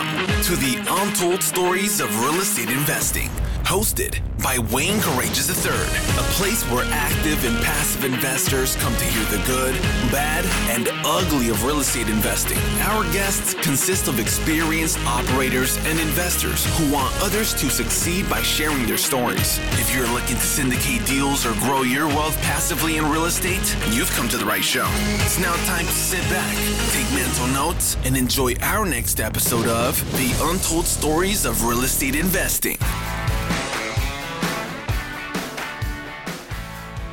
Welcome 0.00 0.42
to 0.44 0.56
the 0.56 0.78
Untold 0.88 1.42
Stories 1.42 2.00
of 2.00 2.08
Real 2.22 2.40
Estate 2.40 2.70
Investing, 2.70 3.28
hosted 3.70 4.18
by 4.42 4.58
Wayne 4.74 4.98
Courreges 4.98 5.46
III, 5.46 5.70
a 6.18 6.26
place 6.34 6.64
where 6.72 6.84
active 6.90 7.44
and 7.44 7.56
passive 7.62 8.02
investors 8.02 8.74
come 8.74 8.92
to 8.96 9.04
hear 9.04 9.24
the 9.26 9.46
good, 9.46 9.80
bad, 10.10 10.44
and 10.74 10.88
ugly 11.06 11.50
of 11.50 11.64
real 11.64 11.78
estate 11.78 12.08
investing. 12.08 12.58
Our 12.80 13.04
guests 13.12 13.54
consist 13.54 14.08
of 14.08 14.18
experienced 14.18 14.98
operators 15.06 15.76
and 15.86 16.00
investors 16.00 16.66
who 16.76 16.92
want 16.92 17.14
others 17.22 17.54
to 17.60 17.70
succeed 17.70 18.28
by 18.28 18.42
sharing 18.42 18.86
their 18.86 18.96
stories. 18.96 19.60
If 19.78 19.94
you're 19.94 20.08
looking 20.08 20.34
to 20.34 20.46
syndicate 20.58 21.06
deals 21.06 21.46
or 21.46 21.52
grow 21.60 21.82
your 21.82 22.08
wealth 22.08 22.36
passively 22.42 22.96
in 22.96 23.08
real 23.08 23.26
estate, 23.26 23.76
you've 23.92 24.10
come 24.16 24.28
to 24.30 24.36
the 24.36 24.46
right 24.46 24.64
show. 24.64 24.88
It's 25.22 25.38
now 25.38 25.54
time 25.66 25.86
to 25.86 25.92
sit 25.92 26.28
back, 26.28 26.56
take 26.90 27.08
mental 27.14 27.46
notes, 27.54 27.96
and 28.02 28.16
enjoy 28.16 28.56
our 28.62 28.84
next 28.84 29.20
episode 29.20 29.68
of 29.68 29.94
The 30.18 30.34
Untold 30.50 30.86
Stories 30.86 31.44
of 31.44 31.64
Real 31.64 31.84
Estate 31.84 32.16
Investing. 32.16 32.76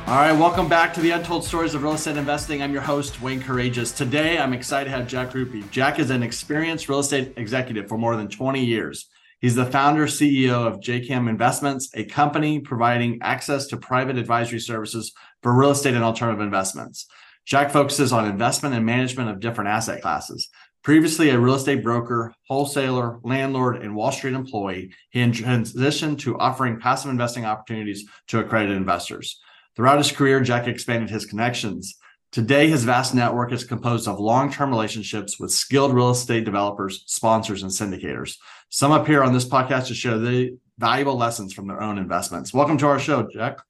All 0.08 0.14
right, 0.14 0.32
welcome 0.32 0.70
back 0.70 0.94
to 0.94 1.02
the 1.02 1.10
Untold 1.10 1.44
Stories 1.44 1.74
of 1.74 1.82
Real 1.82 1.92
Estate 1.92 2.16
Investing. 2.16 2.62
I'm 2.62 2.72
your 2.72 2.80
host, 2.80 3.20
Wayne 3.20 3.42
Courreges. 3.42 3.94
Today, 3.94 4.38
I'm 4.38 4.54
excited 4.54 4.88
to 4.88 4.96
have 4.96 5.06
Jack 5.06 5.32
Krupey. 5.32 5.70
Jack 5.70 5.98
is 5.98 6.08
an 6.08 6.22
experienced 6.22 6.88
real 6.88 7.00
estate 7.00 7.34
executive 7.36 7.88
for 7.88 7.98
more 7.98 8.16
than 8.16 8.26
20 8.26 8.64
years. 8.64 9.10
He's 9.42 9.54
the 9.54 9.66
founder 9.66 10.06
CEO 10.06 10.66
of 10.66 10.80
JKAM 10.80 11.28
Investments, 11.28 11.90
a 11.92 12.06
company 12.06 12.58
providing 12.58 13.18
access 13.20 13.66
to 13.66 13.76
private 13.76 14.16
advisory 14.16 14.60
services 14.60 15.12
for 15.42 15.54
real 15.54 15.72
estate 15.72 15.92
and 15.92 16.02
alternative 16.02 16.40
investments. 16.40 17.06
Jack 17.44 17.70
focuses 17.70 18.10
on 18.10 18.24
investment 18.24 18.74
and 18.74 18.86
management 18.86 19.28
of 19.28 19.40
different 19.40 19.68
asset 19.68 20.00
classes. 20.00 20.48
Previously 20.82 21.28
a 21.28 21.38
real 21.38 21.56
estate 21.56 21.84
broker, 21.84 22.32
wholesaler, 22.46 23.18
landlord, 23.24 23.82
and 23.82 23.94
Wall 23.94 24.10
Street 24.10 24.32
employee, 24.32 24.90
he 25.10 25.20
transitioned 25.20 26.18
to 26.20 26.38
offering 26.38 26.80
passive 26.80 27.10
investing 27.10 27.44
opportunities 27.44 28.06
to 28.28 28.38
accredited 28.38 28.78
investors. 28.78 29.38
Throughout 29.78 29.98
his 29.98 30.10
career, 30.10 30.40
Jack 30.40 30.66
expanded 30.66 31.08
his 31.08 31.24
connections. 31.24 32.00
Today, 32.32 32.68
his 32.68 32.82
vast 32.82 33.14
network 33.14 33.52
is 33.52 33.62
composed 33.62 34.08
of 34.08 34.18
long 34.18 34.50
term 34.50 34.70
relationships 34.70 35.38
with 35.38 35.52
skilled 35.52 35.94
real 35.94 36.10
estate 36.10 36.44
developers, 36.44 37.04
sponsors, 37.06 37.62
and 37.62 37.70
syndicators. 37.70 38.38
Some 38.70 38.90
appear 38.90 39.22
on 39.22 39.32
this 39.32 39.48
podcast 39.48 39.86
to 39.86 39.94
share 39.94 40.18
the 40.18 40.58
valuable 40.78 41.16
lessons 41.16 41.52
from 41.52 41.68
their 41.68 41.80
own 41.80 41.96
investments. 41.96 42.52
Welcome 42.52 42.76
to 42.78 42.88
our 42.88 42.98
show, 42.98 43.28
Jack. 43.32 43.60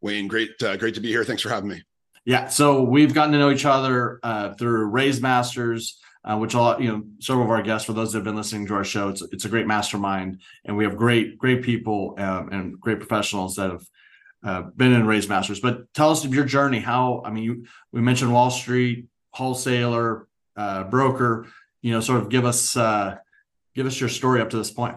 Wayne, 0.00 0.28
great, 0.28 0.50
uh, 0.62 0.76
great 0.76 0.94
to 0.94 1.00
be 1.00 1.08
here. 1.08 1.24
Thanks 1.24 1.42
for 1.42 1.48
having 1.48 1.70
me. 1.70 1.82
Yeah, 2.24 2.46
so 2.46 2.84
we've 2.84 3.12
gotten 3.12 3.32
to 3.32 3.38
know 3.40 3.50
each 3.50 3.64
other 3.64 4.20
uh, 4.22 4.54
through 4.54 4.84
Raise 4.84 5.20
Masters, 5.20 5.98
uh, 6.24 6.38
which 6.38 6.54
all 6.54 6.80
you 6.80 6.92
know, 6.92 7.02
several 7.18 7.44
of 7.44 7.50
our 7.50 7.62
guests, 7.62 7.86
for 7.86 7.92
those 7.92 8.12
that 8.12 8.18
have 8.18 8.24
been 8.24 8.36
listening 8.36 8.68
to 8.68 8.74
our 8.74 8.84
show, 8.84 9.08
it's 9.08 9.22
it's 9.32 9.46
a 9.46 9.48
great 9.48 9.66
mastermind, 9.66 10.42
and 10.64 10.76
we 10.76 10.84
have 10.84 10.96
great 10.96 11.38
great 11.38 11.62
people 11.62 12.14
um, 12.18 12.50
and 12.52 12.80
great 12.80 13.00
professionals 13.00 13.56
that 13.56 13.72
have 13.72 13.84
uh, 14.42 14.62
been 14.62 14.92
in 14.92 15.06
Raise 15.06 15.28
Masters. 15.28 15.60
But 15.60 15.92
tell 15.94 16.10
us 16.10 16.24
your 16.24 16.44
journey. 16.44 16.80
How 16.80 17.22
I 17.24 17.30
mean, 17.30 17.44
you 17.44 17.66
we 17.92 18.00
mentioned 18.00 18.32
Wall 18.32 18.50
Street 18.50 19.06
wholesaler, 19.32 20.26
uh, 20.56 20.84
broker. 20.84 21.46
You 21.82 21.92
know, 21.92 22.00
sort 22.00 22.20
of 22.20 22.28
give 22.28 22.44
us 22.44 22.76
uh, 22.76 23.16
give 23.74 23.86
us 23.86 23.98
your 23.98 24.08
story 24.08 24.40
up 24.40 24.50
to 24.50 24.58
this 24.58 24.70
point. 24.70 24.96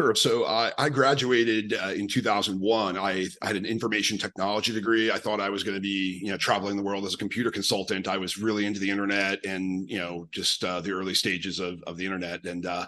Sure. 0.00 0.14
So 0.14 0.46
I, 0.46 0.72
I 0.78 0.88
graduated 0.88 1.74
uh, 1.74 1.92
in 1.94 2.08
2001. 2.08 2.96
I, 2.96 3.26
I, 3.42 3.46
had 3.46 3.56
an 3.56 3.66
information 3.66 4.16
technology 4.16 4.72
degree. 4.72 5.10
I 5.10 5.18
thought 5.18 5.38
I 5.38 5.50
was 5.50 5.62
going 5.62 5.74
to 5.74 5.82
be, 5.82 6.18
you 6.22 6.30
know, 6.30 6.38
traveling 6.38 6.78
the 6.78 6.82
world 6.82 7.04
as 7.04 7.12
a 7.12 7.18
computer 7.18 7.50
consultant. 7.50 8.08
I 8.08 8.16
was 8.16 8.38
really 8.38 8.64
into 8.64 8.80
the 8.80 8.88
internet 8.88 9.44
and, 9.44 9.88
you 9.90 9.98
know, 9.98 10.28
just 10.30 10.64
uh, 10.64 10.80
the 10.80 10.92
early 10.92 11.12
stages 11.12 11.58
of, 11.58 11.82
of 11.82 11.98
the 11.98 12.06
internet. 12.06 12.46
And 12.46 12.64
uh, 12.64 12.86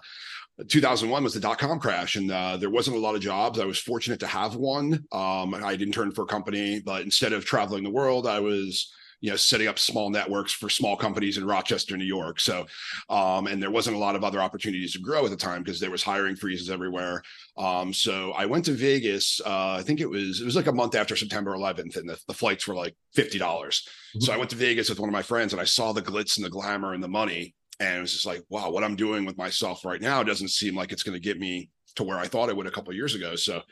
2001 0.69 1.24
was 1.24 1.34
the 1.34 1.41
dot 1.41 1.58
com 1.58 1.80
crash, 1.80 2.16
and 2.16 2.30
uh, 2.30 2.56
there 2.56 2.70
wasn't 2.70 2.97
a 2.97 3.00
lot 3.00 3.14
of 3.14 3.20
jobs. 3.20 3.58
I 3.58 3.64
was 3.64 3.78
fortunate 3.78 4.20
to 4.20 4.27
have 4.27 4.55
one. 4.55 5.04
Um, 5.10 5.54
I 5.54 5.75
didn't 5.76 5.94
turn 5.94 6.12
for 6.12 6.22
a 6.22 6.26
company, 6.26 6.81
but 6.81 7.03
instead 7.03 7.32
of 7.32 7.44
traveling 7.44 7.82
the 7.82 7.91
world, 7.91 8.26
I 8.26 8.41
was 8.41 8.93
you 9.25 9.31
know 9.31 9.37
setting 9.37 9.69
up 9.69 9.78
small 9.78 10.10
networks 10.10 10.53
for 10.53 10.69
small 10.69 10.97
companies 10.97 11.38
in 11.38 11.47
rochester 11.47 11.97
new 11.97 12.04
york 12.04 12.38
so 12.38 12.66
um, 13.09 13.47
and 13.47 13.62
there 13.62 13.70
wasn't 13.70 13.97
a 13.97 13.98
lot 13.98 14.14
of 14.14 14.22
other 14.22 14.41
opportunities 14.41 14.93
to 14.93 14.98
grow 14.98 15.25
at 15.25 15.31
the 15.31 15.37
time 15.37 15.62
because 15.62 15.81
there 15.81 15.91
was 15.91 16.03
hiring 16.03 16.37
freezes 16.37 16.69
everywhere 16.69 17.22
um, 17.56 17.91
so 17.91 18.32
i 18.32 18.44
went 18.44 18.66
to 18.66 18.72
vegas 18.72 19.41
uh, 19.47 19.76
i 19.78 19.82
think 19.82 20.00
it 20.00 20.10
was 20.10 20.43
it 20.43 20.44
was 20.44 20.56
like 20.56 20.66
a 20.66 20.72
month 20.72 20.94
after 20.94 21.16
september 21.16 21.53
11th 21.53 21.97
and 21.97 22.06
the, 22.06 22.20
the 22.28 22.34
flights 22.34 22.69
were 22.69 22.75
like 22.75 22.94
$50 23.16 23.38
mm-hmm. 23.38 24.20
so 24.20 24.31
i 24.31 24.37
went 24.37 24.50
to 24.50 24.56
vegas 24.56 24.91
with 24.91 25.00
one 25.00 25.09
of 25.09 25.14
my 25.14 25.22
friends 25.22 25.54
and 25.54 25.60
i 25.60 25.64
saw 25.64 25.93
the 25.93 26.03
glitz 26.03 26.37
and 26.37 26.44
the 26.44 26.50
glamour 26.50 26.93
and 26.93 27.03
the 27.03 27.09
money 27.09 27.54
and 27.81 27.99
it 27.99 28.01
was 28.01 28.12
just 28.12 28.27
like 28.27 28.43
wow 28.49 28.71
what 28.71 28.85
i'm 28.85 28.97
doing 28.97 29.25
with 29.25 29.37
myself 29.37 29.85
right 29.85 30.01
now 30.01 30.23
doesn't 30.23 30.49
seem 30.49 30.77
like 30.77 30.93
it's 30.93 31.03
going 31.03 31.15
to 31.15 31.21
get 31.21 31.39
me 31.39 31.69
to 31.97 32.05
where 32.05 32.19
i 32.19 32.27
thought 32.27 32.49
it 32.49 32.57
would 32.57 32.67
a 32.67 32.71
couple 32.71 32.93
years 32.93 33.15
ago. 33.15 33.37
So 33.37 33.62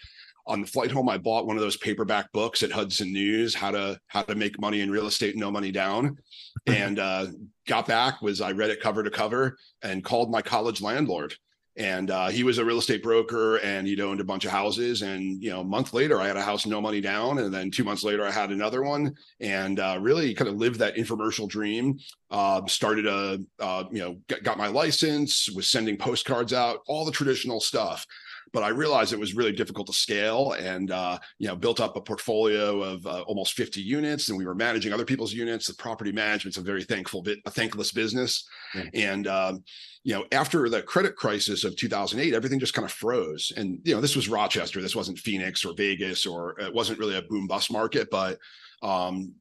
on 0.46 0.60
the 0.60 0.66
flight 0.66 0.90
home 0.90 1.08
i 1.08 1.18
bought 1.18 1.46
one 1.46 1.56
of 1.56 1.62
those 1.62 1.76
paperback 1.76 2.30
books 2.32 2.62
at 2.62 2.72
hudson 2.72 3.12
news 3.12 3.54
how 3.54 3.70
to 3.70 3.98
how 4.08 4.22
to 4.22 4.34
make 4.34 4.60
money 4.60 4.80
in 4.80 4.90
real 4.90 5.06
estate 5.06 5.36
no 5.36 5.50
money 5.50 5.70
down. 5.72 6.16
And 6.66 7.00
uh, 7.00 7.26
got 7.66 7.86
back 7.86 8.22
was 8.22 8.40
i 8.40 8.52
read 8.52 8.70
it 8.70 8.80
cover 8.80 9.02
to 9.02 9.10
cover 9.10 9.56
and 9.82 10.04
called 10.04 10.30
my 10.30 10.42
college 10.42 10.80
landlord 10.80 11.34
and 11.76 12.10
uh, 12.10 12.28
he 12.28 12.44
was 12.44 12.58
a 12.58 12.64
real 12.64 12.78
estate 12.78 13.02
broker 13.02 13.56
and 13.56 13.86
he'd 13.86 14.00
owned 14.00 14.20
a 14.20 14.24
bunch 14.24 14.44
of 14.44 14.50
houses. 14.50 15.02
And 15.02 15.42
you 15.42 15.50
know 15.50 15.60
a 15.60 15.64
month 15.64 15.94
later 15.94 16.20
i 16.20 16.26
had 16.26 16.36
a 16.36 16.42
house 16.42 16.66
no 16.66 16.80
money 16.80 17.00
down. 17.00 17.38
And 17.38 17.52
then 17.52 17.70
two 17.70 17.84
months 17.84 18.04
later 18.04 18.26
i 18.26 18.30
had 18.30 18.50
another 18.50 18.82
one. 18.82 19.14
And 19.40 19.80
uh, 19.80 19.98
really 20.00 20.34
kind 20.34 20.48
of 20.48 20.56
lived 20.56 20.78
that 20.80 20.96
infomercial 20.96 21.48
dream. 21.48 21.98
Uh, 22.30 22.66
started 22.66 23.06
a 23.06 23.38
uh, 23.58 23.84
you 23.90 24.00
know 24.00 24.18
got, 24.28 24.42
got 24.42 24.58
my 24.58 24.68
license 24.68 25.48
was 25.50 25.68
sending 25.68 25.96
postcards 25.96 26.52
out 26.52 26.80
all 26.86 27.04
the 27.04 27.12
traditional 27.12 27.60
stuff 27.60 28.06
but 28.52 28.62
I 28.62 28.68
realized 28.68 29.12
it 29.12 29.18
was 29.18 29.34
really 29.34 29.52
difficult 29.52 29.86
to 29.86 29.92
scale 29.92 30.52
and, 30.52 30.90
uh, 30.90 31.18
you 31.38 31.48
know, 31.48 31.56
built 31.56 31.80
up 31.80 31.96
a 31.96 32.00
portfolio 32.00 32.82
of 32.82 33.06
uh, 33.06 33.22
almost 33.22 33.54
50 33.54 33.80
units 33.80 34.28
and 34.28 34.36
we 34.36 34.44
were 34.44 34.54
managing 34.54 34.92
other 34.92 35.04
people's 35.04 35.32
units. 35.32 35.66
The 35.66 35.74
property 35.74 36.12
management's 36.12 36.58
a 36.58 36.62
very 36.62 36.84
thankful 36.84 37.22
bit, 37.22 37.38
a 37.46 37.50
thankless 37.50 37.92
business. 37.92 38.46
Mm-hmm. 38.74 38.88
And, 38.94 39.26
um, 39.26 39.64
you 40.04 40.14
know, 40.14 40.26
after 40.32 40.68
the 40.68 40.82
credit 40.82 41.16
crisis 41.16 41.64
of 41.64 41.76
2008, 41.76 42.34
everything 42.34 42.58
just 42.58 42.74
kind 42.74 42.84
of 42.84 42.92
froze. 42.92 43.52
And, 43.56 43.78
you 43.84 43.94
know, 43.94 44.00
this 44.00 44.16
was 44.16 44.28
Rochester. 44.28 44.82
This 44.82 44.96
wasn't 44.96 45.18
Phoenix 45.18 45.64
or 45.64 45.74
Vegas, 45.74 46.26
or 46.26 46.58
it 46.60 46.74
wasn't 46.74 46.98
really 46.98 47.16
a 47.16 47.22
boom 47.22 47.46
bust 47.46 47.72
market, 47.72 48.08
but, 48.10 48.38
um, 48.82 49.32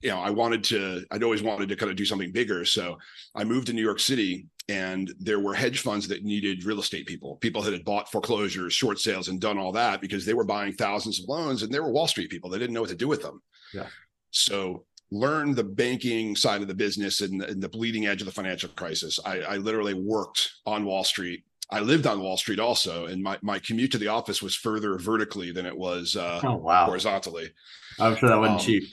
you 0.00 0.08
know, 0.08 0.20
I 0.20 0.30
wanted 0.30 0.64
to, 0.64 1.04
I'd 1.10 1.24
always 1.24 1.42
wanted 1.42 1.68
to 1.68 1.76
kind 1.76 1.90
of 1.90 1.96
do 1.96 2.04
something 2.04 2.32
bigger. 2.32 2.64
So 2.64 2.96
I 3.34 3.44
moved 3.44 3.66
to 3.66 3.72
New 3.72 3.82
York 3.82 4.00
City 4.00 4.46
and 4.68 5.14
there 5.20 5.38
were 5.38 5.54
hedge 5.54 5.80
funds 5.80 6.08
that 6.08 6.24
needed 6.24 6.64
real 6.64 6.80
estate 6.80 7.06
people, 7.06 7.36
people 7.36 7.62
that 7.62 7.72
had 7.72 7.84
bought 7.84 8.10
foreclosures, 8.10 8.72
short 8.72 8.98
sales, 8.98 9.28
and 9.28 9.40
done 9.40 9.58
all 9.58 9.72
that 9.72 10.00
because 10.00 10.26
they 10.26 10.34
were 10.34 10.44
buying 10.44 10.72
thousands 10.72 11.20
of 11.20 11.28
loans 11.28 11.62
and 11.62 11.72
they 11.72 11.78
were 11.78 11.90
Wall 11.90 12.08
Street 12.08 12.30
people. 12.30 12.50
They 12.50 12.58
didn't 12.58 12.74
know 12.74 12.80
what 12.80 12.90
to 12.90 12.96
do 12.96 13.08
with 13.08 13.22
them. 13.22 13.42
Yeah. 13.72 13.86
So 14.30 14.84
learn 15.12 15.54
the 15.54 15.64
banking 15.64 16.34
side 16.34 16.62
of 16.62 16.68
the 16.68 16.74
business 16.74 17.20
and, 17.20 17.42
and 17.42 17.62
the 17.62 17.68
bleeding 17.68 18.06
edge 18.06 18.20
of 18.22 18.26
the 18.26 18.32
financial 18.32 18.68
crisis. 18.70 19.20
I, 19.24 19.40
I 19.40 19.56
literally 19.58 19.94
worked 19.94 20.50
on 20.66 20.84
Wall 20.84 21.04
Street 21.04 21.44
I 21.70 21.80
lived 21.80 22.06
on 22.06 22.20
Wall 22.20 22.36
Street 22.36 22.60
also, 22.60 23.06
and 23.06 23.22
my, 23.22 23.38
my 23.42 23.58
commute 23.58 23.90
to 23.92 23.98
the 23.98 24.08
office 24.08 24.40
was 24.40 24.54
further 24.54 24.98
vertically 24.98 25.50
than 25.50 25.66
it 25.66 25.76
was 25.76 26.14
uh, 26.14 26.40
oh, 26.44 26.56
wow. 26.56 26.86
horizontally. 26.86 27.50
I'm 27.98 28.14
sure 28.16 28.28
that 28.28 28.38
wasn't 28.38 28.60
um, 28.60 28.64
cheap. 28.64 28.84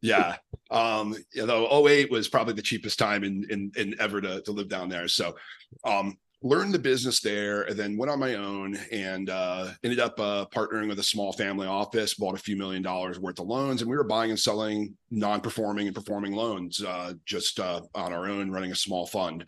Yeah. 0.00 0.36
Um, 0.70 1.16
you 1.32 1.46
know, 1.46 1.86
08 1.86 2.10
was 2.10 2.28
probably 2.28 2.54
the 2.54 2.62
cheapest 2.62 2.98
time 2.98 3.24
in 3.24 3.46
in, 3.50 3.72
in 3.76 3.94
ever 4.00 4.20
to, 4.20 4.40
to 4.42 4.52
live 4.52 4.68
down 4.68 4.88
there. 4.88 5.08
So 5.08 5.36
um 5.84 6.16
learned 6.42 6.72
the 6.72 6.78
business 6.78 7.20
there 7.20 7.62
and 7.62 7.76
then 7.76 7.96
went 7.96 8.10
on 8.10 8.18
my 8.20 8.34
own 8.34 8.76
and 8.92 9.28
uh, 9.28 9.70
ended 9.82 9.98
up 9.98 10.18
uh, 10.20 10.46
partnering 10.54 10.88
with 10.88 10.98
a 11.00 11.02
small 11.02 11.32
family 11.32 11.66
office 11.66 12.14
bought 12.14 12.36
a 12.36 12.42
few 12.42 12.56
million 12.56 12.82
dollars 12.82 13.18
worth 13.18 13.40
of 13.40 13.46
loans 13.46 13.80
and 13.80 13.90
we 13.90 13.96
were 13.96 14.04
buying 14.04 14.30
and 14.30 14.38
selling 14.38 14.94
non-performing 15.10 15.88
and 15.88 15.96
performing 15.96 16.32
loans 16.32 16.82
uh, 16.84 17.12
just 17.24 17.58
uh, 17.58 17.80
on 17.94 18.12
our 18.12 18.28
own 18.28 18.50
running 18.50 18.70
a 18.70 18.76
small 18.76 19.06
fund 19.06 19.44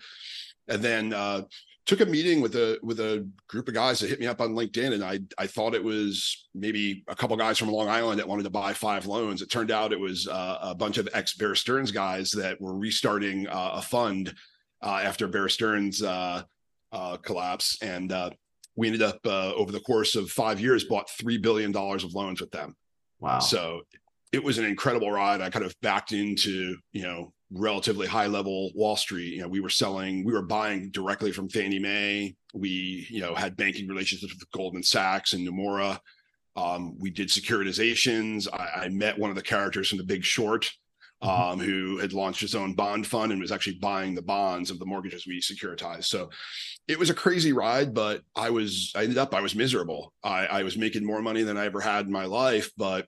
and 0.66 0.82
then 0.82 1.12
uh, 1.12 1.42
took 1.90 2.00
a 2.00 2.06
meeting 2.06 2.40
with 2.40 2.54
a 2.54 2.78
with 2.84 3.00
a 3.00 3.28
group 3.48 3.66
of 3.66 3.74
guys 3.74 3.98
that 3.98 4.08
hit 4.08 4.20
me 4.20 4.26
up 4.28 4.40
on 4.40 4.54
LinkedIn, 4.54 4.92
and 4.92 5.02
I 5.02 5.18
I 5.36 5.48
thought 5.48 5.74
it 5.74 5.82
was 5.82 6.46
maybe 6.54 7.02
a 7.08 7.16
couple 7.16 7.36
guys 7.36 7.58
from 7.58 7.68
Long 7.68 7.88
Island 7.88 8.20
that 8.20 8.28
wanted 8.28 8.44
to 8.44 8.50
buy 8.50 8.72
five 8.72 9.06
loans. 9.06 9.42
It 9.42 9.50
turned 9.50 9.72
out 9.72 9.92
it 9.92 9.98
was 9.98 10.28
uh, 10.28 10.58
a 10.62 10.74
bunch 10.76 10.98
of 10.98 11.08
ex 11.14 11.34
Bear 11.34 11.56
Stearns 11.56 11.90
guys 11.90 12.30
that 12.30 12.60
were 12.60 12.76
restarting 12.76 13.48
uh, 13.48 13.72
a 13.74 13.82
fund 13.82 14.32
uh, 14.80 15.00
after 15.02 15.26
Bear 15.26 15.48
Stearns 15.48 16.00
uh, 16.00 16.44
uh, 16.92 17.16
collapse, 17.16 17.76
and 17.82 18.12
uh, 18.12 18.30
we 18.76 18.86
ended 18.86 19.02
up 19.02 19.18
over 19.26 19.72
the 19.72 19.80
course 19.80 20.14
of 20.14 20.30
five 20.30 20.60
years 20.60 20.84
bought 20.84 21.10
three 21.10 21.38
billion 21.38 21.72
dollars 21.72 22.04
of 22.04 22.14
loans 22.14 22.40
with 22.40 22.52
them. 22.52 22.76
Wow! 23.18 23.40
So 23.40 23.80
it 24.30 24.44
was 24.44 24.58
an 24.58 24.64
incredible 24.64 25.10
ride. 25.10 25.40
I 25.40 25.50
kind 25.50 25.64
of 25.64 25.74
backed 25.82 26.12
into 26.12 26.76
you 26.92 27.02
know 27.02 27.32
relatively 27.52 28.06
high 28.06 28.26
level 28.26 28.70
Wall 28.74 28.96
Street. 28.96 29.34
You 29.34 29.42
know, 29.42 29.48
we 29.48 29.60
were 29.60 29.70
selling, 29.70 30.24
we 30.24 30.32
were 30.32 30.42
buying 30.42 30.90
directly 30.90 31.32
from 31.32 31.48
Fannie 31.48 31.78
Mae. 31.78 32.36
We, 32.54 33.06
you 33.10 33.20
know, 33.20 33.34
had 33.34 33.56
banking 33.56 33.88
relationships 33.88 34.34
with 34.34 34.50
Goldman 34.52 34.82
Sachs 34.82 35.32
and 35.32 35.46
Nomura. 35.46 35.98
Um, 36.56 36.96
we 36.98 37.10
did 37.10 37.28
securitizations. 37.28 38.48
I, 38.52 38.84
I, 38.84 38.88
met 38.88 39.18
one 39.18 39.30
of 39.30 39.36
the 39.36 39.42
characters 39.42 39.88
from 39.88 39.98
The 39.98 40.04
Big 40.04 40.24
Short. 40.24 40.70
um, 41.22 41.60
who 41.60 41.98
had 41.98 42.12
launched 42.12 42.40
his 42.40 42.54
own 42.54 42.72
bond 42.72 43.06
fund 43.06 43.30
and 43.30 43.40
was 43.40 43.52
actually 43.52 43.74
buying 43.74 44.14
the 44.14 44.22
bonds 44.22 44.70
of 44.70 44.78
the 44.78 44.86
mortgages 44.86 45.26
we 45.26 45.40
securitized. 45.40 46.04
So 46.04 46.30
it 46.88 46.98
was 46.98 47.10
a 47.10 47.14
crazy 47.14 47.52
ride, 47.52 47.92
but 47.92 48.22
I 48.34 48.48
was, 48.50 48.92
I 48.96 49.02
ended 49.02 49.18
up, 49.18 49.34
I 49.34 49.42
was 49.42 49.54
miserable. 49.54 50.14
I, 50.24 50.46
I 50.46 50.62
was 50.62 50.78
making 50.78 51.04
more 51.04 51.20
money 51.20 51.42
than 51.42 51.58
I 51.58 51.66
ever 51.66 51.80
had 51.80 52.06
in 52.06 52.12
my 52.12 52.24
life, 52.24 52.70
but 52.76 53.06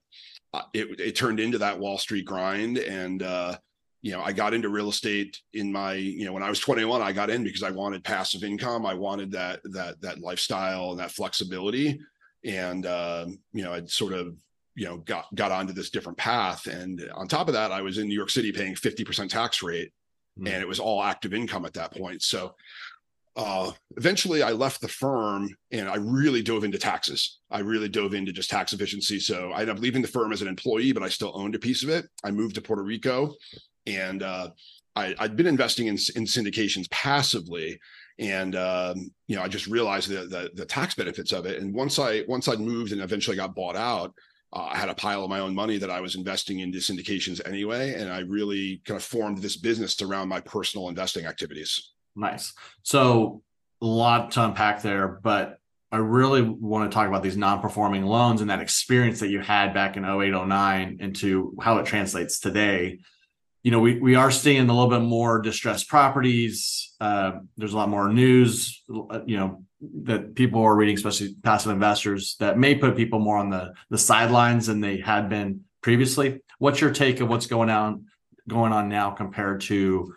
uh, 0.53 0.63
it, 0.75 1.01
it 1.01 1.17
turned 1.17 1.41
into 1.41 1.59
that 1.59 1.79
Wall 1.79 1.97
Street 1.97 2.27
grind. 2.27 2.77
And, 2.77 3.23
uh, 3.23 3.57
you 4.03 4.13
know, 4.13 4.21
I 4.21 4.33
got 4.33 4.53
into 4.53 4.69
real 4.69 4.89
estate 4.89 5.41
in 5.55 5.73
my, 5.73 5.95
you 5.95 6.25
know, 6.25 6.33
when 6.33 6.43
I 6.43 6.49
was 6.49 6.59
21, 6.59 7.01
I 7.01 7.13
got 7.13 7.31
in 7.31 7.45
because 7.45 7.63
I 7.63 7.71
wanted 7.71 8.03
passive 8.03 8.43
income. 8.43 8.85
I 8.85 8.95
wanted 8.95 9.31
that, 9.33 9.61
that, 9.73 10.01
that 10.03 10.19
lifestyle 10.19 10.91
and 10.91 10.99
that 10.99 11.13
flexibility. 11.13 12.01
And, 12.45 12.85
uh, 12.85 13.27
you 13.53 13.63
know, 13.63 13.73
I'd 13.73 13.89
sort 13.89 14.13
of 14.13 14.37
you 14.75 14.87
know 14.87 14.99
got 14.99 15.33
got 15.35 15.53
onto 15.53 15.73
this 15.73 15.91
different 15.91 16.19
path 16.19 16.67
and 16.67 17.09
on 17.15 17.29
top 17.29 17.49
of 17.49 17.55
that 17.55 17.73
i 17.73 17.83
was 17.83 17.99
in 17.99 18.09
new 18.09 18.15
york 18.15 18.31
city 18.31 18.53
paying 18.53 18.75
50% 18.75 19.29
tax 19.29 19.63
rate 19.63 19.93
mm. 20.39 20.49
and 20.49 20.63
it 20.63 20.69
was 20.69 20.81
all 20.81 21.03
active 21.03 21.35
income 21.35 21.65
at 21.65 21.75
that 21.75 21.95
point 21.95 22.23
so 22.23 22.55
uh, 23.35 23.71
eventually 23.97 24.43
i 24.43 24.51
left 24.51 24.81
the 24.81 24.89
firm 24.89 25.49
and 25.71 25.89
i 25.89 25.97
really 25.97 26.43
dove 26.43 26.65
into 26.65 26.79
taxes 26.79 27.41
i 27.51 27.61
really 27.61 27.89
dove 27.89 28.15
into 28.15 28.33
just 28.33 28.51
tax 28.51 28.73
efficiency 28.73 29.19
so 29.19 29.51
i 29.53 29.61
ended 29.61 29.77
up 29.77 29.83
leaving 29.83 30.03
the 30.03 30.09
firm 30.09 30.33
as 30.33 30.43
an 30.43 30.49
employee 30.49 30.93
but 30.93 31.03
i 31.03 31.09
still 31.09 31.33
owned 31.35 31.55
a 31.55 31.59
piece 31.59 31.83
of 31.83 31.89
it 31.89 32.07
i 32.25 32.31
moved 32.31 32.55
to 32.55 32.63
puerto 32.63 32.83
rico 32.83 33.35
and 33.87 34.23
uh, 34.23 34.51
I, 34.95 35.15
had 35.19 35.37
been 35.37 35.47
investing 35.47 35.87
in, 35.87 35.95
in 36.17 36.25
syndications 36.25 36.91
passively 36.91 37.81
and 38.19 38.55
um, 38.57 39.11
you 39.27 39.37
know 39.37 39.43
i 39.43 39.49
just 39.49 39.67
realized 39.67 40.09
the, 40.09 40.27
the, 40.27 40.51
the 40.55 40.67
tax 40.67 40.95
benefits 40.95 41.33
of 41.33 41.47
it 41.47 41.61
and 41.61 41.75
once 41.75 41.99
i 41.99 42.23
once 42.29 42.49
i 42.49 42.57
moved 42.57 42.93
and 42.93 43.01
eventually 43.01 43.37
got 43.37 43.55
bought 43.55 43.77
out 43.77 44.15
uh, 44.53 44.69
I 44.73 44.77
had 44.77 44.91
a 44.91 44.95
pile 44.95 45.25
of 45.25 45.31
my 45.31 45.41
own 45.41 45.55
money 45.55 45.79
that 45.79 45.91
I 45.91 46.01
was 46.01 46.15
investing 46.15 46.61
into 46.61 46.79
syndications 46.79 47.41
anyway, 47.47 47.95
and 47.95 48.13
I 48.13 48.21
really 48.21 48.83
kind 48.85 48.97
of 48.97 49.03
formed 49.03 49.39
this 49.39 49.57
business 49.57 50.01
around 50.03 50.29
my 50.29 50.41
personal 50.41 50.89
investing 50.89 51.25
activities. 51.25 51.93
Nice. 52.15 52.53
So 52.83 53.43
a 53.81 53.87
lot 53.87 54.33
to 54.33 54.45
unpack 54.45 54.83
there, 54.83 55.09
but 55.23 55.59
I 55.91 55.99
really 55.99 56.43
want 56.43 56.91
to 56.91 56.95
talk 56.95 57.09
about 57.09 57.23
these 57.23 57.37
non-performing 57.37 58.05
loans 58.05 58.41
and 58.41 58.51
that 58.51 58.61
experience 58.61 59.21
that 59.21 59.29
you 59.29 59.41
had 59.41 59.75
back 59.75 59.97
in 59.97 60.05
08, 60.05 60.31
09 60.31 60.99
into 61.01 61.55
how 61.61 61.79
it 61.79 61.87
translates 61.87 62.39
today. 62.39 63.01
You 63.63 63.71
know, 63.71 63.79
we, 63.79 64.01
we 64.01 64.15
are 64.17 64.31
seeing 64.31 64.69
a 64.69 64.73
little 64.73 64.91
bit 64.91 65.03
more 65.03 65.41
distressed 65.41 65.89
properties. 65.89 66.95
Uh, 67.01 67.33
there's 67.57 67.73
a 67.73 67.77
lot 67.77 67.89
more 67.89 68.13
news, 68.13 68.83
you 68.89 69.37
know, 69.37 69.63
that 70.05 70.35
people 70.35 70.63
are 70.63 70.75
reading, 70.75 70.97
especially 70.97 71.35
passive 71.43 71.73
investors, 71.73 72.37
that 72.41 72.59
may 72.59 72.75
put 72.75 72.97
people 72.97 73.19
more 73.19 73.39
on 73.39 73.51
the 73.51 73.73
the 73.91 73.99
sidelines 73.99 74.67
than 74.67 74.81
they 74.81 74.99
had 74.99 75.29
been 75.29 75.61
previously. 75.81 76.41
What's 76.59 76.81
your 76.81 76.93
take 76.93 77.21
of 77.21 77.29
what's 77.29 77.47
going 77.47 77.71
on 77.71 78.07
going 78.49 78.73
on 78.73 78.89
now 78.89 79.11
compared 79.11 79.61
to 79.63 80.15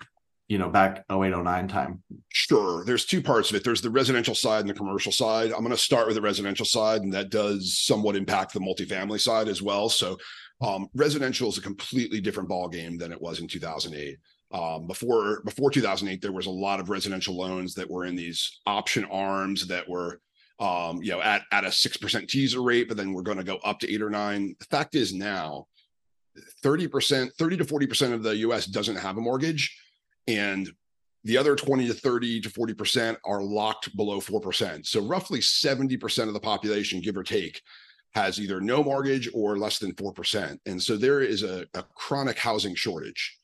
you 0.47 0.57
know 0.57 0.69
back 0.69 1.05
0809 1.09 1.67
time? 1.67 2.03
Sure. 2.29 2.85
There's 2.85 3.05
two 3.05 3.21
parts 3.21 3.49
of 3.49 3.55
it. 3.55 3.63
There's 3.63 3.81
the 3.81 3.89
residential 3.89 4.35
side 4.35 4.61
and 4.61 4.69
the 4.69 4.73
commercial 4.73 5.11
side. 5.11 5.51
I'm 5.51 5.59
going 5.59 5.71
to 5.71 5.77
start 5.77 6.07
with 6.07 6.15
the 6.15 6.21
residential 6.21 6.65
side 6.65 7.01
and 7.01 7.13
that 7.13 7.29
does 7.29 7.79
somewhat 7.79 8.15
impact 8.15 8.53
the 8.53 8.59
multifamily 8.59 9.19
side 9.19 9.47
as 9.47 9.61
well. 9.61 9.89
So 9.89 10.17
um, 10.61 10.87
residential 10.93 11.49
is 11.49 11.57
a 11.57 11.61
completely 11.61 12.21
different 12.21 12.49
ball 12.49 12.69
game 12.69 12.97
than 12.97 13.11
it 13.11 13.21
was 13.21 13.39
in 13.39 13.47
2008 13.47 14.17
um, 14.51 14.87
before 14.87 15.41
before 15.43 15.69
2008 15.69 16.21
there 16.21 16.31
was 16.31 16.45
a 16.45 16.51
lot 16.51 16.79
of 16.79 16.89
residential 16.89 17.35
loans 17.35 17.73
that 17.75 17.89
were 17.89 18.05
in 18.05 18.15
these 18.15 18.61
option 18.65 19.03
arms 19.05 19.67
that 19.67 19.87
were 19.87 20.21
um, 20.59 21.01
you 21.03 21.11
know 21.11 21.21
at, 21.21 21.43
at 21.51 21.65
a 21.65 21.69
6% 21.69 22.27
teaser 22.27 22.61
rate 22.61 22.87
but 22.87 22.97
then 22.97 23.11
we're 23.11 23.21
going 23.21 23.37
to 23.37 23.43
go 23.43 23.57
up 23.57 23.79
to 23.79 23.93
8 23.93 24.01
or 24.01 24.09
9 24.09 24.55
the 24.57 24.65
fact 24.65 24.95
is 24.95 25.13
now 25.13 25.67
30% 26.63 27.33
30 27.33 27.57
to 27.57 27.65
40% 27.65 28.13
of 28.13 28.23
the 28.23 28.35
us 28.35 28.65
doesn't 28.65 28.95
have 28.95 29.17
a 29.17 29.21
mortgage 29.21 29.77
and 30.27 30.69
the 31.23 31.37
other 31.37 31.55
20 31.55 31.87
to 31.87 31.93
30 31.93 32.41
to 32.41 32.49
40% 32.49 33.17
are 33.25 33.41
locked 33.41 33.95
below 33.97 34.21
4% 34.21 34.85
so 34.85 35.01
roughly 35.01 35.39
70% 35.39 36.27
of 36.27 36.33
the 36.33 36.39
population 36.39 37.01
give 37.01 37.17
or 37.17 37.23
take 37.23 37.61
has 38.15 38.39
either 38.39 38.59
no 38.59 38.83
mortgage 38.83 39.29
or 39.33 39.57
less 39.57 39.77
than 39.77 39.93
4% 39.93 40.57
and 40.65 40.81
so 40.81 40.97
there 40.97 41.21
is 41.21 41.43
a, 41.43 41.65
a 41.73 41.83
chronic 41.95 42.39
housing 42.39 42.73
shortage 42.73 43.37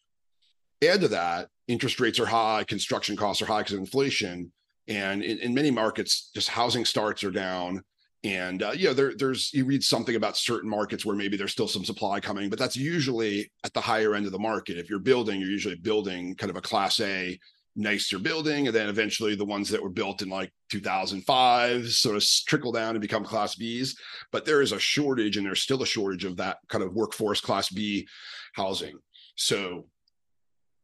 Add 0.84 1.02
to 1.02 1.08
that, 1.10 1.50
interest 1.68 2.00
rates 2.00 2.20
are 2.20 2.26
high, 2.26 2.64
construction 2.64 3.16
costs 3.16 3.42
are 3.42 3.46
high 3.46 3.60
because 3.60 3.74
of 3.74 3.80
inflation, 3.80 4.52
and 4.88 5.22
in, 5.22 5.38
in, 5.38 5.54
many 5.54 5.70
markets, 5.70 6.32
just 6.34 6.50
housing 6.50 6.86
starts 6.86 7.24
are 7.24 7.32
down. 7.32 7.84
And 8.24 8.64
uh, 8.64 8.72
you 8.72 8.88
know, 8.88 8.94
there, 8.94 9.14
there's 9.16 9.54
you 9.54 9.66
read 9.66 9.84
something 9.84 10.16
about 10.16 10.38
certain 10.38 10.70
markets 10.70 11.06
where 11.06 11.16
maybe 11.16 11.38
there's 11.38 11.52
still 11.52 11.68
some 11.68 11.86
supply 11.86 12.20
coming, 12.20 12.50
but 12.50 12.58
that's 12.58 12.76
usually 12.76 13.52
at 13.64 13.74
the 13.74 13.82
higher 13.82 14.16
end 14.16 14.26
of 14.26 14.32
the 14.32 14.40
market. 14.40 14.78
If 14.78 14.90
you're 14.90 15.00
building, 15.00 15.40
you're 15.40 15.50
usually 15.50 15.76
building 15.76 16.36
kind 16.36 16.50
of 16.50 16.56
a 16.56 16.62
class 16.62 17.00
A 17.00 17.40
nicer 17.76 18.20
building, 18.20 18.68
and 18.68 18.76
then 18.76 18.90
eventually 18.90 19.36
the 19.36 19.46
ones 19.46 19.70
that 19.70 19.82
were 19.82 19.90
built 19.90 20.22
in 20.22 20.30
like 20.30 20.52
2005 20.70 21.90
sort 21.90 22.16
of 22.16 22.24
trickle 22.48 22.72
down 22.72 22.92
and 22.92 23.02
become 23.02 23.24
class 23.24 23.56
Bs. 23.56 23.96
But 24.32 24.46
there 24.46 24.62
is 24.62 24.72
a 24.72 24.80
shortage, 24.80 25.38
and 25.38 25.46
there's 25.46 25.62
still 25.62 25.82
a 25.84 25.86
shortage 25.86 26.26
of 26.26 26.38
that 26.38 26.58
kind 26.68 26.84
of 26.84 26.94
workforce 26.94 27.42
class 27.42 27.70
B 27.70 28.08
housing. 28.54 28.98
So 29.36 29.86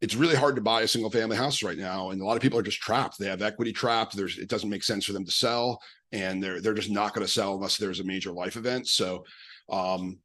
it's 0.01 0.15
really 0.15 0.35
hard 0.35 0.55
to 0.55 0.61
buy 0.61 0.81
a 0.81 0.87
single 0.87 1.09
family 1.09 1.35
house 1.35 1.63
right 1.63 1.77
now 1.77 2.11
and 2.11 2.21
a 2.21 2.25
lot 2.25 2.35
of 2.35 2.41
people 2.41 2.59
are 2.59 2.63
just 2.63 2.79
trapped 2.79 3.17
they 3.17 3.27
have 3.27 3.41
equity 3.41 3.73
trapped 3.73 4.15
there's 4.15 4.37
it 4.37 4.49
doesn't 4.49 4.69
make 4.69 4.83
sense 4.83 5.05
for 5.05 5.13
them 5.13 5.25
to 5.25 5.31
sell 5.31 5.81
and 6.11 6.41
they're 6.41 6.61
they're 6.61 6.73
just 6.73 6.91
not 6.91 7.13
going 7.13 7.25
to 7.25 7.31
sell 7.31 7.55
unless 7.55 7.77
there's 7.77 7.99
a 7.99 8.03
major 8.03 8.31
life 8.31 8.55
event 8.57 8.87
so 8.87 9.23
um 9.69 10.17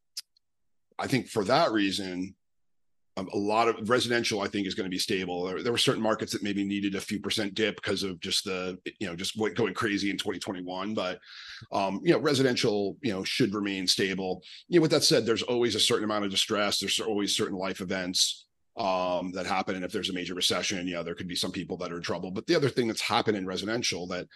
i 0.98 1.06
think 1.06 1.28
for 1.28 1.44
that 1.44 1.72
reason 1.72 2.34
a 3.16 3.36
lot 3.36 3.68
of 3.68 3.88
residential 3.88 4.40
i 4.40 4.48
think 4.48 4.66
is 4.66 4.74
going 4.74 4.86
to 4.86 4.90
be 4.90 4.98
stable 4.98 5.44
there, 5.44 5.62
there, 5.62 5.72
were 5.72 5.78
certain 5.78 6.02
markets 6.02 6.32
that 6.32 6.42
maybe 6.42 6.64
needed 6.64 6.94
a 6.94 7.00
few 7.00 7.20
percent 7.20 7.54
dip 7.54 7.76
because 7.76 8.02
of 8.02 8.18
just 8.20 8.44
the 8.44 8.78
you 8.98 9.06
know 9.06 9.14
just 9.14 9.38
going 9.54 9.74
crazy 9.74 10.10
in 10.10 10.16
2021 10.16 10.94
but 10.94 11.18
um 11.72 12.00
you 12.02 12.12
know 12.12 12.18
residential 12.18 12.96
you 13.02 13.12
know 13.12 13.22
should 13.22 13.54
remain 13.54 13.86
stable 13.86 14.42
you 14.68 14.78
know 14.78 14.82
with 14.82 14.90
that 14.90 15.04
said 15.04 15.26
there's 15.26 15.42
always 15.42 15.74
a 15.74 15.80
certain 15.80 16.04
amount 16.04 16.24
of 16.24 16.30
distress 16.30 16.78
there's 16.78 17.00
always 17.00 17.36
certain 17.36 17.56
life 17.56 17.80
events 17.80 18.46
um, 18.76 19.32
that 19.32 19.44
happen. 19.44 19.76
And 19.76 19.84
if 19.84 19.92
there's 19.92 20.08
a 20.08 20.14
major 20.14 20.32
recession, 20.32 20.86
you 20.86 20.94
know 20.94 21.02
there 21.02 21.14
could 21.14 21.28
be 21.28 21.36
some 21.36 21.52
people 21.52 21.76
that 21.76 21.92
are 21.92 21.96
in 21.96 22.02
trouble. 22.02 22.30
But 22.30 22.46
the 22.46 22.54
other 22.54 22.70
thing 22.70 22.88
that's 22.88 23.02
happened 23.02 23.36
in 23.36 23.46
residential 23.46 24.06
that 24.06 24.26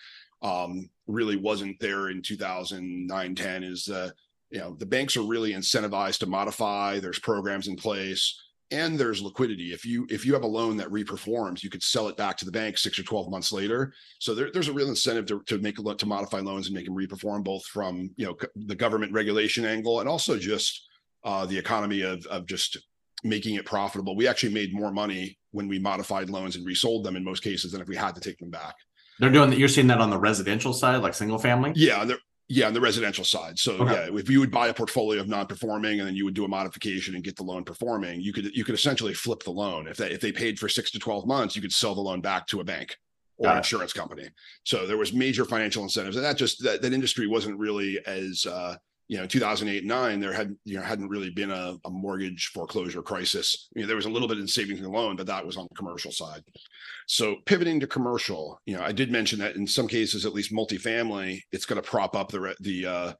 um, 0.42 0.90
really 1.06 1.36
wasn't 1.36 1.80
there 1.80 2.10
in 2.10 2.20
2009, 2.20 3.34
10 3.34 3.64
is, 3.64 3.88
uh, 3.88 4.10
you 4.50 4.58
know, 4.58 4.74
the 4.74 4.86
banks 4.86 5.16
are 5.16 5.22
really 5.22 5.54
incentivized 5.54 6.18
to 6.18 6.26
modify. 6.26 7.00
There's 7.00 7.18
programs 7.18 7.68
in 7.68 7.76
place 7.76 8.38
and 8.70 8.98
there's 8.98 9.22
liquidity. 9.22 9.72
If 9.72 9.84
you 9.84 10.06
if 10.10 10.26
you 10.26 10.32
have 10.34 10.42
a 10.42 10.48
loan 10.48 10.76
that 10.78 10.88
reperforms, 10.88 11.62
you 11.62 11.70
could 11.70 11.82
sell 11.82 12.08
it 12.08 12.16
back 12.16 12.36
to 12.38 12.44
the 12.44 12.50
bank 12.50 12.78
six 12.78 12.98
or 12.98 13.04
12 13.04 13.30
months 13.30 13.52
later. 13.52 13.92
So 14.18 14.34
there, 14.34 14.50
there's 14.52 14.68
a 14.68 14.72
real 14.72 14.88
incentive 14.88 15.26
to, 15.26 15.42
to 15.46 15.58
make 15.58 15.78
a 15.78 15.94
to 15.94 16.06
modify 16.06 16.40
loans 16.40 16.66
and 16.66 16.74
make 16.74 16.86
them 16.86 16.96
reperform 16.96 17.44
both 17.44 17.64
from, 17.66 18.10
you 18.16 18.26
know, 18.26 18.36
the 18.56 18.74
government 18.74 19.12
regulation 19.12 19.64
angle 19.64 20.00
and 20.00 20.08
also 20.08 20.38
just 20.38 20.88
uh, 21.24 21.46
the 21.46 21.58
economy 21.58 22.02
of, 22.02 22.24
of 22.26 22.46
just 22.46 22.78
making 23.24 23.54
it 23.54 23.64
profitable. 23.64 24.16
We 24.16 24.28
actually 24.28 24.52
made 24.52 24.74
more 24.74 24.92
money 24.92 25.38
when 25.52 25.68
we 25.68 25.78
modified 25.78 26.30
loans 26.30 26.56
and 26.56 26.66
resold 26.66 27.04
them 27.04 27.16
in 27.16 27.24
most 27.24 27.42
cases 27.42 27.72
than 27.72 27.80
if 27.80 27.88
we 27.88 27.96
had 27.96 28.14
to 28.14 28.20
take 28.20 28.38
them 28.38 28.50
back. 28.50 28.74
They're 29.18 29.30
doing 29.30 29.50
that. 29.50 29.58
You're 29.58 29.68
seeing 29.68 29.86
that 29.86 30.00
on 30.00 30.10
the 30.10 30.18
residential 30.18 30.72
side, 30.72 31.00
like 31.02 31.14
single 31.14 31.38
family. 31.38 31.72
Yeah, 31.74 32.06
yeah, 32.48 32.66
on 32.66 32.74
the 32.74 32.80
residential 32.80 33.24
side. 33.24 33.58
So 33.58 33.72
okay. 33.72 33.92
yeah, 33.92 34.18
if 34.18 34.30
you 34.30 34.38
would 34.40 34.50
buy 34.50 34.68
a 34.68 34.74
portfolio 34.74 35.20
of 35.20 35.28
non-performing 35.28 35.98
and 35.98 36.08
then 36.08 36.14
you 36.14 36.24
would 36.24 36.34
do 36.34 36.44
a 36.44 36.48
modification 36.48 37.14
and 37.14 37.24
get 37.24 37.36
the 37.36 37.42
loan 37.42 37.64
performing, 37.64 38.20
you 38.20 38.32
could 38.32 38.56
you 38.56 38.64
could 38.64 38.74
essentially 38.74 39.14
flip 39.14 39.42
the 39.42 39.50
loan. 39.50 39.88
If 39.88 39.96
they 39.96 40.10
if 40.10 40.20
they 40.20 40.32
paid 40.32 40.58
for 40.58 40.68
six 40.68 40.90
to 40.92 40.98
twelve 40.98 41.26
months, 41.26 41.56
you 41.56 41.62
could 41.62 41.72
sell 41.72 41.94
the 41.94 42.00
loan 42.00 42.20
back 42.20 42.46
to 42.48 42.60
a 42.60 42.64
bank 42.64 42.96
or 43.38 43.50
an 43.50 43.58
insurance 43.58 43.92
company. 43.92 44.28
So 44.64 44.86
there 44.86 44.96
was 44.96 45.12
major 45.12 45.44
financial 45.44 45.82
incentives, 45.82 46.16
and 46.16 46.24
that 46.24 46.36
just 46.36 46.62
that, 46.62 46.82
that 46.82 46.92
industry 46.92 47.26
wasn't 47.26 47.58
really 47.58 47.98
as 48.06 48.46
uh, 48.46 48.76
you 49.08 49.18
know 49.18 49.26
2008 49.26 49.84
9 49.84 50.20
there 50.20 50.32
had 50.32 50.56
you 50.64 50.76
know 50.76 50.82
hadn't 50.82 51.08
really 51.08 51.30
been 51.30 51.50
a, 51.50 51.76
a 51.84 51.90
mortgage 51.90 52.50
foreclosure 52.52 53.02
crisis. 53.02 53.68
You 53.74 53.82
know 53.82 53.86
there 53.86 53.96
was 53.96 54.06
a 54.06 54.10
little 54.10 54.28
bit 54.28 54.38
in 54.38 54.48
savings 54.48 54.80
and 54.80 54.90
loan 54.90 55.16
but 55.16 55.26
that 55.26 55.46
was 55.46 55.56
on 55.56 55.66
the 55.68 55.76
commercial 55.76 56.10
side. 56.10 56.42
So 57.06 57.36
pivoting 57.46 57.80
to 57.80 57.86
commercial 57.86 58.60
you 58.66 58.76
know 58.76 58.82
i 58.82 58.92
did 58.92 59.10
mention 59.12 59.38
that 59.38 59.56
in 59.56 59.66
some 59.66 59.88
cases 59.88 60.26
at 60.26 60.34
least 60.34 60.52
multifamily 60.52 61.40
it's 61.52 61.66
going 61.66 61.80
to 61.80 61.88
prop 61.88 62.16
up 62.16 62.30
the 62.30 62.54
the 62.60 62.86
uh, 62.86 63.12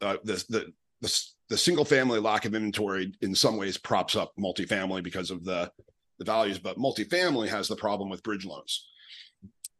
uh 0.00 0.16
the, 0.24 0.44
the 0.48 0.72
the 1.00 1.24
the 1.50 1.58
single 1.58 1.84
family 1.84 2.18
lack 2.18 2.44
of 2.44 2.54
inventory 2.54 3.12
in 3.20 3.34
some 3.34 3.56
ways 3.56 3.76
props 3.76 4.16
up 4.16 4.32
multifamily 4.38 5.02
because 5.02 5.30
of 5.30 5.44
the 5.44 5.70
the 6.18 6.24
values 6.24 6.58
but 6.58 6.78
multifamily 6.78 7.48
has 7.48 7.68
the 7.68 7.76
problem 7.76 8.08
with 8.08 8.22
bridge 8.22 8.46
loans. 8.46 8.86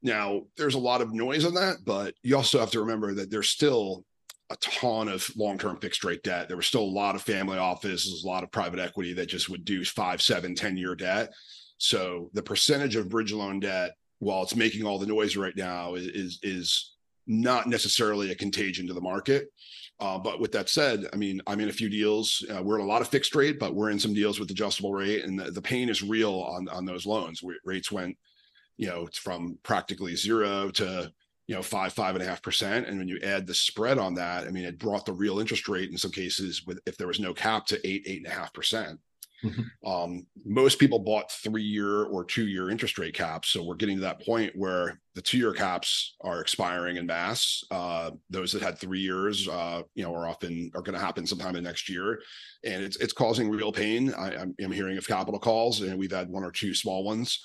Now 0.03 0.43
there's 0.57 0.75
a 0.75 0.79
lot 0.79 1.01
of 1.01 1.15
noise 1.15 1.45
on 1.45 1.55
that 1.55 1.79
but 1.85 2.15
you 2.23 2.37
also 2.37 2.61
have 2.61 2.71
to 2.73 2.81
remember 2.81 3.15
that 3.15 3.31
there's 3.31 3.49
still 3.49 4.05
a 4.51 4.57
ton 4.57 5.09
of 5.09 5.29
long-term 5.37 5.79
fixed 5.81 6.05
rate 6.05 6.23
debt. 6.23 6.49
There 6.49 6.57
was 6.57 6.67
still 6.67 6.83
a 6.83 6.85
lot 6.85 7.15
of 7.15 7.23
family 7.23 7.59
offices, 7.59 8.23
a 8.23 8.27
lot 8.27 8.43
of 8.43 8.53
private 8.53 8.79
equity 8.79 9.15
that 9.15 9.27
just 9.27 9.49
would 9.49 9.65
do 9.65 9.85
five, 9.85 10.21
seven, 10.21 10.55
10 10.55 10.77
year 10.77 10.95
debt. 10.95 11.33
So 11.79 12.31
the 12.35 12.43
percentage 12.43 12.97
of 12.97 13.09
bridge 13.09 13.33
loan 13.33 13.61
debt, 13.61 13.93
while 14.19 14.43
it's 14.43 14.57
making 14.57 14.85
all 14.85 14.99
the 14.99 15.07
noise 15.07 15.37
right 15.37 15.57
now, 15.57 15.95
is 15.95 16.07
is, 16.07 16.39
is 16.43 16.95
not 17.27 17.67
necessarily 17.67 18.31
a 18.31 18.37
contagion 18.37 18.87
to 18.87 18.95
the 18.95 19.01
market. 19.01 19.49
Uh, 20.01 20.19
but 20.19 20.41
with 20.41 20.53
that 20.53 20.69
said, 20.69 21.07
I 21.13 21.17
mean, 21.17 21.41
I'm 21.47 21.61
in 21.61 21.69
a 21.69 21.73
few 21.73 21.89
deals. 21.89 22.45
Uh, 22.51 22.63
we're 22.63 22.79
in 22.79 22.85
a 22.85 22.89
lot 22.89 23.01
of 23.01 23.09
fixed 23.09 23.35
rate, 23.35 23.59
but 23.59 23.75
we're 23.75 23.91
in 23.91 23.99
some 23.99 24.13
deals 24.13 24.41
with 24.41 24.51
adjustable 24.51 24.93
rate, 24.93 25.25
and 25.25 25.39
the, 25.39 25.51
the 25.51 25.63
pain 25.63 25.89
is 25.89 26.03
real 26.03 26.33
on 26.35 26.69
on 26.69 26.85
those 26.85 27.07
loans. 27.07 27.43
We, 27.43 27.59
rates 27.65 27.91
went, 27.91 28.17
you 28.77 28.89
know, 28.89 29.09
from 29.15 29.59
practically 29.63 30.17
zero 30.17 30.71
to 30.73 31.13
you 31.47 31.55
know 31.55 31.63
five 31.63 31.93
five 31.93 32.15
and 32.15 32.25
a 32.25 32.27
half 32.27 32.43
percent, 32.43 32.87
and 32.87 32.99
when 32.99 33.09
you 33.09 33.19
add 33.23 33.47
the 33.47 33.55
spread 33.55 33.99
on 33.99 34.15
that, 34.15 34.47
I 34.47 34.51
mean, 34.51 34.65
it 34.65 34.79
brought 34.79 35.05
the 35.05 35.13
real 35.13 35.41
interest 35.41 35.69
rate 35.69 35.91
in 35.91 35.99
some 35.99 36.11
cases 36.11 36.65
with 36.67 36.81
if 36.87 36.97
there 36.97 37.07
was 37.07 37.21
no 37.21 37.35
cap 37.35 37.67
to 37.67 37.87
eight 37.87 38.05
eight 38.07 38.25
and 38.25 38.33
a 38.33 38.35
half 38.35 38.53
percent. 38.53 38.99
Mm-hmm. 39.45 39.89
Um, 39.89 40.27
most 40.45 40.79
people 40.79 40.99
bought 40.99 41.31
three 41.31 41.63
year 41.63 42.05
or 42.05 42.25
two 42.25 42.47
year 42.47 42.71
interest 42.71 42.99
rate 42.99 43.15
caps. 43.15 43.51
So 43.51 43.63
we're 43.63 43.75
getting 43.75 43.97
to 43.97 44.03
that 44.03 44.25
point 44.25 44.53
where 44.57 44.99
the 45.15 45.21
two 45.21 45.37
year 45.37 45.53
caps 45.53 46.17
are 46.23 46.41
expiring 46.41 46.97
in 46.97 47.07
mass. 47.07 47.63
Uh, 47.71 48.13
those 48.31 48.53
that 48.53 48.63
had 48.63 48.79
three 48.79 49.01
years, 49.01 49.47
uh, 49.49 49.83
you 49.95 50.03
know, 50.03 50.15
are 50.15 50.27
often 50.27 50.71
are 50.75 50.83
going 50.83 50.99
to 50.99 51.05
happen 51.05 51.27
sometime 51.27 51.57
in 51.57 51.65
next 51.65 51.89
year. 51.89 52.21
And 52.65 52.83
it's, 52.83 52.97
it's 52.97 53.13
causing 53.13 53.51
real 53.51 53.73
pain. 53.73 54.15
I, 54.15 54.47
am 54.61 54.73
hearing 54.73 54.97
of 54.97 55.07
capital 55.07 55.41
calls 55.41 55.83
and 55.83 55.99
we've 55.99 56.11
had 56.11 56.31
one 56.31 56.45
or 56.45 56.51
two 56.51 56.75
small 56.75 57.05
ones 57.05 57.39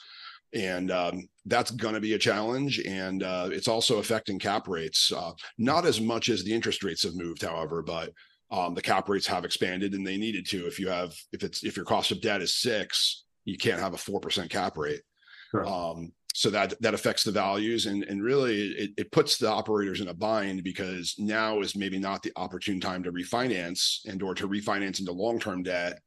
and 0.53 0.91
um, 0.91 1.27
that's 1.46 1.72
going 1.72 1.94
to 1.94 2.00
be 2.00 2.13
a 2.13 2.20
challenge 2.20 2.79
and 2.79 3.24
uh, 3.24 3.50
it's 3.51 3.68
also 3.68 4.00
affecting 4.00 4.39
cap 4.39 4.68
rates. 4.68 5.12
Uh, 5.15 5.32
not 5.58 5.86
as 5.86 6.01
much 6.01 6.29
as 6.29 6.44
the 6.44 6.53
interest 6.53 6.84
rates 6.84 7.03
have 7.03 7.15
moved 7.15 7.41
however 7.41 7.82
but 7.82 8.12
um, 8.51 8.74
the 8.74 8.82
cap 8.82 9.08
rates 9.10 9.27
have 9.27 9.46
expanded 9.46 9.94
and 9.94 10.06
they 10.06 10.18
needed 10.18 10.48
to. 10.48 10.65
If 10.65 10.79
you 10.79 10.89
have 10.89 11.13
if 11.32 11.44
it's 11.44 11.63
if 11.63 11.75
your 11.75 11.86
cost 11.86 12.12
of 12.12 12.22
debt 12.22 12.41
is 12.41 12.56
six 12.56 13.25
you 13.46 13.58
can't 13.58 13.79
have 13.79 13.94
a 13.94 13.98
four 13.98 14.20
percent 14.20 14.50
cap 14.50 14.77
rate. 14.77 15.01
Sure. 15.51 15.65
um, 15.65 16.12
so 16.34 16.50
that 16.51 16.79
that 16.82 16.94
affects 16.94 17.24
the 17.24 17.32
values 17.32 17.86
and 17.88 18.03
and 18.03 18.24
really 18.24 18.70
it, 18.70 18.91
it 18.98 19.12
puts 19.12 19.38
the 19.38 19.50
operators 19.50 20.00
in 20.00 20.10
a 20.10 20.13
bind 20.13 20.63
because 20.63 21.15
now 21.18 21.60
is 21.60 21.75
maybe 21.75 22.00
not 22.00 22.22
the 22.22 22.32
opportune 22.36 22.79
time 22.79 23.03
to 23.03 23.12
refinance 23.12 24.00
and 24.08 24.22
or 24.22 24.36
to 24.36 24.48
refinance 24.48 25.00
into 25.00 25.12
long-term 25.12 25.63
debt 25.63 26.00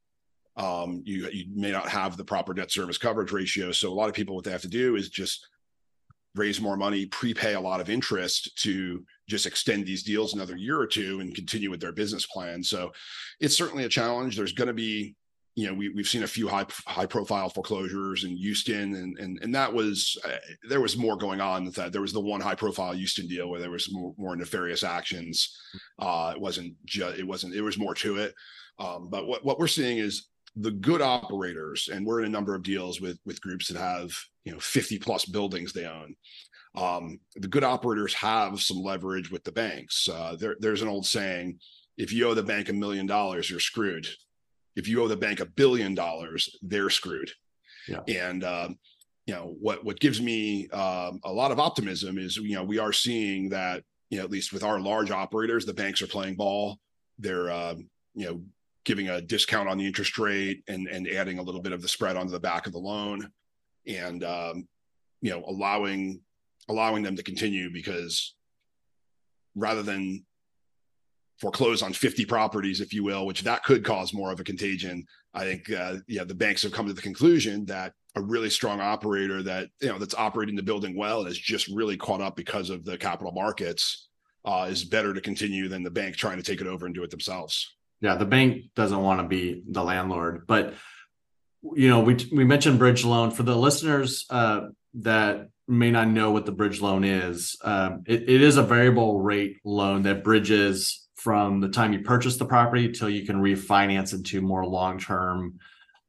um, 0.56 1.02
you 1.04 1.28
you 1.30 1.46
may 1.54 1.70
not 1.70 1.88
have 1.88 2.16
the 2.16 2.24
proper 2.24 2.52
debt 2.52 2.70
service 2.70 2.98
coverage 2.98 3.32
ratio 3.32 3.72
so 3.72 3.90
a 3.90 3.94
lot 3.94 4.08
of 4.08 4.14
people 4.14 4.34
what 4.34 4.44
they 4.44 4.50
have 4.50 4.62
to 4.62 4.68
do 4.68 4.96
is 4.96 5.08
just 5.08 5.46
raise 6.34 6.60
more 6.60 6.76
money, 6.76 7.06
prepay 7.06 7.54
a 7.54 7.60
lot 7.60 7.80
of 7.80 7.90
interest 7.90 8.56
to 8.62 9.04
just 9.28 9.46
extend 9.46 9.86
these 9.86 10.02
deals 10.02 10.34
another 10.34 10.56
year 10.56 10.78
or 10.80 10.86
two 10.86 11.20
and 11.20 11.34
continue 11.34 11.70
with 11.70 11.80
their 11.80 11.92
business 11.92 12.26
plan. 12.26 12.62
So 12.62 12.92
it's 13.40 13.56
certainly 13.56 13.84
a 13.84 13.88
challenge. 13.88 14.36
There's 14.36 14.52
going 14.52 14.68
to 14.68 14.74
be, 14.74 15.14
you 15.54 15.66
know, 15.66 15.74
we, 15.74 15.90
we've 15.90 16.08
seen 16.08 16.22
a 16.22 16.28
few 16.28 16.48
high 16.48 16.64
high 16.86 17.04
profile 17.04 17.50
foreclosures 17.50 18.24
in 18.24 18.34
Houston, 18.38 18.94
and 18.94 19.18
and 19.18 19.38
and 19.42 19.54
that 19.54 19.70
was 19.70 20.16
uh, 20.24 20.38
there 20.66 20.80
was 20.80 20.96
more 20.96 21.16
going 21.16 21.42
on 21.42 21.64
than 21.64 21.74
that. 21.74 21.92
There 21.92 22.00
was 22.00 22.14
the 22.14 22.20
one 22.20 22.40
high 22.40 22.54
profile 22.54 22.94
Houston 22.94 23.26
deal 23.26 23.50
where 23.50 23.60
there 23.60 23.70
was 23.70 23.92
more, 23.92 24.14
more 24.16 24.34
nefarious 24.34 24.82
actions. 24.82 25.54
Uh, 25.98 26.32
it 26.34 26.40
wasn't 26.40 26.74
just 26.86 27.18
it 27.18 27.26
wasn't 27.26 27.54
it 27.54 27.60
was 27.60 27.76
more 27.76 27.94
to 27.96 28.16
it. 28.16 28.34
Um, 28.78 29.10
but 29.10 29.26
what 29.26 29.44
what 29.44 29.58
we're 29.58 29.66
seeing 29.66 29.98
is 29.98 30.28
the 30.56 30.70
good 30.70 31.00
operators, 31.00 31.88
and 31.92 32.04
we're 32.04 32.20
in 32.20 32.26
a 32.26 32.30
number 32.30 32.54
of 32.54 32.62
deals 32.62 33.00
with 33.00 33.18
with 33.24 33.40
groups 33.40 33.68
that 33.68 33.78
have 33.78 34.12
you 34.44 34.52
know 34.52 34.58
50 34.58 34.98
plus 34.98 35.24
buildings 35.24 35.72
they 35.72 35.86
own. 35.86 36.14
Um, 36.74 37.20
the 37.36 37.48
good 37.48 37.64
operators 37.64 38.14
have 38.14 38.60
some 38.60 38.78
leverage 38.82 39.30
with 39.30 39.44
the 39.44 39.52
banks. 39.52 40.08
Uh, 40.08 40.36
there, 40.38 40.56
there's 40.58 40.82
an 40.82 40.88
old 40.88 41.06
saying: 41.06 41.58
if 41.96 42.12
you 42.12 42.28
owe 42.28 42.34
the 42.34 42.42
bank 42.42 42.68
a 42.68 42.72
million 42.72 43.06
dollars, 43.06 43.50
you're 43.50 43.60
screwed. 43.60 44.06
If 44.76 44.88
you 44.88 45.02
owe 45.02 45.08
the 45.08 45.16
bank 45.16 45.40
a 45.40 45.46
billion 45.46 45.94
dollars, 45.94 46.56
they're 46.62 46.90
screwed. 46.90 47.30
Yeah. 47.88 48.00
And 48.08 48.44
um, 48.44 48.78
you 49.26 49.34
know 49.34 49.54
what 49.60 49.84
what 49.84 50.00
gives 50.00 50.20
me 50.20 50.68
um, 50.70 51.20
a 51.24 51.32
lot 51.32 51.52
of 51.52 51.60
optimism 51.60 52.18
is 52.18 52.36
you 52.36 52.54
know 52.54 52.64
we 52.64 52.78
are 52.78 52.92
seeing 52.92 53.50
that 53.50 53.84
you 54.10 54.18
know 54.18 54.24
at 54.24 54.30
least 54.30 54.52
with 54.52 54.64
our 54.64 54.80
large 54.80 55.10
operators, 55.10 55.64
the 55.64 55.74
banks 55.74 56.02
are 56.02 56.06
playing 56.06 56.36
ball. 56.36 56.78
They're 57.18 57.50
uh, 57.50 57.76
you 58.14 58.26
know 58.26 58.42
giving 58.84 59.08
a 59.08 59.20
discount 59.20 59.68
on 59.68 59.78
the 59.78 59.86
interest 59.86 60.18
rate 60.18 60.62
and 60.68 60.88
and 60.88 61.08
adding 61.08 61.38
a 61.38 61.42
little 61.42 61.62
bit 61.62 61.72
of 61.72 61.82
the 61.82 61.88
spread 61.88 62.16
onto 62.16 62.32
the 62.32 62.40
back 62.40 62.66
of 62.66 62.72
the 62.72 62.78
loan 62.78 63.30
and 63.86 64.24
um, 64.24 64.66
you 65.20 65.30
know 65.30 65.44
allowing 65.46 66.20
allowing 66.68 67.02
them 67.02 67.16
to 67.16 67.22
continue 67.22 67.70
because 67.72 68.34
rather 69.54 69.82
than 69.82 70.24
foreclose 71.38 71.82
on 71.82 71.92
50 71.92 72.24
properties 72.24 72.80
if 72.80 72.92
you 72.92 73.02
will 73.02 73.26
which 73.26 73.42
that 73.42 73.64
could 73.64 73.84
cause 73.84 74.14
more 74.14 74.30
of 74.30 74.38
a 74.38 74.44
contagion 74.44 75.04
i 75.34 75.44
think 75.44 75.70
uh, 75.72 75.96
yeah 76.06 76.24
the 76.24 76.34
banks 76.34 76.62
have 76.62 76.72
come 76.72 76.86
to 76.86 76.92
the 76.92 77.02
conclusion 77.02 77.64
that 77.66 77.92
a 78.14 78.22
really 78.22 78.50
strong 78.50 78.80
operator 78.80 79.42
that 79.42 79.68
you 79.80 79.88
know 79.88 79.98
that's 79.98 80.14
operating 80.14 80.54
the 80.54 80.62
building 80.62 80.96
well 80.96 81.20
and 81.20 81.28
is 81.28 81.38
just 81.38 81.66
really 81.68 81.96
caught 81.96 82.20
up 82.20 82.36
because 82.36 82.70
of 82.70 82.84
the 82.84 82.96
capital 82.96 83.32
markets 83.32 84.08
uh, 84.44 84.66
is 84.68 84.84
better 84.84 85.14
to 85.14 85.20
continue 85.20 85.68
than 85.68 85.82
the 85.82 85.90
bank 85.90 86.16
trying 86.16 86.36
to 86.36 86.42
take 86.42 86.60
it 86.60 86.66
over 86.66 86.86
and 86.86 86.94
do 86.94 87.02
it 87.02 87.10
themselves 87.10 87.74
yeah, 88.02 88.16
the 88.16 88.26
bank 88.26 88.64
doesn't 88.74 89.00
want 89.00 89.20
to 89.20 89.28
be 89.28 89.62
the 89.66 89.82
landlord, 89.82 90.46
but 90.46 90.74
you 91.62 91.88
know, 91.88 92.00
we 92.00 92.16
we 92.32 92.44
mentioned 92.44 92.80
bridge 92.80 93.04
loan 93.04 93.30
for 93.30 93.44
the 93.44 93.56
listeners 93.56 94.26
uh, 94.28 94.62
that 94.94 95.48
may 95.68 95.92
not 95.92 96.08
know 96.08 96.32
what 96.32 96.44
the 96.44 96.52
bridge 96.52 96.80
loan 96.80 97.04
is. 97.04 97.56
Um, 97.62 98.02
it, 98.06 98.22
it 98.28 98.42
is 98.42 98.56
a 98.56 98.64
variable 98.64 99.20
rate 99.20 99.58
loan 99.64 100.02
that 100.02 100.24
bridges 100.24 101.06
from 101.14 101.60
the 101.60 101.68
time 101.68 101.92
you 101.92 102.00
purchase 102.00 102.36
the 102.36 102.44
property 102.44 102.90
till 102.90 103.08
you 103.08 103.24
can 103.24 103.36
refinance 103.36 104.12
into 104.12 104.40
more 104.40 104.66
long 104.66 104.98
term 104.98 105.60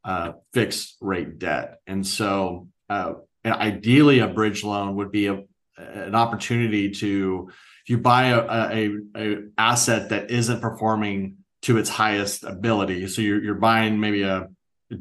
uh, 0.03 0.33
fixed 0.51 0.97
rate 0.99 1.37
debt. 1.37 1.77
And 1.85 2.05
so, 2.05 2.69
uh, 2.89 3.13
ideally, 3.45 4.19
a 4.19 4.27
bridge 4.27 4.63
loan 4.63 4.95
would 4.95 5.11
be 5.11 5.27
a, 5.27 5.43
an 5.77 6.15
opportunity 6.15 6.89
to 6.89 7.51
if 7.83 7.89
you 7.89 7.97
buy 7.99 8.27
a, 8.27 8.39
a, 8.39 8.97
a 9.15 9.37
asset 9.57 10.09
that 10.09 10.31
isn't 10.31 10.61
performing 10.61 11.42
to 11.63 11.77
its 11.77 11.89
highest 11.89 12.43
ability. 12.43 13.07
So 13.07 13.21
you're 13.21 13.43
you're 13.43 13.55
buying 13.55 13.99
maybe 13.99 14.23
a 14.23 14.49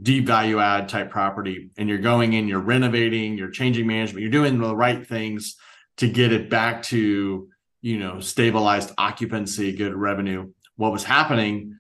deep 0.00 0.26
value 0.26 0.59
add 0.59 0.88
type 0.88 1.11
property 1.11 1.71
and 1.76 1.88
you're 1.88 1.99
going 1.99 2.33
in, 2.33 2.49
you're 2.49 2.61
renovating, 2.61 3.37
you're 3.37 3.50
changing 3.50 3.87
management, 3.87 4.23
you're 4.23 4.31
doing 4.31 4.59
the 4.59 4.75
right 4.75 5.07
things 5.07 5.57
to 5.99 6.09
get 6.09 6.33
it 6.33 6.49
back 6.49 6.83
to, 6.85 7.49
you 7.83 7.99
know, 7.99 8.21
stabilized 8.21 8.92
occupancy, 8.97 9.73
good 9.73 9.95
revenue. 9.95 10.50
What 10.76 10.92
was 10.92 11.04
happening 11.04 11.78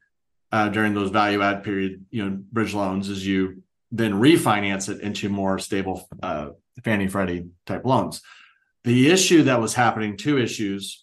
uh, 0.50 0.68
during 0.68 0.94
those 0.94 1.10
value 1.10 1.42
add 1.42 1.64
period, 1.64 2.04
you 2.10 2.28
know, 2.28 2.38
bridge 2.52 2.74
loans 2.74 3.08
is 3.08 3.26
you 3.26 3.62
then 3.90 4.12
refinance 4.12 4.88
it 4.88 5.00
into 5.00 5.28
more 5.28 5.58
stable 5.58 6.08
uh, 6.22 6.50
Fannie 6.84 7.08
Freddie 7.08 7.46
type 7.66 7.84
loans. 7.84 8.20
The 8.84 9.10
issue 9.10 9.44
that 9.44 9.60
was 9.60 9.74
happening, 9.74 10.16
two 10.16 10.38
issues 10.38 11.01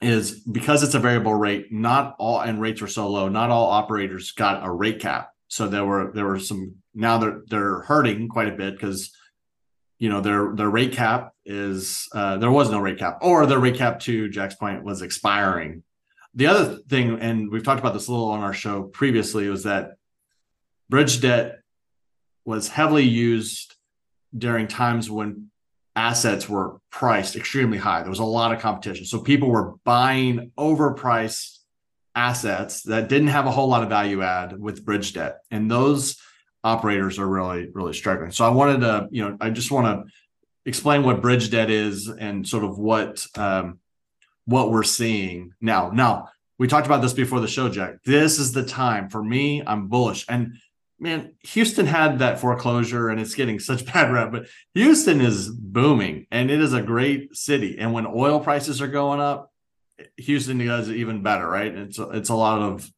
is 0.00 0.40
because 0.40 0.82
it's 0.82 0.94
a 0.94 0.98
variable 0.98 1.34
rate, 1.34 1.72
not 1.72 2.16
all 2.18 2.40
and 2.40 2.60
rates 2.60 2.80
were 2.80 2.88
so 2.88 3.08
low, 3.08 3.28
not 3.28 3.50
all 3.50 3.66
operators 3.66 4.32
got 4.32 4.64
a 4.64 4.70
rate 4.70 5.00
cap. 5.00 5.30
So 5.48 5.68
there 5.68 5.84
were 5.84 6.12
there 6.14 6.26
were 6.26 6.38
some 6.38 6.76
now 6.94 7.18
they're 7.18 7.42
they're 7.48 7.80
hurting 7.80 8.28
quite 8.28 8.48
a 8.48 8.56
bit 8.56 8.74
because 8.74 9.14
you 9.98 10.08
know 10.08 10.20
their 10.20 10.54
their 10.54 10.70
rate 10.70 10.92
cap 10.92 11.32
is 11.44 12.08
uh, 12.14 12.38
there 12.38 12.50
was 12.50 12.70
no 12.70 12.78
rate 12.78 12.98
cap 12.98 13.18
or 13.20 13.46
their 13.46 13.58
rate 13.58 13.76
cap 13.76 14.00
to 14.00 14.28
Jack's 14.28 14.54
point 14.54 14.84
was 14.84 15.02
expiring. 15.02 15.82
The 16.34 16.46
other 16.46 16.76
thing, 16.88 17.18
and 17.20 17.50
we've 17.50 17.64
talked 17.64 17.80
about 17.80 17.92
this 17.92 18.06
a 18.06 18.12
little 18.12 18.30
on 18.30 18.40
our 18.40 18.54
show 18.54 18.84
previously, 18.84 19.48
was 19.48 19.64
that 19.64 19.96
bridge 20.88 21.20
debt 21.20 21.60
was 22.44 22.68
heavily 22.68 23.04
used 23.04 23.74
during 24.36 24.68
times 24.68 25.10
when 25.10 25.49
assets 25.96 26.48
were 26.48 26.80
priced 26.90 27.36
extremely 27.36 27.78
high. 27.78 28.02
There 28.02 28.10
was 28.10 28.18
a 28.18 28.24
lot 28.24 28.52
of 28.52 28.60
competition. 28.60 29.04
So 29.04 29.20
people 29.20 29.48
were 29.48 29.74
buying 29.84 30.52
overpriced 30.58 31.58
assets 32.14 32.82
that 32.84 33.08
didn't 33.08 33.28
have 33.28 33.46
a 33.46 33.50
whole 33.50 33.68
lot 33.68 33.82
of 33.82 33.88
value 33.88 34.22
add 34.22 34.58
with 34.58 34.84
bridge 34.84 35.12
debt. 35.12 35.38
And 35.50 35.70
those 35.70 36.16
operators 36.62 37.18
are 37.18 37.26
really, 37.26 37.68
really 37.72 37.92
struggling. 37.92 38.30
So 38.30 38.44
I 38.44 38.50
wanted 38.50 38.80
to, 38.80 39.08
you 39.10 39.22
know, 39.22 39.36
I 39.40 39.50
just 39.50 39.70
want 39.70 39.86
to 39.86 40.12
explain 40.66 41.02
what 41.02 41.22
bridge 41.22 41.50
debt 41.50 41.70
is 41.70 42.08
and 42.08 42.46
sort 42.46 42.64
of 42.64 42.78
what 42.78 43.26
um, 43.36 43.78
what 44.44 44.70
we're 44.70 44.82
seeing 44.82 45.54
now. 45.60 45.90
Now, 45.90 46.28
we 46.58 46.68
talked 46.68 46.86
about 46.86 47.02
this 47.02 47.12
before 47.12 47.40
the 47.40 47.48
show, 47.48 47.68
Jack. 47.68 48.02
This 48.04 48.38
is 48.38 48.52
the 48.52 48.64
time 48.64 49.08
for 49.08 49.22
me. 49.22 49.62
I'm 49.66 49.88
bullish. 49.88 50.26
And 50.28 50.56
man, 51.00 51.32
Houston 51.40 51.86
had 51.86 52.18
that 52.18 52.38
foreclosure 52.38 53.08
and 53.08 53.18
it's 53.20 53.34
getting 53.34 53.58
such 53.58 53.84
bad 53.92 54.12
rep, 54.12 54.30
but 54.30 54.46
Houston 54.74 55.20
is 55.20 55.48
booming 55.48 56.26
and 56.30 56.50
it 56.50 56.60
is 56.60 56.74
a 56.74 56.82
great 56.82 57.34
city. 57.34 57.78
And 57.78 57.92
when 57.92 58.06
oil 58.06 58.40
prices 58.40 58.80
are 58.80 58.88
going 58.88 59.20
up, 59.20 59.50
Houston 60.18 60.58
does 60.58 60.90
even 60.90 61.22
better, 61.22 61.46
right? 61.46 61.74
It's 61.74 61.98
it's 61.98 62.30
a 62.30 62.34
lot 62.34 62.62
of 62.62 62.90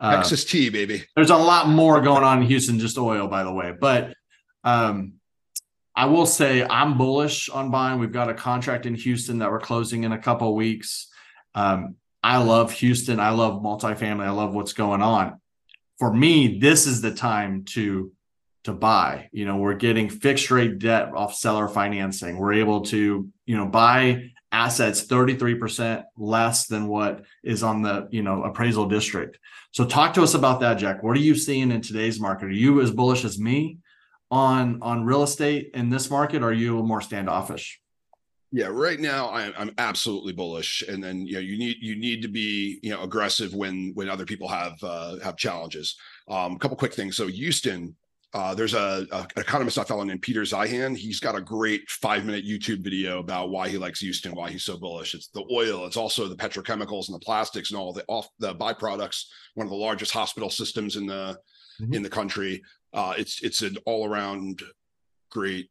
uh, 0.00 0.16
Texas 0.16 0.44
tea, 0.44 0.68
baby. 0.68 1.04
There's 1.14 1.30
a 1.30 1.36
lot 1.36 1.68
more 1.68 2.00
going 2.00 2.24
on 2.24 2.42
in 2.42 2.48
Houston, 2.48 2.80
just 2.80 2.98
oil, 2.98 3.28
by 3.28 3.44
the 3.44 3.52
way. 3.52 3.72
But 3.78 4.14
um, 4.64 5.14
I 5.94 6.06
will 6.06 6.26
say 6.26 6.64
I'm 6.64 6.98
bullish 6.98 7.48
on 7.48 7.70
buying. 7.70 8.00
We've 8.00 8.10
got 8.10 8.30
a 8.30 8.34
contract 8.34 8.86
in 8.86 8.94
Houston 8.96 9.38
that 9.38 9.50
we're 9.50 9.60
closing 9.60 10.02
in 10.02 10.10
a 10.10 10.18
couple 10.18 10.56
weeks. 10.56 11.08
Um, 11.54 11.96
I 12.20 12.38
love 12.38 12.72
Houston. 12.72 13.20
I 13.20 13.30
love 13.30 13.62
multifamily. 13.62 14.24
I 14.24 14.30
love 14.30 14.54
what's 14.54 14.72
going 14.72 15.02
on 15.02 15.40
for 16.00 16.12
me, 16.12 16.58
this 16.58 16.86
is 16.86 17.02
the 17.02 17.12
time 17.14 17.64
to 17.66 18.10
to 18.64 18.72
buy. 18.72 19.28
You 19.32 19.46
know, 19.46 19.56
we're 19.56 19.74
getting 19.74 20.08
fixed 20.08 20.50
rate 20.50 20.78
debt 20.78 21.12
off 21.14 21.34
seller 21.34 21.68
financing. 21.68 22.36
We're 22.36 22.54
able 22.54 22.82
to, 22.86 23.28
you 23.46 23.56
know, 23.56 23.66
buy 23.66 24.30
assets 24.52 25.06
33% 25.06 26.02
less 26.16 26.66
than 26.66 26.88
what 26.88 27.24
is 27.44 27.62
on 27.62 27.82
the 27.82 28.08
you 28.10 28.22
know 28.22 28.42
appraisal 28.42 28.86
district 28.86 29.38
so 29.70 29.84
talk 29.84 30.12
to 30.12 30.24
us 30.24 30.34
about 30.34 30.58
that 30.58 30.74
jack 30.74 31.04
what 31.04 31.16
are 31.16 31.20
you 31.20 31.36
seeing 31.36 31.70
in 31.70 31.80
today's 31.80 32.18
market 32.18 32.46
are 32.46 32.50
you 32.50 32.80
as 32.80 32.90
bullish 32.90 33.24
as 33.24 33.38
me 33.38 33.78
on 34.28 34.80
on 34.82 35.04
real 35.04 35.22
estate 35.22 35.70
in 35.74 35.88
this 35.88 36.10
market 36.10 36.42
are 36.42 36.52
you 36.52 36.82
more 36.82 37.00
standoffish 37.00 37.80
yeah, 38.52 38.66
right 38.66 38.98
now 38.98 39.30
I'm, 39.30 39.52
I'm 39.56 39.74
absolutely 39.78 40.32
bullish, 40.32 40.82
and 40.88 41.02
then 41.02 41.24
you 41.26 41.34
know 41.34 41.40
you 41.40 41.56
need 41.56 41.76
you 41.80 41.94
need 41.94 42.20
to 42.22 42.28
be 42.28 42.80
you 42.82 42.90
know 42.90 43.02
aggressive 43.02 43.54
when 43.54 43.92
when 43.94 44.08
other 44.08 44.24
people 44.24 44.48
have 44.48 44.74
uh, 44.82 45.18
have 45.20 45.36
challenges. 45.36 45.96
Um, 46.28 46.56
a 46.56 46.58
couple 46.58 46.76
quick 46.76 46.92
things. 46.92 47.16
So 47.16 47.28
Houston, 47.28 47.94
uh, 48.34 48.54
there's 48.54 48.74
a, 48.74 49.06
a, 49.12 49.26
economist 49.36 49.78
I 49.78 49.84
follow 49.84 50.02
named 50.02 50.22
Peter 50.22 50.42
Zeihan. 50.42 50.96
He's 50.96 51.20
got 51.20 51.36
a 51.36 51.40
great 51.40 51.88
five 51.88 52.24
minute 52.24 52.44
YouTube 52.44 52.82
video 52.82 53.20
about 53.20 53.50
why 53.50 53.68
he 53.68 53.78
likes 53.78 54.00
Houston, 54.00 54.34
why 54.34 54.50
he's 54.50 54.64
so 54.64 54.76
bullish. 54.76 55.14
It's 55.14 55.28
the 55.28 55.44
oil. 55.52 55.86
It's 55.86 55.96
also 55.96 56.26
the 56.26 56.36
petrochemicals 56.36 57.08
and 57.08 57.14
the 57.14 57.24
plastics 57.24 57.70
and 57.70 57.78
all 57.78 57.92
the 57.92 58.04
off 58.08 58.28
the 58.40 58.54
byproducts. 58.56 59.26
One 59.54 59.66
of 59.66 59.70
the 59.70 59.76
largest 59.76 60.12
hospital 60.12 60.50
systems 60.50 60.96
in 60.96 61.06
the 61.06 61.38
mm-hmm. 61.80 61.94
in 61.94 62.02
the 62.02 62.10
country. 62.10 62.62
Uh, 62.92 63.14
it's 63.16 63.42
it's 63.42 63.62
an 63.62 63.76
all 63.86 64.08
around 64.08 64.62
great 65.30 65.70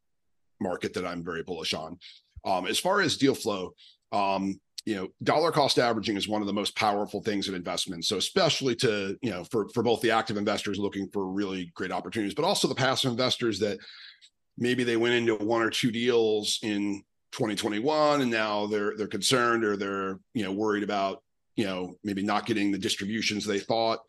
market 0.62 0.93
that 0.93 1.05
I'm 1.05 1.24
very 1.24 1.43
bullish 1.43 1.74
on. 1.74 1.98
Um, 2.46 2.67
as 2.67 2.79
far 2.79 3.01
as 3.01 3.17
deal 3.17 3.36
flow, 3.36 3.74
um, 4.12 4.60
you 4.86 4.96
know, 4.96 5.08
dollar 5.24 5.51
cost 5.51 5.77
averaging 5.77 6.17
is 6.17 6.27
one 6.27 6.41
of 6.41 6.48
the 6.48 6.53
most 6.53 6.75
powerful 6.75 7.22
things 7.22 7.48
in 7.48 7.55
investments. 7.55 8.08
So 8.08 8.17
especially 8.17 8.75
to, 8.77 9.17
you 9.22 9.29
know, 9.29 9.43
for, 9.43 9.69
for 9.69 9.84
both 9.84 10.01
the 10.01 10.12
active 10.12 10.38
investors 10.38 10.79
looking 10.79 11.10
for 11.10 11.27
really 11.27 11.72
great 11.75 11.91
opportunities, 11.91 12.34
but 12.34 12.46
also 12.46 12.67
the 12.67 12.75
passive 12.75 13.12
investors 13.12 13.60
that 13.60 13.77
maybe 14.58 14.84
they 14.84 14.98
went 14.98 15.15
into 15.15 15.36
one 15.36 15.62
or 15.62 15.69
two 15.69 15.91
deals 15.91 16.60
in 16.63 17.03
2021 17.34 18.22
and 18.22 18.31
now 18.31 18.65
they're 18.65 18.98
they're 18.98 19.08
concerned 19.08 19.63
or 19.63 19.77
they're, 19.77 20.19
you 20.34 20.43
know, 20.43 20.51
worried 20.51 20.84
about, 20.84 21.22
you 21.55 21.65
know, 21.65 21.96
maybe 22.03 22.24
not 22.24 22.46
getting 22.46 22.72
the 22.72 22.77
distributions 22.77 23.46
they 23.46 23.60
thought 23.60 24.00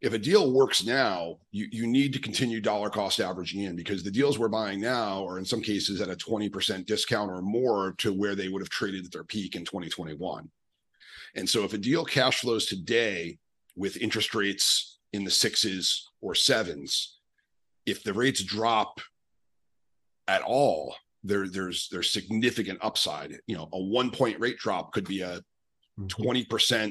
if 0.00 0.14
a 0.14 0.18
deal 0.18 0.52
works 0.52 0.84
now, 0.84 1.36
you, 1.50 1.68
you 1.70 1.86
need 1.86 2.12
to 2.14 2.18
continue 2.18 2.60
dollar 2.60 2.88
cost 2.88 3.20
averaging 3.20 3.64
in 3.64 3.76
because 3.76 4.02
the 4.02 4.10
deals 4.10 4.38
we're 4.38 4.48
buying 4.48 4.80
now 4.80 5.26
are 5.26 5.38
in 5.38 5.44
some 5.44 5.60
cases 5.60 6.00
at 6.00 6.08
a 6.08 6.16
20% 6.16 6.86
discount 6.86 7.30
or 7.30 7.42
more 7.42 7.92
to 7.98 8.12
where 8.12 8.34
they 8.34 8.48
would 8.48 8.62
have 8.62 8.70
traded 8.70 9.04
at 9.04 9.12
their 9.12 9.24
peak 9.24 9.56
in 9.56 9.64
2021. 9.64 10.50
And 11.34 11.48
so 11.48 11.64
if 11.64 11.74
a 11.74 11.78
deal 11.78 12.04
cash 12.04 12.40
flows 12.40 12.66
today 12.66 13.38
with 13.76 13.98
interest 13.98 14.34
rates 14.34 14.98
in 15.12 15.22
the 15.22 15.30
sixes 15.30 16.08
or 16.22 16.34
sevens, 16.34 17.18
if 17.84 18.02
the 18.02 18.14
rates 18.14 18.42
drop 18.42 19.00
at 20.28 20.42
all, 20.42 20.94
there 21.22 21.48
there's 21.48 21.88
there's 21.90 22.10
significant 22.10 22.78
upside. 22.82 23.38
You 23.46 23.56
know, 23.56 23.68
a 23.72 23.80
one 23.80 24.10
point 24.10 24.40
rate 24.40 24.58
drop 24.58 24.92
could 24.92 25.06
be 25.06 25.20
a 25.20 25.42
20% 26.00 26.46
mm-hmm 26.48 26.88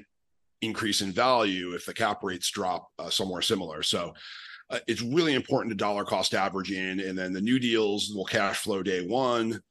increase 0.61 1.01
in 1.01 1.11
value 1.11 1.73
if 1.73 1.85
the 1.85 1.93
cap 1.93 2.23
rates 2.23 2.49
drop 2.49 2.89
uh, 2.99 3.09
somewhere 3.09 3.41
similar. 3.41 3.83
So 3.83 4.13
uh, 4.69 4.79
it's 4.87 5.01
really 5.01 5.33
important 5.33 5.71
to 5.71 5.75
dollar 5.75 6.03
cost 6.03 6.33
average 6.33 6.71
in, 6.71 6.99
and 6.99 7.17
then 7.17 7.33
the 7.33 7.41
new 7.41 7.59
deals 7.59 8.11
will 8.13 8.25
cash 8.25 8.59
flow 8.59 8.83
day 8.83 9.05
one. 9.05 9.61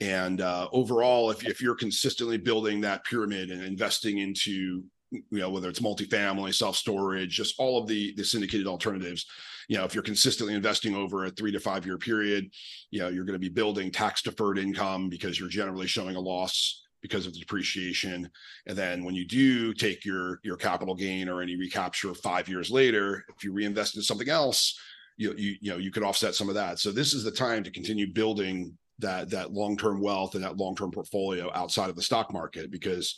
And 0.00 0.40
uh, 0.40 0.68
overall, 0.72 1.30
if, 1.30 1.44
if 1.44 1.60
you're 1.60 1.74
consistently 1.74 2.38
building 2.38 2.80
that 2.80 3.04
pyramid 3.04 3.50
and 3.50 3.62
investing 3.62 4.18
into, 4.18 4.84
you 5.10 5.24
know, 5.30 5.50
whether 5.50 5.68
it's 5.68 5.80
multifamily, 5.80 6.54
self 6.54 6.76
storage, 6.76 7.30
just 7.30 7.54
all 7.58 7.80
of 7.80 7.88
the 7.88 8.14
the 8.14 8.24
syndicated 8.24 8.66
alternatives, 8.66 9.26
you 9.68 9.76
know, 9.76 9.84
if 9.84 9.94
you're 9.94 10.02
consistently 10.02 10.54
investing 10.54 10.94
over 10.94 11.24
a 11.24 11.30
three 11.30 11.52
to 11.52 11.60
five 11.60 11.84
year 11.84 11.98
period, 11.98 12.50
you 12.90 13.00
know, 13.00 13.08
you're 13.08 13.24
going 13.24 13.34
to 13.34 13.38
be 13.38 13.48
building 13.48 13.90
tax 13.90 14.22
deferred 14.22 14.58
income 14.58 15.08
because 15.08 15.38
you're 15.38 15.48
generally 15.48 15.86
showing 15.86 16.16
a 16.16 16.20
loss 16.20 16.87
because 17.02 17.26
of 17.26 17.32
the 17.32 17.38
depreciation. 17.38 18.28
And 18.66 18.76
then 18.76 19.04
when 19.04 19.14
you 19.14 19.26
do 19.26 19.72
take 19.72 20.04
your 20.04 20.40
your 20.42 20.56
capital 20.56 20.94
gain 20.94 21.28
or 21.28 21.42
any 21.42 21.56
recapture 21.56 22.14
five 22.14 22.48
years 22.48 22.70
later, 22.70 23.24
if 23.36 23.44
you 23.44 23.52
reinvest 23.52 23.96
in 23.96 24.02
something 24.02 24.28
else, 24.28 24.78
you 25.16 25.34
you 25.36 25.56
you 25.60 25.70
know 25.70 25.76
you 25.78 25.90
could 25.90 26.02
offset 26.02 26.34
some 26.34 26.48
of 26.48 26.54
that. 26.54 26.78
So 26.78 26.90
this 26.90 27.14
is 27.14 27.24
the 27.24 27.30
time 27.30 27.62
to 27.64 27.70
continue 27.70 28.12
building 28.12 28.76
that 28.98 29.30
that 29.30 29.52
long-term 29.52 30.00
wealth 30.00 30.34
and 30.34 30.44
that 30.44 30.56
long-term 30.56 30.90
portfolio 30.90 31.52
outside 31.54 31.90
of 31.90 31.96
the 31.96 32.02
stock 32.02 32.32
market 32.32 32.70
because 32.70 33.16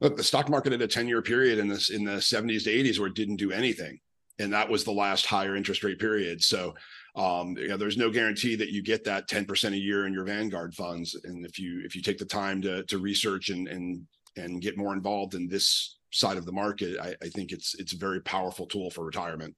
look, 0.00 0.16
the 0.16 0.24
stock 0.24 0.48
market 0.48 0.72
at 0.72 0.82
a 0.82 0.88
10-year 0.88 1.22
period 1.22 1.58
in 1.58 1.68
this 1.68 1.90
in 1.90 2.04
the 2.04 2.16
70s 2.16 2.64
to 2.64 2.70
80s 2.70 2.98
where 2.98 3.08
it 3.08 3.14
didn't 3.14 3.36
do 3.36 3.52
anything. 3.52 3.98
And 4.40 4.52
that 4.52 4.68
was 4.68 4.82
the 4.82 4.92
last 4.92 5.26
higher 5.26 5.54
interest 5.54 5.84
rate 5.84 6.00
period. 6.00 6.42
So 6.42 6.74
um, 7.16 7.56
you 7.56 7.68
know, 7.68 7.76
there's 7.76 7.96
no 7.96 8.10
guarantee 8.10 8.56
that 8.56 8.70
you 8.70 8.82
get 8.82 9.04
that 9.04 9.28
10% 9.28 9.72
a 9.72 9.76
year 9.76 10.06
in 10.06 10.12
your 10.12 10.24
Vanguard 10.24 10.74
funds. 10.74 11.14
And 11.24 11.46
if 11.46 11.58
you 11.58 11.82
if 11.84 11.94
you 11.94 12.02
take 12.02 12.18
the 12.18 12.24
time 12.24 12.60
to 12.62 12.82
to 12.84 12.98
research 12.98 13.50
and 13.50 13.68
and 13.68 14.06
and 14.36 14.60
get 14.60 14.76
more 14.76 14.92
involved 14.92 15.34
in 15.34 15.46
this 15.46 15.98
side 16.10 16.36
of 16.36 16.44
the 16.44 16.52
market, 16.52 16.98
I, 17.00 17.14
I 17.22 17.28
think 17.28 17.52
it's 17.52 17.74
it's 17.76 17.92
a 17.92 17.98
very 17.98 18.20
powerful 18.20 18.66
tool 18.66 18.90
for 18.90 19.04
retirement. 19.04 19.54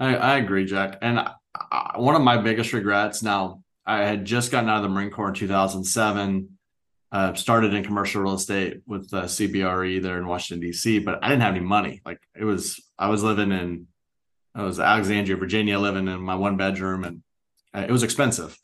I, 0.00 0.16
I 0.16 0.36
agree, 0.38 0.64
Jack. 0.64 0.98
And 1.02 1.20
I, 1.20 1.98
one 1.98 2.14
of 2.14 2.22
my 2.22 2.38
biggest 2.38 2.72
regrets 2.72 3.22
now, 3.22 3.62
I 3.86 3.98
had 3.98 4.24
just 4.24 4.50
gotten 4.50 4.70
out 4.70 4.78
of 4.78 4.82
the 4.84 4.88
Marine 4.88 5.10
Corps 5.10 5.28
in 5.28 5.34
2007. 5.34 6.48
Uh, 7.12 7.32
started 7.34 7.72
in 7.72 7.84
commercial 7.84 8.22
real 8.22 8.34
estate 8.34 8.80
with 8.86 9.08
uh, 9.14 9.22
CBRE 9.22 10.02
there 10.02 10.18
in 10.18 10.26
Washington 10.26 10.66
D.C., 10.66 10.98
but 10.98 11.22
I 11.22 11.28
didn't 11.28 11.42
have 11.42 11.54
any 11.54 11.64
money. 11.64 12.02
Like 12.04 12.18
it 12.34 12.42
was, 12.42 12.82
I 12.98 13.08
was 13.08 13.22
living 13.22 13.52
in 13.52 13.86
I 14.54 14.62
was 14.62 14.78
Alexandria, 14.78 15.36
Virginia, 15.36 15.78
living 15.78 16.08
in 16.08 16.20
my 16.20 16.36
one 16.36 16.56
bedroom, 16.56 17.04
and 17.04 17.22
uh, 17.74 17.86
it 17.88 17.90
was 17.90 18.02
expensive. 18.02 18.56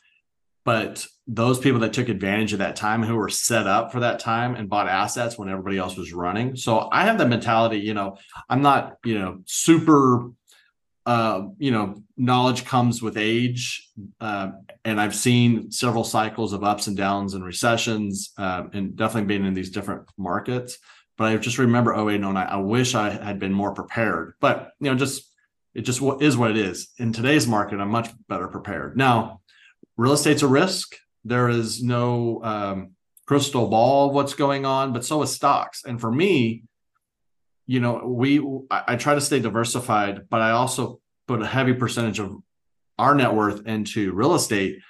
But 0.64 1.06
those 1.26 1.58
people 1.58 1.80
that 1.80 1.92
took 1.92 2.08
advantage 2.08 2.52
of 2.52 2.58
that 2.58 2.76
time, 2.76 3.02
who 3.02 3.16
were 3.16 3.28
set 3.28 3.66
up 3.66 3.92
for 3.92 4.00
that 4.00 4.20
time 4.20 4.54
and 4.54 4.68
bought 4.68 4.88
assets 4.88 5.38
when 5.38 5.48
everybody 5.48 5.78
else 5.78 5.96
was 5.96 6.12
running. 6.12 6.54
So 6.54 6.88
I 6.92 7.04
have 7.04 7.18
the 7.18 7.26
mentality, 7.26 7.78
you 7.78 7.94
know, 7.94 8.18
I'm 8.48 8.62
not, 8.62 8.98
you 9.04 9.18
know, 9.18 9.40
super, 9.46 10.30
uh, 11.06 11.42
you 11.58 11.70
know, 11.70 12.02
knowledge 12.16 12.66
comes 12.66 13.00
with 13.00 13.16
age, 13.16 13.90
uh, 14.20 14.50
and 14.84 15.00
I've 15.00 15.14
seen 15.14 15.72
several 15.72 16.04
cycles 16.04 16.52
of 16.52 16.62
ups 16.62 16.86
and 16.88 16.96
downs 16.96 17.34
and 17.34 17.44
recessions, 17.44 18.32
uh, 18.36 18.64
and 18.72 18.94
definitely 18.94 19.28
being 19.28 19.46
in 19.46 19.54
these 19.54 19.70
different 19.70 20.08
markets. 20.18 20.78
But 21.16 21.32
I 21.32 21.36
just 21.36 21.58
remember 21.58 21.94
08, 21.94 22.18
09. 22.18 22.36
I 22.36 22.56
wish 22.56 22.94
I 22.94 23.10
had 23.10 23.38
been 23.38 23.52
more 23.52 23.74
prepared. 23.74 24.34
But 24.40 24.72
you 24.80 24.90
know, 24.90 24.96
just 24.96 25.29
it 25.74 25.82
just 25.82 26.02
is 26.20 26.36
what 26.36 26.50
it 26.50 26.56
is. 26.56 26.88
In 26.98 27.12
today's 27.12 27.46
market, 27.46 27.80
I'm 27.80 27.90
much 27.90 28.10
better 28.28 28.48
prepared. 28.48 28.96
Now, 28.96 29.40
real 29.96 30.12
estate's 30.12 30.42
a 30.42 30.48
risk. 30.48 30.96
There 31.24 31.48
is 31.48 31.82
no 31.82 32.42
um, 32.42 32.92
crystal 33.26 33.68
ball 33.68 34.08
of 34.08 34.14
what's 34.14 34.34
going 34.34 34.64
on, 34.64 34.92
but 34.92 35.04
so 35.04 35.22
is 35.22 35.32
stocks. 35.32 35.84
And 35.84 36.00
for 36.00 36.10
me, 36.10 36.64
you 37.66 37.78
know, 37.78 38.02
we 38.04 38.40
I, 38.70 38.82
I 38.88 38.96
try 38.96 39.14
to 39.14 39.20
stay 39.20 39.38
diversified, 39.38 40.28
but 40.28 40.40
I 40.40 40.50
also 40.50 41.00
put 41.28 41.42
a 41.42 41.46
heavy 41.46 41.74
percentage 41.74 42.18
of 42.18 42.36
our 42.98 43.14
net 43.14 43.34
worth 43.34 43.66
into 43.66 44.12
real 44.12 44.34
estate. 44.34 44.80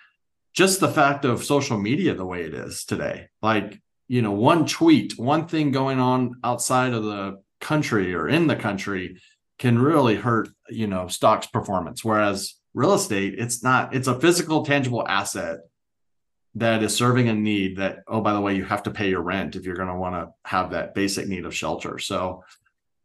Just 0.54 0.80
the 0.80 0.88
fact 0.88 1.24
of 1.24 1.44
social 1.44 1.78
media 1.78 2.14
the 2.14 2.24
way 2.24 2.42
it 2.42 2.54
is 2.54 2.84
today, 2.84 3.28
like 3.42 3.78
you 4.08 4.22
know, 4.22 4.32
one 4.32 4.66
tweet, 4.66 5.18
one 5.18 5.46
thing 5.46 5.70
going 5.70 6.00
on 6.00 6.36
outside 6.42 6.94
of 6.94 7.04
the 7.04 7.40
country 7.60 8.14
or 8.14 8.28
in 8.28 8.46
the 8.46 8.56
country 8.56 9.20
can 9.60 9.78
really 9.78 10.16
hurt 10.16 10.48
you 10.68 10.88
know 10.88 11.06
stocks 11.06 11.46
performance. 11.46 12.04
Whereas 12.04 12.54
real 12.74 12.94
estate 12.94 13.34
it's 13.38 13.62
not 13.62 13.94
it's 13.94 14.08
a 14.08 14.18
physical 14.18 14.64
tangible 14.64 15.06
asset 15.06 15.58
that 16.56 16.82
is 16.82 16.96
serving 16.96 17.28
a 17.28 17.34
need 17.34 17.76
that 17.76 18.00
oh 18.08 18.20
by 18.20 18.32
the 18.32 18.40
way 18.40 18.56
you 18.56 18.64
have 18.64 18.82
to 18.82 18.90
pay 18.90 19.10
your 19.10 19.22
rent 19.22 19.54
if 19.54 19.64
you're 19.64 19.76
going 19.76 19.88
to 19.88 19.94
want 19.94 20.14
to 20.16 20.32
have 20.44 20.72
that 20.72 20.94
basic 20.94 21.28
need 21.28 21.44
of 21.44 21.54
shelter. 21.54 21.98
So 21.98 22.42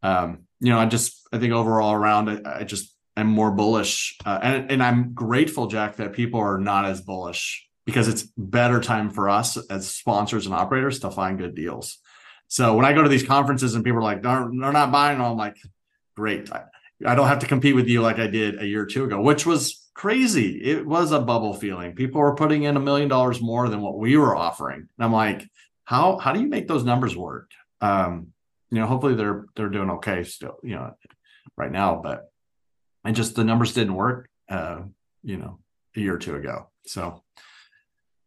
um 0.02 0.46
you 0.60 0.70
know 0.70 0.78
i 0.78 0.84
just 0.84 1.26
i 1.32 1.38
think 1.38 1.54
overall 1.54 1.92
around 1.94 2.28
i, 2.28 2.60
I 2.60 2.64
just 2.64 2.94
am 3.16 3.28
more 3.28 3.50
bullish 3.50 4.18
uh, 4.26 4.38
and, 4.42 4.70
and 4.70 4.82
i'm 4.82 5.14
grateful 5.14 5.68
jack 5.68 5.96
that 5.96 6.12
people 6.12 6.38
are 6.38 6.58
not 6.58 6.84
as 6.84 7.00
bullish 7.00 7.66
because 7.86 8.06
it's 8.06 8.24
better 8.36 8.78
time 8.78 9.08
for 9.08 9.30
us 9.30 9.56
as 9.70 9.88
sponsors 9.88 10.44
and 10.44 10.54
operators 10.54 10.98
to 11.00 11.10
find 11.10 11.38
good 11.38 11.54
deals. 11.54 11.98
So 12.48 12.74
when 12.74 12.84
i 12.84 12.92
go 12.92 13.02
to 13.02 13.08
these 13.08 13.22
conferences 13.22 13.74
and 13.74 13.84
people 13.84 14.00
are 14.00 14.02
like 14.02 14.22
they're, 14.22 14.50
they're 14.60 14.72
not 14.72 14.92
buying 14.92 15.20
i'm 15.20 15.36
like 15.36 15.56
great. 16.16 16.50
I, 16.52 16.64
I 17.04 17.14
don't 17.14 17.28
have 17.28 17.40
to 17.40 17.46
compete 17.46 17.74
with 17.74 17.88
you 17.88 18.00
like 18.00 18.18
I 18.18 18.26
did 18.26 18.60
a 18.60 18.66
year 18.66 18.82
or 18.82 18.86
two 18.86 19.04
ago, 19.04 19.20
which 19.20 19.44
was 19.44 19.88
crazy. 19.94 20.62
It 20.62 20.86
was 20.86 21.12
a 21.12 21.20
bubble 21.20 21.54
feeling. 21.54 21.94
People 21.94 22.20
were 22.20 22.34
putting 22.34 22.64
in 22.64 22.76
a 22.76 22.80
million 22.80 23.08
dollars 23.08 23.40
more 23.40 23.68
than 23.68 23.82
what 23.82 23.98
we 23.98 24.16
were 24.16 24.34
offering. 24.34 24.80
And 24.80 25.04
I'm 25.04 25.12
like, 25.12 25.48
how 25.84 26.18
how 26.18 26.32
do 26.32 26.40
you 26.40 26.48
make 26.48 26.68
those 26.68 26.84
numbers 26.84 27.16
work? 27.16 27.50
Um, 27.80 28.28
you 28.70 28.80
know, 28.80 28.86
hopefully 28.86 29.14
they're 29.14 29.46
they're 29.54 29.68
doing 29.68 29.90
okay 29.90 30.24
still, 30.24 30.58
you 30.62 30.74
know, 30.74 30.94
right 31.56 31.70
now, 31.70 32.00
but 32.02 32.30
I 33.04 33.12
just 33.12 33.36
the 33.36 33.44
numbers 33.44 33.74
didn't 33.74 33.94
work 33.94 34.28
uh, 34.48 34.80
you 35.22 35.36
know, 35.36 35.58
a 35.96 36.00
year 36.00 36.14
or 36.14 36.18
two 36.18 36.36
ago. 36.36 36.68
So 36.86 37.22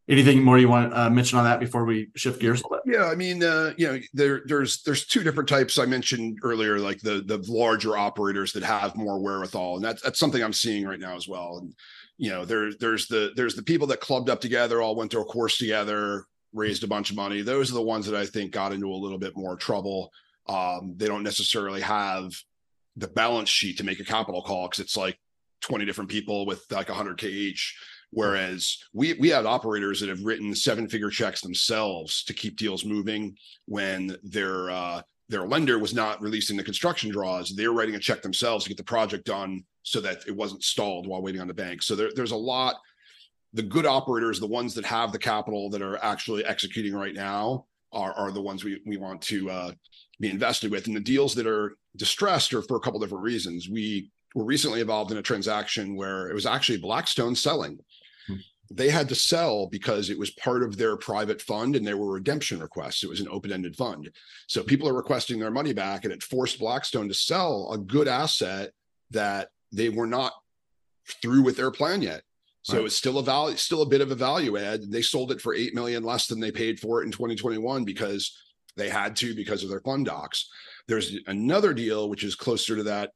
anything 0.09 0.43
more 0.43 0.57
you 0.57 0.67
want 0.67 0.91
to 0.91 0.99
uh, 0.99 1.09
mention 1.09 1.37
on 1.37 1.45
that 1.45 1.59
before 1.59 1.85
we 1.85 2.09
shift 2.15 2.41
gears 2.41 2.61
a 2.61 2.63
little 2.67 2.81
bit? 2.83 2.95
Yeah, 2.95 3.05
I 3.05 3.15
mean, 3.15 3.43
uh, 3.43 3.73
you 3.77 3.87
know, 3.87 3.99
there 4.13 4.41
there's 4.45 4.81
there's 4.83 5.05
two 5.05 5.23
different 5.23 5.47
types 5.47 5.77
I 5.77 5.85
mentioned 5.85 6.39
earlier, 6.43 6.79
like 6.79 6.99
the 6.99 7.21
the 7.21 7.37
larger 7.47 7.95
operators 7.95 8.51
that 8.53 8.63
have 8.63 8.95
more 8.95 9.19
wherewithal, 9.19 9.75
and 9.75 9.85
that's 9.85 10.01
that's 10.01 10.19
something 10.19 10.43
I'm 10.43 10.53
seeing 10.53 10.85
right 10.85 10.99
now 10.99 11.15
as 11.15 11.27
well. 11.27 11.59
And 11.61 11.73
you 12.17 12.31
know, 12.31 12.43
there's 12.43 12.77
there's 12.77 13.07
the 13.07 13.31
there's 13.35 13.55
the 13.55 13.63
people 13.63 13.87
that 13.87 14.01
clubbed 14.01 14.29
up 14.29 14.41
together, 14.41 14.81
all 14.81 14.95
went 14.95 15.11
through 15.11 15.21
a 15.21 15.25
course 15.25 15.57
together, 15.57 16.25
raised 16.53 16.83
a 16.83 16.87
bunch 16.87 17.11
of 17.11 17.15
money. 17.15 17.41
Those 17.41 17.71
are 17.71 17.75
the 17.75 17.81
ones 17.81 18.05
that 18.07 18.19
I 18.19 18.25
think 18.25 18.51
got 18.51 18.73
into 18.73 18.91
a 18.91 18.95
little 18.95 19.19
bit 19.19 19.37
more 19.37 19.55
trouble. 19.55 20.11
Um, 20.47 20.95
they 20.97 21.07
don't 21.07 21.23
necessarily 21.23 21.81
have 21.81 22.33
the 22.95 23.07
balance 23.07 23.49
sheet 23.49 23.77
to 23.77 23.85
make 23.85 23.99
a 23.99 24.05
capital 24.05 24.41
call 24.41 24.67
because 24.67 24.83
it's 24.83 24.97
like 24.97 25.17
20 25.61 25.85
different 25.85 26.09
people 26.09 26.45
with 26.45 26.65
like 26.71 26.87
100k 26.87 27.23
each. 27.25 27.77
Whereas 28.11 28.77
we 28.93 29.13
we 29.13 29.29
had 29.29 29.45
operators 29.45 29.99
that 29.99 30.09
have 30.09 30.23
written 30.23 30.55
seven 30.55 30.89
figure 30.89 31.09
checks 31.09 31.41
themselves 31.41 32.23
to 32.23 32.33
keep 32.33 32.57
deals 32.57 32.83
moving 32.83 33.35
when 33.65 34.17
their 34.23 34.71
uh, 34.71 35.01
their 35.29 35.47
lender 35.47 35.77
was 35.77 35.93
not 35.93 36.21
releasing 36.21 36.57
the 36.57 36.63
construction 36.63 37.11
draws. 37.11 37.55
They 37.55 37.67
were 37.67 37.75
writing 37.75 37.95
a 37.95 37.99
check 37.99 38.21
themselves 38.21 38.63
to 38.63 38.69
get 38.69 38.77
the 38.77 38.83
project 38.83 39.25
done 39.25 39.63
so 39.83 40.01
that 40.01 40.27
it 40.27 40.35
wasn't 40.35 40.63
stalled 40.63 41.07
while 41.07 41.21
waiting 41.21 41.41
on 41.41 41.47
the 41.47 41.53
bank. 41.53 41.83
So 41.83 41.95
there, 41.95 42.09
there's 42.15 42.31
a 42.31 42.37
lot. 42.37 42.75
The 43.53 43.63
good 43.63 43.85
operators, 43.85 44.39
the 44.39 44.47
ones 44.47 44.73
that 44.75 44.85
have 44.85 45.11
the 45.11 45.19
capital 45.19 45.69
that 45.71 45.81
are 45.81 46.03
actually 46.03 46.45
executing 46.45 46.93
right 46.93 47.15
now, 47.15 47.65
are, 47.91 48.13
are 48.13 48.31
the 48.31 48.41
ones 48.41 48.63
we, 48.63 48.79
we 48.85 48.97
want 48.97 49.21
to 49.23 49.49
uh, 49.49 49.71
be 50.19 50.29
invested 50.29 50.71
with. 50.71 50.87
And 50.87 50.95
the 50.95 50.99
deals 51.01 51.33
that 51.35 51.47
are 51.47 51.75
distressed 51.95 52.53
are 52.53 52.61
for 52.61 52.77
a 52.77 52.79
couple 52.79 52.99
different 52.99 53.23
reasons. 53.23 53.69
We 53.69 54.11
were 54.35 54.45
recently 54.45 54.81
involved 54.81 55.11
in 55.11 55.17
a 55.17 55.23
transaction 55.23 55.95
where 55.95 56.29
it 56.29 56.33
was 56.33 56.45
actually 56.45 56.77
Blackstone 56.77 57.35
selling. 57.35 57.79
They 58.71 58.89
had 58.89 59.09
to 59.09 59.15
sell 59.15 59.67
because 59.67 60.09
it 60.09 60.19
was 60.19 60.29
part 60.31 60.61
of 60.63 60.77
their 60.77 60.95
private 60.95 61.41
fund 61.41 61.75
and 61.75 61.85
there 61.85 61.97
were 61.97 62.13
redemption 62.13 62.59
requests. 62.59 63.03
It 63.03 63.09
was 63.09 63.19
an 63.19 63.27
open 63.31 63.51
ended 63.51 63.75
fund. 63.75 64.09
So 64.47 64.63
people 64.63 64.87
are 64.87 64.93
requesting 64.93 65.39
their 65.39 65.51
money 65.51 65.73
back 65.73 66.03
and 66.03 66.13
it 66.13 66.21
forced 66.21 66.59
Blackstone 66.59 67.07
to 67.07 67.13
sell 67.13 67.71
a 67.71 67.77
good 67.77 68.07
asset 68.07 68.71
that 69.11 69.49
they 69.71 69.89
were 69.89 70.07
not 70.07 70.33
through 71.21 71.41
with 71.41 71.57
their 71.57 71.71
plan 71.71 72.01
yet. 72.01 72.21
So 72.61 72.77
right. 72.77 72.85
it's 72.85 72.95
still 72.95 73.17
a 73.17 73.23
value, 73.23 73.57
still 73.57 73.81
a 73.81 73.89
bit 73.89 74.01
of 74.01 74.11
a 74.11 74.15
value 74.15 74.57
add. 74.57 74.91
They 74.91 75.01
sold 75.01 75.31
it 75.31 75.41
for 75.41 75.55
eight 75.55 75.73
million 75.73 76.03
less 76.03 76.27
than 76.27 76.39
they 76.39 76.51
paid 76.51 76.79
for 76.79 77.01
it 77.01 77.05
in 77.05 77.11
2021 77.11 77.85
because 77.85 78.37
they 78.75 78.89
had 78.89 79.15
to 79.17 79.33
because 79.33 79.63
of 79.63 79.69
their 79.69 79.81
fund 79.81 80.05
docs. 80.05 80.49
There's 80.87 81.15
another 81.27 81.73
deal 81.73 82.09
which 82.09 82.23
is 82.23 82.35
closer 82.35 82.75
to 82.75 82.83
that 82.83 83.11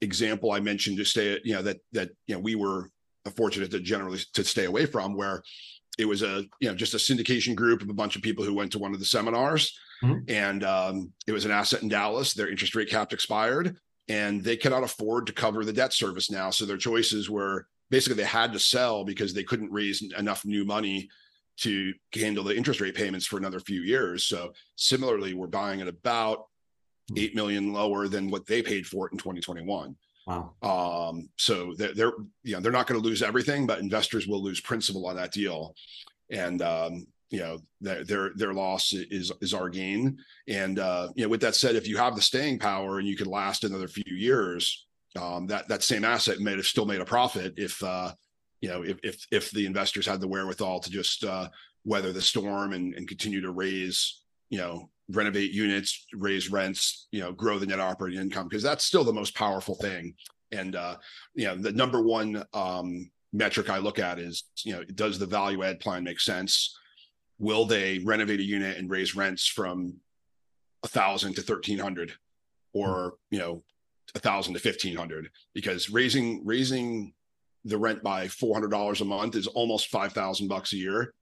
example 0.00 0.52
I 0.52 0.60
mentioned 0.60 0.98
to 0.98 1.04
stay, 1.04 1.40
you 1.42 1.54
know, 1.54 1.62
that 1.62 1.78
that 1.92 2.10
you 2.26 2.34
know 2.34 2.40
we 2.40 2.54
were 2.54 2.90
fortunate 3.30 3.70
to 3.70 3.80
generally 3.80 4.20
to 4.34 4.44
stay 4.44 4.64
away 4.64 4.86
from, 4.86 5.14
where 5.14 5.42
it 5.98 6.04
was 6.04 6.22
a 6.22 6.44
you 6.60 6.68
know 6.68 6.74
just 6.74 6.94
a 6.94 6.98
syndication 6.98 7.54
group 7.54 7.82
of 7.82 7.88
a 7.88 7.94
bunch 7.94 8.16
of 8.16 8.22
people 8.22 8.44
who 8.44 8.54
went 8.54 8.72
to 8.72 8.78
one 8.78 8.92
of 8.92 8.98
the 9.00 9.06
seminars, 9.06 9.76
mm-hmm. 10.02 10.20
and 10.28 10.64
um, 10.64 11.12
it 11.26 11.32
was 11.32 11.44
an 11.44 11.50
asset 11.50 11.82
in 11.82 11.88
Dallas. 11.88 12.34
Their 12.34 12.50
interest 12.50 12.74
rate 12.74 12.90
cap 12.90 13.12
expired, 13.12 13.76
and 14.08 14.42
they 14.42 14.56
cannot 14.56 14.84
afford 14.84 15.26
to 15.26 15.32
cover 15.32 15.64
the 15.64 15.72
debt 15.72 15.92
service 15.92 16.30
now. 16.30 16.50
So 16.50 16.64
their 16.64 16.76
choices 16.76 17.30
were 17.30 17.66
basically 17.90 18.22
they 18.22 18.28
had 18.28 18.52
to 18.52 18.58
sell 18.58 19.04
because 19.04 19.32
they 19.32 19.44
couldn't 19.44 19.72
raise 19.72 20.02
enough 20.16 20.44
new 20.44 20.64
money 20.64 21.08
to 21.58 21.94
handle 22.14 22.44
the 22.44 22.56
interest 22.56 22.80
rate 22.80 22.94
payments 22.94 23.26
for 23.26 23.38
another 23.38 23.60
few 23.60 23.80
years. 23.80 24.24
So 24.24 24.52
similarly, 24.76 25.34
we're 25.34 25.46
buying 25.46 25.80
at 25.80 25.88
about 25.88 26.46
hmm. 27.08 27.18
eight 27.18 27.34
million 27.34 27.72
lower 27.72 28.08
than 28.08 28.30
what 28.30 28.46
they 28.46 28.62
paid 28.62 28.86
for 28.86 29.06
it 29.06 29.12
in 29.12 29.18
2021. 29.18 29.96
Wow. 30.26 30.54
Um, 30.62 31.28
so 31.36 31.72
they're, 31.76 31.94
they're 31.94 32.12
you 32.42 32.54
know 32.54 32.60
they're 32.60 32.72
not 32.72 32.86
going 32.86 33.00
to 33.00 33.06
lose 33.06 33.22
everything, 33.22 33.66
but 33.66 33.78
investors 33.78 34.26
will 34.26 34.42
lose 34.42 34.60
principal 34.60 35.06
on 35.06 35.16
that 35.16 35.32
deal. 35.32 35.74
And 36.30 36.60
um, 36.62 37.06
you 37.30 37.40
know 37.40 37.58
their 37.80 38.04
their 38.04 38.30
their 38.34 38.54
loss 38.54 38.92
is 38.92 39.32
is 39.40 39.52
our 39.52 39.68
gain 39.68 40.18
and 40.48 40.78
uh 40.78 41.08
you 41.16 41.24
know 41.24 41.28
with 41.28 41.40
that 41.40 41.54
said 41.54 41.74
if 41.74 41.88
you 41.88 41.96
have 41.96 42.14
the 42.14 42.22
staying 42.22 42.58
power 42.58 42.98
and 42.98 43.08
you 43.08 43.16
can 43.16 43.26
last 43.26 43.64
another 43.64 43.88
few 43.88 44.16
years 44.16 44.86
um 45.18 45.46
that 45.46 45.66
that 45.68 45.82
same 45.82 46.04
asset 46.04 46.38
may 46.38 46.52
have 46.52 46.66
still 46.66 46.86
made 46.86 47.00
a 47.00 47.04
profit 47.04 47.54
if 47.56 47.82
uh 47.82 48.12
you 48.60 48.68
know 48.68 48.82
if 48.82 48.98
if 49.02 49.26
if 49.32 49.50
the 49.50 49.66
investors 49.66 50.06
had 50.06 50.20
the 50.20 50.28
wherewithal 50.28 50.80
to 50.80 50.90
just 50.90 51.24
uh 51.24 51.48
weather 51.84 52.12
the 52.12 52.22
storm 52.22 52.72
and, 52.72 52.94
and 52.94 53.08
continue 53.08 53.40
to 53.40 53.50
raise 53.50 54.22
you 54.48 54.58
know 54.58 54.88
renovate 55.10 55.52
units 55.52 56.06
raise 56.14 56.50
rents 56.50 57.06
you 57.12 57.20
know 57.20 57.32
grow 57.32 57.58
the 57.58 57.66
net 57.66 57.78
operating 57.78 58.20
income 58.20 58.48
because 58.48 58.62
that's 58.62 58.84
still 58.84 59.04
the 59.04 59.12
most 59.12 59.34
powerful 59.34 59.74
thing. 59.76 60.14
And 60.52 60.76
uh 60.76 60.96
you 61.34 61.46
know 61.46 61.56
the 61.56 61.72
number 61.72 62.02
one 62.02 62.44
um 62.54 63.10
metric 63.32 63.68
i 63.68 63.78
look 63.78 63.98
at 63.98 64.18
is 64.18 64.44
you 64.64 64.72
know 64.72 64.82
does 64.84 65.18
the 65.18 65.26
value 65.26 65.62
add 65.62 65.80
plan 65.80 66.04
make 66.04 66.20
sense? 66.20 66.76
Will 67.38 67.66
they 67.66 67.98
renovate 67.98 68.40
a 68.40 68.44
unit 68.44 68.78
and 68.78 68.90
raise 68.90 69.14
rents 69.14 69.46
from 69.46 69.96
a 70.82 70.88
thousand 70.88 71.34
to 71.34 71.42
thirteen 71.42 71.78
hundred 71.78 72.12
or 72.72 73.14
you 73.30 73.38
know 73.38 73.62
a 74.14 74.18
thousand 74.18 74.54
to 74.54 74.60
fifteen 74.60 74.96
hundred? 74.96 75.30
Because 75.54 75.90
raising 75.90 76.44
raising 76.44 77.12
the 77.64 77.76
rent 77.76 78.02
by 78.02 78.28
four 78.28 78.54
hundred 78.54 78.70
dollars 78.70 79.00
a 79.00 79.04
month 79.04 79.34
is 79.34 79.46
almost 79.48 79.88
five 79.88 80.12
thousand 80.12 80.48
bucks 80.48 80.72
a 80.72 80.76
year. 80.76 81.12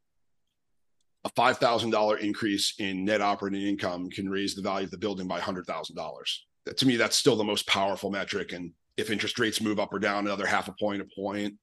A 1.24 1.30
five 1.30 1.58
thousand 1.58 1.90
dollar 1.90 2.18
increase 2.18 2.74
in 2.78 3.04
net 3.04 3.22
operating 3.22 3.62
income 3.62 4.10
can 4.10 4.28
raise 4.28 4.54
the 4.54 4.62
value 4.62 4.84
of 4.84 4.90
the 4.90 4.98
building 4.98 5.26
by 5.26 5.40
hundred 5.40 5.66
thousand 5.66 5.96
dollars. 5.96 6.46
To 6.76 6.86
me, 6.86 6.96
that's 6.96 7.16
still 7.16 7.36
the 7.36 7.44
most 7.44 7.66
powerful 7.66 8.10
metric. 8.10 8.52
And 8.52 8.72
if 8.96 9.10
interest 9.10 9.38
rates 9.38 9.60
move 9.60 9.80
up 9.80 9.92
or 9.92 9.98
down 9.98 10.26
another 10.26 10.46
half 10.46 10.68
a 10.68 10.74
point, 10.78 11.02
a 11.02 11.06
point, 11.16 11.54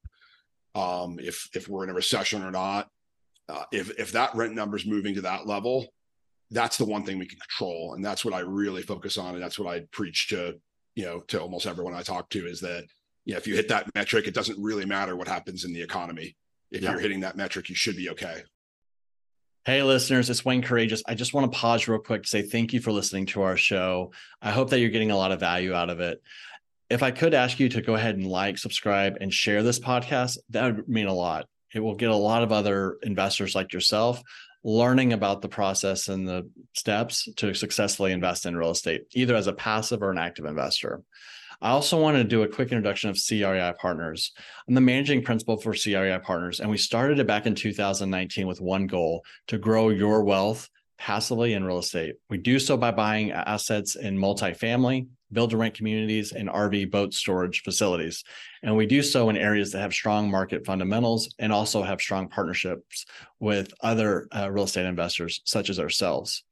um, 0.76 1.20
if 1.20 1.50
if 1.54 1.68
we're 1.68 1.84
in 1.84 1.90
a 1.90 1.94
recession 1.94 2.44
or 2.44 2.52
not, 2.52 2.90
uh, 3.50 3.64
if 3.72 3.92
if 4.00 4.12
that 4.14 4.34
rent 4.36 4.56
number 4.56 4.78
is 4.78 4.86
moving 4.86 5.14
to 5.16 5.22
that 5.22 5.46
level, 5.46 5.88
that's 6.50 6.78
the 6.78 6.86
one 6.86 7.04
thing 7.04 7.18
we 7.18 7.28
can 7.28 7.40
control, 7.40 7.94
and 7.94 8.04
that's 8.04 8.26
what 8.26 8.34
I 8.34 8.40
really 8.40 8.82
focus 8.82 9.18
on, 9.18 9.34
and 9.34 9.44
that's 9.44 9.60
what 9.60 9.74
I 9.74 9.82
preach 9.92 10.28
to 10.30 10.56
you 10.96 11.06
know 11.06 11.20
to 11.28 11.42
almost 11.42 11.68
everyone 11.68 11.94
I 11.94 12.02
talk 12.02 12.30
to 12.32 12.48
is 12.48 12.60
that 12.62 12.86
you 13.26 13.34
know 13.34 13.38
if 13.38 13.48
you 13.48 13.56
hit 13.56 13.68
that 13.70 13.94
metric, 13.96 14.28
it 14.28 14.34
doesn't 14.34 14.62
really 14.62 14.86
matter 14.86 15.16
what 15.16 15.28
happens 15.28 15.66
in 15.66 15.74
the 15.74 15.82
economy. 15.82 16.36
If 16.72 16.82
yeah. 16.82 16.92
you're 16.92 17.00
hitting 17.00 17.20
that 17.22 17.36
metric, 17.36 17.70
you 17.70 17.76
should 17.76 17.98
be 17.98 18.10
okay. 18.10 18.44
Hey, 19.66 19.84
listeners, 19.84 20.30
it's 20.30 20.44
Wayne 20.44 20.64
Courreges. 20.64 21.02
I 21.08 21.14
just 21.14 21.34
want 21.34 21.52
to 21.52 21.58
pause 21.58 21.88
real 21.88 22.00
quick 22.00 22.24
to 22.24 22.30
say 22.30 22.42
thank 22.42 22.74
you 22.74 22.80
for 22.80 22.92
listening 22.92 23.28
to 23.28 23.44
our 23.44 23.58
show. 23.58 24.12
I 24.42 24.52
hope 24.52 24.72
that 24.72 24.80
you're 24.80 24.90
getting 24.90 25.12
a 25.12 25.18
lot 25.18 25.32
of 25.32 25.40
value 25.40 25.74
out 25.74 25.90
of 25.90 26.00
it. 26.00 26.22
If 26.90 27.04
I 27.04 27.12
could 27.12 27.34
ask 27.34 27.60
you 27.60 27.70
to 27.70 27.82
go 27.82 27.96
ahead 27.96 28.16
and 28.16 28.28
like, 28.28 28.58
subscribe, 28.58 29.18
and 29.22 29.34
share 29.34 29.64
this 29.64 29.80
podcast, 29.80 30.38
that 30.50 30.76
would 30.76 30.90
mean 30.90 31.08
a 31.08 31.14
lot 31.14 31.48
it 31.74 31.80
will 31.80 31.96
get 31.96 32.10
a 32.10 32.16
lot 32.16 32.44
of 32.44 32.52
other 32.52 32.98
investors 33.04 33.56
like 33.56 33.74
yourself 33.74 34.22
learning 34.64 35.12
about 35.12 35.42
the 35.42 35.50
process 35.50 36.08
and 36.08 36.28
the 36.28 36.48
steps 36.74 37.28
to 37.36 37.54
successfully 37.54 38.12
invest 38.12 38.46
in 38.46 38.56
real 38.56 38.70
estate, 38.70 39.02
either 39.16 39.36
as 39.36 39.48
a 39.48 39.54
passive 39.54 40.04
or 40.04 40.12
an 40.12 40.20
active 40.20 40.46
investor. 40.46 41.02
I 41.64 41.70
also 41.70 42.02
want 42.02 42.18
to 42.18 42.24
do 42.24 42.42
a 42.42 42.48
quick 42.48 42.72
introduction 42.72 43.12
of 43.12 43.18
CREI 43.18 43.78
Partners. 43.78 44.32
I'm 44.68 44.74
the 44.74 44.82
managing 44.82 45.24
principal 45.24 45.58
for 45.58 45.74
CREI 45.74 46.18
Partners, 46.24 46.60
and 46.60 46.72
we 46.72 46.78
started 46.78 47.20
it 47.20 47.28
back 47.28 47.46
in 47.46 47.54
2019 47.54 48.48
with 48.48 48.60
one 48.60 48.88
goal 48.88 49.24
to 49.48 49.60
grow 49.60 49.90
your 49.90 50.24
wealth 50.24 50.68
passively 50.98 51.54
in 51.54 51.64
real 51.64 51.78
estate. 51.78 52.16
We 52.32 52.40
do 52.40 52.58
so 52.58 52.78
by 52.78 52.90
buying 52.90 53.32
assets 53.32 53.96
in 53.96 54.18
multifamily, 54.18 55.08
build 55.32 55.52
to 55.52 55.58
rent 55.58 55.76
communities, 55.76 56.32
and 56.32 56.50
RV 56.50 56.90
boat 56.90 57.14
storage 57.14 57.62
facilities. 57.62 58.24
And 58.64 58.76
we 58.76 58.88
do 58.88 59.04
so 59.04 59.30
in 59.30 59.38
areas 59.38 59.72
that 59.72 59.82
have 59.82 59.94
strong 59.94 60.32
market 60.32 60.66
fundamentals 60.66 61.32
and 61.38 61.54
also 61.54 61.84
have 61.84 62.02
strong 62.02 62.28
partnerships 62.28 63.06
with 63.40 63.72
other 63.82 64.28
uh, 64.36 64.50
real 64.52 64.64
estate 64.64 64.88
investors, 64.88 65.42
such 65.46 65.70
as 65.70 65.80
ourselves. 65.80 66.44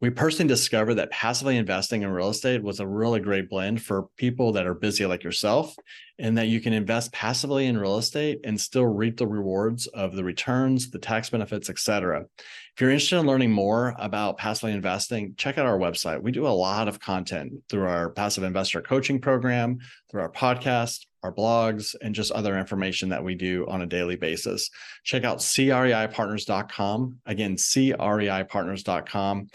We 0.00 0.10
personally 0.10 0.48
discovered 0.48 0.94
that 0.94 1.10
passively 1.10 1.56
investing 1.56 2.02
in 2.02 2.10
real 2.10 2.28
estate 2.28 2.62
was 2.62 2.78
a 2.78 2.86
really 2.86 3.18
great 3.18 3.48
blend 3.48 3.82
for 3.82 4.06
people 4.16 4.52
that 4.52 4.64
are 4.66 4.74
busy 4.74 5.04
like 5.06 5.24
yourself, 5.24 5.74
and 6.20 6.38
that 6.38 6.46
you 6.46 6.60
can 6.60 6.72
invest 6.72 7.12
passively 7.12 7.66
in 7.66 7.76
real 7.76 7.98
estate 7.98 8.38
and 8.44 8.60
still 8.60 8.86
reap 8.86 9.16
the 9.16 9.26
rewards 9.26 9.88
of 9.88 10.14
the 10.14 10.22
returns, 10.22 10.90
the 10.90 11.00
tax 11.00 11.30
benefits, 11.30 11.68
etc. 11.68 12.26
If 12.74 12.80
you're 12.80 12.90
interested 12.90 13.18
in 13.18 13.26
learning 13.26 13.50
more 13.50 13.96
about 13.98 14.38
passively 14.38 14.72
investing, 14.72 15.34
check 15.36 15.58
out 15.58 15.66
our 15.66 15.78
website. 15.78 16.22
We 16.22 16.30
do 16.30 16.46
a 16.46 16.48
lot 16.48 16.86
of 16.86 17.00
content 17.00 17.54
through 17.68 17.88
our 17.88 18.10
passive 18.10 18.44
investor 18.44 18.80
coaching 18.80 19.20
program, 19.20 19.78
through 20.10 20.22
our 20.22 20.30
podcast, 20.30 21.06
our 21.24 21.32
blogs, 21.32 21.96
and 22.00 22.14
just 22.14 22.30
other 22.30 22.56
information 22.56 23.08
that 23.08 23.24
we 23.24 23.34
do 23.34 23.66
on 23.68 23.82
a 23.82 23.86
daily 23.86 24.14
basis. 24.14 24.70
Check 25.02 25.24
out 25.24 25.38
CREIpartners.com. 25.38 27.18
Again, 27.26 27.56
CREIpartners.com. 27.56 29.48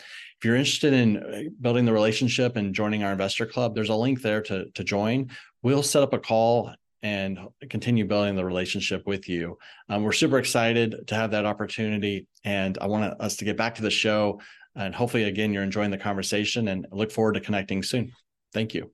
If 0.43 0.47
you're 0.47 0.58
interested 0.58 0.91
in 0.91 1.17
uh, 1.23 1.41
building 1.62 1.86
the 1.86 1.93
relationship 1.93 2.58
and 2.58 2.75
joining 2.75 3.01
our 3.01 3.13
investor 3.13 3.45
club, 3.45 3.73
there's 3.73 3.88
a 3.88 3.95
link 3.95 4.21
there 4.21 4.41
to, 4.41 4.65
to 4.71 4.84
join. 4.84 5.29
We'll 5.62 5.84
set 5.84 6.03
up 6.03 6.12
a 6.12 6.19
call 6.19 6.75
and 7.01 7.39
continue 7.69 8.03
building 8.03 8.36
the 8.36 8.43
relationship 8.43 9.08
with 9.08 9.29
you. 9.29 9.58
Um, 9.88 10.03
we're 10.03 10.12
super 10.12 10.39
excited 10.39 11.08
to 11.08 11.15
have 11.15 11.32
that 11.32 11.45
opportunity. 11.45 12.27
And 12.43 12.77
I 12.82 12.88
want 12.88 13.21
us 13.21 13.38
to 13.38 13.45
get 13.45 13.56
back 13.56 13.75
to 13.75 13.84
the 13.84 13.89
show. 13.89 14.41
And 14.75 14.93
hopefully, 14.93 15.23
again, 15.23 15.53
you're 15.53 15.63
enjoying 15.63 15.91
the 15.91 15.97
conversation 15.97 16.67
and 16.67 16.88
look 16.91 17.13
forward 17.13 17.36
to 17.36 17.39
connecting 17.39 17.82
soon. 17.82 18.12
Thank 18.51 18.73
you. 18.73 18.91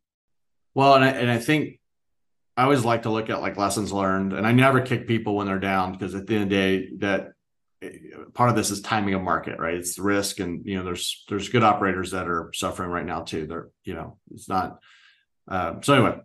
Well, 0.76 0.94
and 0.94 1.04
I, 1.04 1.10
and 1.10 1.32
I 1.32 1.40
think 1.40 1.80
I 2.56 2.62
always 2.62 2.86
like 2.86 3.02
to 3.04 3.10
look 3.10 3.32
at 3.32 3.42
like 3.42 3.58
lessons 3.58 3.92
learned, 3.92 4.34
and 4.34 4.46
I 4.46 4.52
never 4.52 4.82
kick 4.82 5.08
people 5.08 5.36
when 5.36 5.48
they're 5.48 5.58
down 5.58 5.94
because 5.94 6.14
at 6.14 6.28
the 6.28 6.36
end 6.36 6.44
of 6.44 6.50
the 6.50 6.56
day, 6.56 6.90
that 7.00 7.32
part 8.34 8.50
of 8.50 8.56
this 8.56 8.72
is 8.72 8.82
timing 8.82 9.14
of 9.14 9.22
market, 9.22 9.60
right? 9.60 9.76
It's 9.76 9.98
risk, 9.98 10.40
and 10.40 10.66
you 10.66 10.78
know, 10.78 10.84
there's 10.84 11.24
there's 11.30 11.50
good 11.50 11.64
operators 11.64 12.12
that 12.12 12.28
are 12.28 12.52
suffering 12.54 12.90
right 12.90 13.06
now 13.06 13.22
too. 13.22 13.48
They're 13.48 13.70
you 13.84 13.94
know, 13.94 14.18
it's 14.34 14.50
not. 14.50 14.80
Uh, 15.48 15.76
so 15.82 15.94
anyway, 15.94 16.20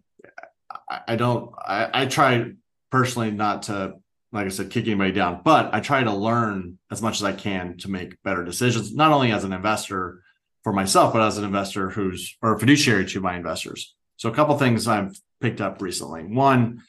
I, 0.88 1.00
I 1.08 1.16
don't. 1.16 1.52
I, 1.58 2.02
I 2.02 2.06
try 2.06 2.52
personally 2.90 3.30
not 3.30 3.64
to 3.64 3.94
like 4.34 4.46
I 4.46 4.48
said, 4.48 4.70
kick 4.70 4.86
anybody 4.86 5.12
down, 5.12 5.42
but 5.44 5.72
I 5.72 5.78
try 5.78 6.02
to 6.02 6.12
learn 6.12 6.76
as 6.90 7.00
much 7.00 7.16
as 7.18 7.22
I 7.22 7.32
can 7.32 7.78
to 7.78 7.90
make 7.90 8.20
better 8.24 8.44
decisions, 8.44 8.92
not 8.92 9.12
only 9.12 9.30
as 9.30 9.44
an 9.44 9.52
investor 9.52 10.22
for 10.64 10.72
myself, 10.72 11.12
but 11.12 11.22
as 11.22 11.38
an 11.38 11.44
investor 11.44 11.88
who's 11.88 12.36
or 12.42 12.58
fiduciary 12.58 13.06
to 13.06 13.20
my 13.20 13.36
investors. 13.36 13.94
So 14.16 14.28
a 14.28 14.34
couple 14.34 14.58
things 14.58 14.88
I've 14.88 15.16
picked 15.40 15.60
up 15.60 15.80
recently. 15.80 16.24
One, 16.24 16.82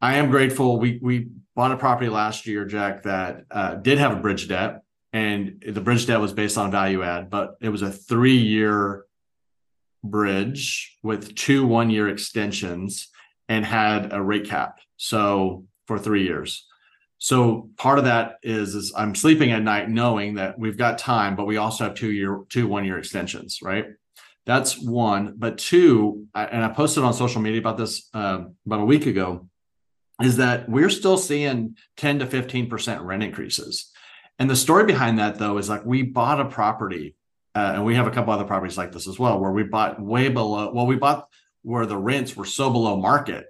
I 0.00 0.16
am 0.16 0.30
grateful. 0.30 0.78
We 0.78 0.98
we 1.02 1.28
bought 1.56 1.72
a 1.72 1.76
property 1.76 2.08
last 2.08 2.46
year, 2.46 2.64
Jack, 2.64 3.02
that 3.02 3.44
uh, 3.50 3.74
did 3.74 3.98
have 3.98 4.12
a 4.12 4.20
bridge 4.20 4.48
debt, 4.48 4.82
and 5.12 5.62
the 5.66 5.80
bridge 5.80 6.06
debt 6.06 6.20
was 6.20 6.32
based 6.32 6.56
on 6.56 6.70
value 6.70 7.02
add, 7.02 7.30
but 7.30 7.56
it 7.60 7.68
was 7.68 7.82
a 7.82 7.90
three 7.90 8.36
year 8.36 9.04
bridge 10.04 10.96
with 11.02 11.34
two 11.34 11.66
one 11.66 11.90
year 11.90 12.08
extensions 12.08 13.08
and 13.48 13.64
had 13.64 14.12
a 14.12 14.22
rate 14.22 14.48
cap. 14.48 14.78
So 14.96 15.64
for 15.86 15.98
three 15.98 16.24
years. 16.24 16.66
So 17.18 17.70
part 17.76 17.98
of 17.98 18.04
that 18.04 18.36
is 18.44 18.76
is 18.76 18.92
I'm 18.96 19.14
sleeping 19.14 19.50
at 19.50 19.62
night 19.62 19.90
knowing 19.90 20.34
that 20.34 20.58
we've 20.58 20.76
got 20.76 20.98
time, 20.98 21.34
but 21.34 21.46
we 21.46 21.56
also 21.56 21.84
have 21.84 21.94
two 21.94 22.12
year 22.12 22.42
two 22.48 22.68
one 22.68 22.84
year 22.84 22.98
extensions, 22.98 23.58
right? 23.62 23.86
That's 24.46 24.80
one. 24.80 25.34
But 25.36 25.58
two, 25.58 26.26
and 26.34 26.64
I 26.64 26.68
posted 26.68 27.02
on 27.02 27.12
social 27.12 27.42
media 27.42 27.60
about 27.60 27.76
this 27.76 28.08
uh, 28.14 28.44
about 28.64 28.80
a 28.80 28.84
week 28.84 29.06
ago, 29.06 29.48
is 30.20 30.36
that 30.38 30.68
we're 30.68 30.90
still 30.90 31.16
seeing 31.16 31.76
10 31.96 32.20
to 32.20 32.26
15 32.26 32.68
percent 32.68 33.02
rent 33.02 33.22
increases. 33.22 33.90
And 34.38 34.48
the 34.48 34.56
story 34.56 34.84
behind 34.84 35.18
that 35.18 35.38
though 35.38 35.58
is 35.58 35.68
like 35.68 35.84
we 35.84 36.02
bought 36.02 36.40
a 36.40 36.44
property, 36.44 37.16
uh, 37.54 37.72
and 37.74 37.84
we 37.84 37.94
have 37.94 38.06
a 38.06 38.10
couple 38.10 38.32
other 38.32 38.44
properties 38.44 38.78
like 38.78 38.92
this 38.92 39.08
as 39.08 39.18
well, 39.18 39.40
where 39.40 39.50
we 39.50 39.64
bought 39.64 40.00
way 40.00 40.28
below. 40.28 40.72
Well, 40.72 40.86
we 40.86 40.96
bought 40.96 41.28
where 41.62 41.86
the 41.86 41.96
rents 41.96 42.36
were 42.36 42.44
so 42.44 42.70
below 42.70 42.96
market 42.96 43.46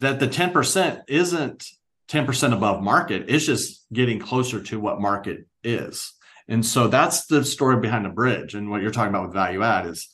that 0.00 0.20
the 0.20 0.28
10% 0.28 1.02
isn't 1.08 1.66
10% 2.08 2.52
above 2.52 2.82
market. 2.82 3.24
It's 3.28 3.46
just 3.46 3.86
getting 3.92 4.18
closer 4.18 4.62
to 4.62 4.78
what 4.78 5.00
market 5.00 5.46
is. 5.62 6.12
And 6.46 6.64
so 6.64 6.88
that's 6.88 7.26
the 7.26 7.44
story 7.44 7.80
behind 7.80 8.04
the 8.04 8.10
bridge. 8.10 8.54
And 8.54 8.70
what 8.70 8.82
you're 8.82 8.90
talking 8.90 9.08
about 9.08 9.24
with 9.24 9.32
value 9.32 9.62
add 9.62 9.86
is, 9.86 10.08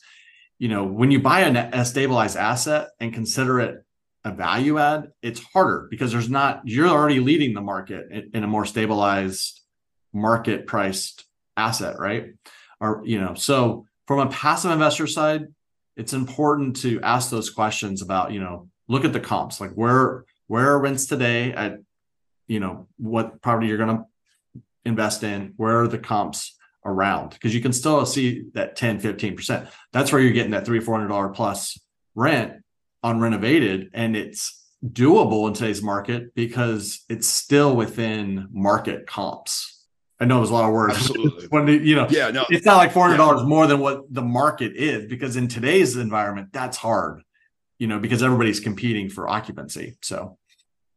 you 0.57 0.69
know, 0.69 0.85
when 0.85 1.11
you 1.11 1.19
buy 1.19 1.41
a 1.41 1.85
stabilized 1.85 2.37
asset 2.37 2.89
and 2.99 3.13
consider 3.13 3.59
it 3.59 3.83
a 4.23 4.31
value 4.31 4.77
add, 4.77 5.11
it's 5.21 5.41
harder 5.41 5.87
because 5.89 6.11
there's 6.11 6.29
not, 6.29 6.61
you're 6.65 6.87
already 6.87 7.19
leading 7.19 7.53
the 7.53 7.61
market 7.61 8.29
in, 8.33 8.43
a 8.43 8.47
more 8.47 8.65
stabilized 8.65 9.61
market 10.13 10.67
priced 10.67 11.25
asset, 11.57 11.99
right? 11.99 12.33
Or, 12.79 13.01
you 13.05 13.19
know, 13.19 13.33
so 13.33 13.85
from 14.07 14.19
a 14.19 14.29
passive 14.29 14.71
investor 14.71 15.07
side, 15.07 15.47
it's 15.95 16.13
important 16.13 16.77
to 16.77 17.01
ask 17.01 17.29
those 17.29 17.49
questions 17.49 18.01
about, 18.01 18.31
you 18.31 18.39
know, 18.39 18.69
look 18.87 19.05
at 19.05 19.13
the 19.13 19.19
comps, 19.19 19.59
like 19.59 19.71
where 19.71 20.25
where 20.51 20.71
are 20.71 20.79
rents 20.79 21.05
today 21.05 21.53
at 21.53 21.79
you 22.47 22.59
know 22.59 22.87
what 22.97 23.41
property 23.41 23.67
you're 23.67 23.77
going 23.77 23.97
to 23.97 24.03
invest 24.83 25.23
in 25.23 25.53
where 25.55 25.79
are 25.79 25.87
the 25.87 25.97
comps 25.97 26.57
around 26.83 27.29
because 27.29 27.55
you 27.55 27.61
can 27.61 27.71
still 27.71 28.05
see 28.05 28.43
that 28.53 28.75
10 28.75 28.99
15% 28.99 29.69
that's 29.93 30.11
where 30.11 30.21
you're 30.21 30.33
getting 30.33 30.51
that 30.51 30.65
three 30.65 30.81
four 30.81 30.95
hundred 30.95 31.07
dollar 31.07 31.29
plus 31.29 31.79
rent 32.15 32.60
on 33.03 33.19
renovated 33.19 33.89
and 33.93 34.15
it's 34.15 34.63
doable 34.85 35.47
in 35.47 35.53
today's 35.53 35.81
market 35.81 36.33
because 36.35 37.03
it's 37.09 37.27
still 37.27 37.75
within 37.75 38.47
market 38.51 39.05
comps 39.05 39.85
i 40.19 40.25
know 40.25 40.37
it 40.37 40.41
was 40.41 40.49
a 40.49 40.53
lot 40.53 40.67
of 40.67 40.73
words 40.73 40.95
Absolutely. 40.97 41.47
when 41.47 41.67
you 41.67 41.95
know 41.95 42.07
Yeah, 42.09 42.31
no, 42.31 42.45
it's 42.49 42.65
not 42.65 42.77
like 42.77 42.91
$400 42.91 43.17
yeah. 43.39 43.43
more 43.45 43.67
than 43.67 43.79
what 43.79 44.11
the 44.13 44.21
market 44.23 44.75
is 44.75 45.07
because 45.07 45.35
in 45.35 45.47
today's 45.47 45.95
environment 45.97 46.49
that's 46.51 46.77
hard 46.77 47.21
you 47.77 47.87
know 47.87 47.99
because 47.99 48.23
everybody's 48.23 48.59
competing 48.59 49.09
for 49.09 49.27
occupancy 49.29 49.97
so 50.01 50.37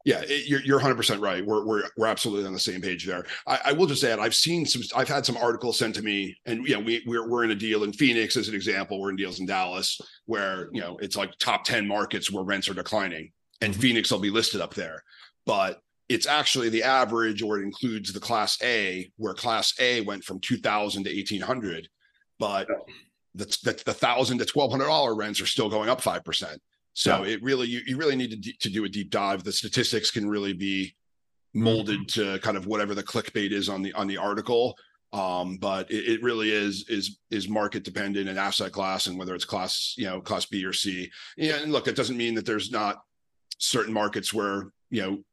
yeah, 0.04 0.20
it, 0.20 0.46
you're 0.46 0.60
you're 0.60 0.76
100 0.76 0.96
percent 0.96 1.20
right. 1.20 1.44
We're 1.44 1.64
we're 1.64 1.84
we're 1.96 2.06
absolutely 2.06 2.46
on 2.46 2.52
the 2.52 2.58
same 2.58 2.82
page 2.82 3.06
there. 3.06 3.24
I, 3.46 3.60
I, 3.66 3.72
will 3.72 3.86
just 3.86 4.04
add, 4.04 4.18
I've 4.18 4.34
seen 4.34 4.66
some. 4.66 4.82
I've 4.94 5.08
had 5.08 5.24
some 5.24 5.38
articles 5.38 5.78
sent 5.78 5.94
to 5.94 6.02
me, 6.02 6.36
and 6.44 6.66
you 6.68 6.74
know, 6.74 6.80
we 6.80 7.02
we're 7.06 7.26
we're 7.26 7.44
in 7.44 7.52
a 7.52 7.56
deal 7.56 7.84
in 7.84 7.92
Phoenix 7.92 8.36
as 8.36 8.48
an 8.48 8.54
example. 8.54 9.00
We're 9.00 9.10
in 9.10 9.16
deals 9.16 9.40
in 9.40 9.46
Dallas 9.46 9.98
where 10.26 10.68
you 10.72 10.82
know 10.82 10.98
it's 10.98 11.16
like 11.16 11.36
top 11.38 11.64
10 11.64 11.88
markets 11.88 12.30
where 12.30 12.44
rents 12.44 12.68
are 12.68 12.74
declining, 12.74 13.32
and 13.62 13.72
mm-hmm. 13.72 13.80
Phoenix 13.80 14.12
will 14.12 14.18
be 14.18 14.30
listed 14.30 14.60
up 14.60 14.74
there, 14.74 15.02
but 15.46 15.80
it's 16.10 16.26
actually 16.26 16.68
the 16.68 16.82
average, 16.82 17.40
or 17.40 17.58
it 17.58 17.62
includes 17.62 18.12
the 18.12 18.20
Class 18.20 18.58
A, 18.62 19.10
where 19.16 19.32
Class 19.32 19.72
A 19.80 20.02
went 20.02 20.22
from 20.22 20.38
2,000 20.38 21.04
to 21.04 21.10
1,800, 21.10 21.88
but 22.38 22.68
the 23.34 23.46
the, 23.64 23.82
the 23.86 23.94
thousand 23.94 24.36
to 24.38 24.46
1,200 24.52 24.84
dollar 24.84 25.14
rents 25.14 25.40
are 25.40 25.46
still 25.46 25.70
going 25.70 25.88
up 25.88 26.02
five 26.02 26.24
percent. 26.24 26.60
So 26.94 27.24
yeah. 27.24 27.34
it 27.34 27.42
really 27.42 27.66
you, 27.66 27.80
you 27.86 27.96
really 27.96 28.16
need 28.16 28.30
to, 28.30 28.36
d- 28.36 28.56
to 28.60 28.70
do 28.70 28.84
a 28.84 28.88
deep 28.88 29.10
dive. 29.10 29.44
The 29.44 29.52
statistics 29.52 30.10
can 30.10 30.28
really 30.28 30.52
be 30.52 30.94
molded 31.52 32.08
mm-hmm. 32.08 32.32
to 32.34 32.38
kind 32.40 32.56
of 32.56 32.66
whatever 32.66 32.94
the 32.94 33.02
clickbait 33.02 33.52
is 33.52 33.68
on 33.68 33.82
the 33.82 33.92
on 33.92 34.06
the 34.06 34.16
article. 34.16 34.76
Um, 35.12 35.58
but 35.58 35.88
it, 35.92 36.08
it, 36.08 36.22
really 36.24 36.50
is 36.50 36.88
is 36.88 37.18
is 37.30 37.48
market 37.48 37.84
dependent 37.84 38.28
and 38.28 38.36
asset 38.36 38.72
class 38.72 39.06
and 39.06 39.16
whether 39.16 39.34
it's 39.34 39.44
class 39.44 39.94
you 39.96 40.06
know 40.06 40.20
class 40.20 40.46
B 40.46 40.64
or 40.64 40.72
C. 40.72 41.10
Yeah, 41.36 41.56
and 41.56 41.70
look, 41.70 41.86
it 41.86 41.96
doesn't 41.96 42.16
mean 42.16 42.34
that 42.34 42.46
there's 42.46 42.72
not 42.72 43.02
certain 43.58 43.92
markets 43.92 44.34
where 44.34 44.72
you 44.90 45.02
know 45.02 45.24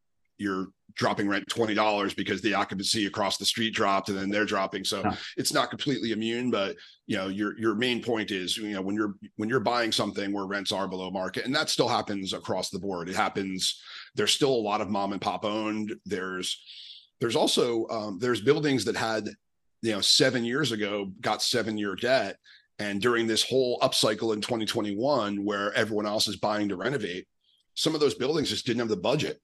you're 0.41 0.67
dropping 0.95 1.27
rent 1.27 1.47
$20 1.47 2.15
because 2.15 2.41
the 2.41 2.53
occupancy 2.53 3.05
across 3.05 3.37
the 3.37 3.45
street 3.45 3.73
dropped 3.73 4.09
and 4.09 4.17
then 4.17 4.29
they're 4.29 4.45
dropping. 4.45 4.83
So 4.83 5.01
yeah. 5.01 5.15
it's 5.37 5.53
not 5.53 5.69
completely 5.69 6.11
immune 6.11 6.51
but 6.51 6.75
you 7.07 7.17
know 7.17 7.27
your 7.27 7.57
your 7.59 7.75
main 7.75 8.01
point 8.01 8.31
is 8.31 8.57
you 8.57 8.73
know 8.73 8.81
when 8.81 8.95
you're 8.95 9.15
when 9.35 9.49
you're 9.49 9.59
buying 9.59 9.91
something 9.91 10.31
where 10.31 10.45
rents 10.45 10.71
are 10.71 10.87
below 10.87 11.09
market 11.11 11.45
and 11.45 11.55
that 11.55 11.69
still 11.69 11.87
happens 11.87 12.33
across 12.33 12.69
the 12.69 12.79
board. 12.79 13.09
It 13.09 13.15
happens 13.15 13.81
there's 14.15 14.33
still 14.33 14.53
a 14.53 14.67
lot 14.67 14.81
of 14.81 14.89
mom 14.89 15.13
and 15.13 15.21
pop 15.21 15.45
owned. 15.45 15.93
There's 16.05 16.61
there's 17.19 17.35
also 17.35 17.87
um, 17.89 18.17
there's 18.19 18.41
buildings 18.41 18.85
that 18.85 18.95
had 18.95 19.27
you 19.81 19.91
know 19.91 20.01
7 20.01 20.43
years 20.43 20.71
ago 20.71 21.11
got 21.21 21.41
7 21.41 21.77
year 21.77 21.95
debt. 21.95 22.37
And 22.79 22.99
during 22.99 23.27
this 23.27 23.43
whole 23.43 23.77
upcycle 23.81 24.33
in 24.33 24.41
2021 24.41 25.45
where 25.45 25.71
everyone 25.73 26.07
else 26.07 26.27
is 26.27 26.37
buying 26.37 26.69
to 26.69 26.75
renovate 26.75 27.27
some 27.75 27.93
of 27.93 28.01
those 28.01 28.15
buildings 28.15 28.49
just 28.49 28.65
didn't 28.65 28.79
have 28.79 28.89
the 28.89 28.97
budget 28.97 29.39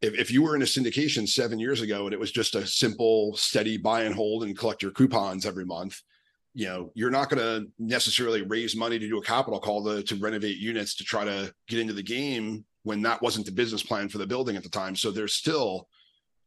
if, 0.00 0.14
if 0.14 0.30
you 0.30 0.42
were 0.42 0.54
in 0.54 0.62
a 0.62 0.66
syndication 0.66 1.28
seven 1.28 1.58
years 1.58 1.80
ago 1.80 2.04
and 2.04 2.12
it 2.12 2.20
was 2.20 2.32
just 2.32 2.54
a 2.54 2.66
simple 2.66 3.36
steady 3.36 3.76
buy 3.76 4.02
and 4.02 4.14
hold 4.14 4.44
and 4.44 4.56
collect 4.56 4.82
your 4.82 4.92
coupons 4.92 5.46
every 5.46 5.64
month 5.64 6.00
you 6.54 6.66
know 6.66 6.90
you're 6.94 7.10
not 7.10 7.30
going 7.30 7.40
to 7.40 7.70
necessarily 7.78 8.42
raise 8.42 8.76
money 8.76 8.98
to 8.98 9.08
do 9.08 9.18
a 9.18 9.22
capital 9.22 9.60
call 9.60 9.84
to, 9.84 10.02
to 10.02 10.16
renovate 10.16 10.58
units 10.58 10.94
to 10.94 11.04
try 11.04 11.24
to 11.24 11.52
get 11.68 11.78
into 11.78 11.92
the 11.92 12.02
game 12.02 12.64
when 12.84 13.02
that 13.02 13.22
wasn't 13.22 13.44
the 13.46 13.52
business 13.52 13.82
plan 13.82 14.08
for 14.08 14.18
the 14.18 14.26
building 14.26 14.56
at 14.56 14.62
the 14.62 14.68
time. 14.68 14.96
So 14.96 15.10
there's 15.10 15.34
still 15.34 15.88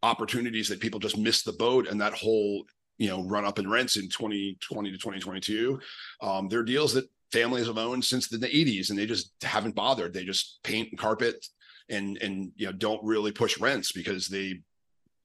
opportunities 0.04 0.67
that 0.67 0.82
people 0.82 1.00
just 1.00 1.17
missed 1.17 1.45
the 1.45 1.54
boat 1.54 1.88
and 1.88 2.00
that 2.02 2.13
whole 2.13 2.65
you 2.98 3.08
know 3.08 3.24
run 3.24 3.45
up 3.45 3.58
in 3.58 3.69
rents 3.69 3.98
in 3.98 4.04
2020 4.04 4.91
to 4.91 4.98
2022 4.98 5.80
um, 6.21 6.48
there 6.48 6.60
are 6.60 6.63
deals 6.63 6.93
that 6.93 7.10
families 7.32 7.67
have 7.67 7.78
owned 7.78 8.04
since 8.04 8.28
the 8.28 8.38
80s 8.38 8.89
and 8.89 8.98
they 8.98 9.06
just 9.06 9.34
haven't 9.41 9.76
bothered. 9.76 10.13
They 10.13 10.24
just 10.24 10.60
paint 10.63 10.89
and 10.91 11.00
carpet 11.00 11.45
and 11.89 12.17
and 12.21 12.52
you 12.56 12.65
know 12.65 12.71
don't 12.71 13.04
really 13.04 13.32
push 13.32 13.60
rents 13.60 13.91
because 13.91 14.28
they 14.28 14.62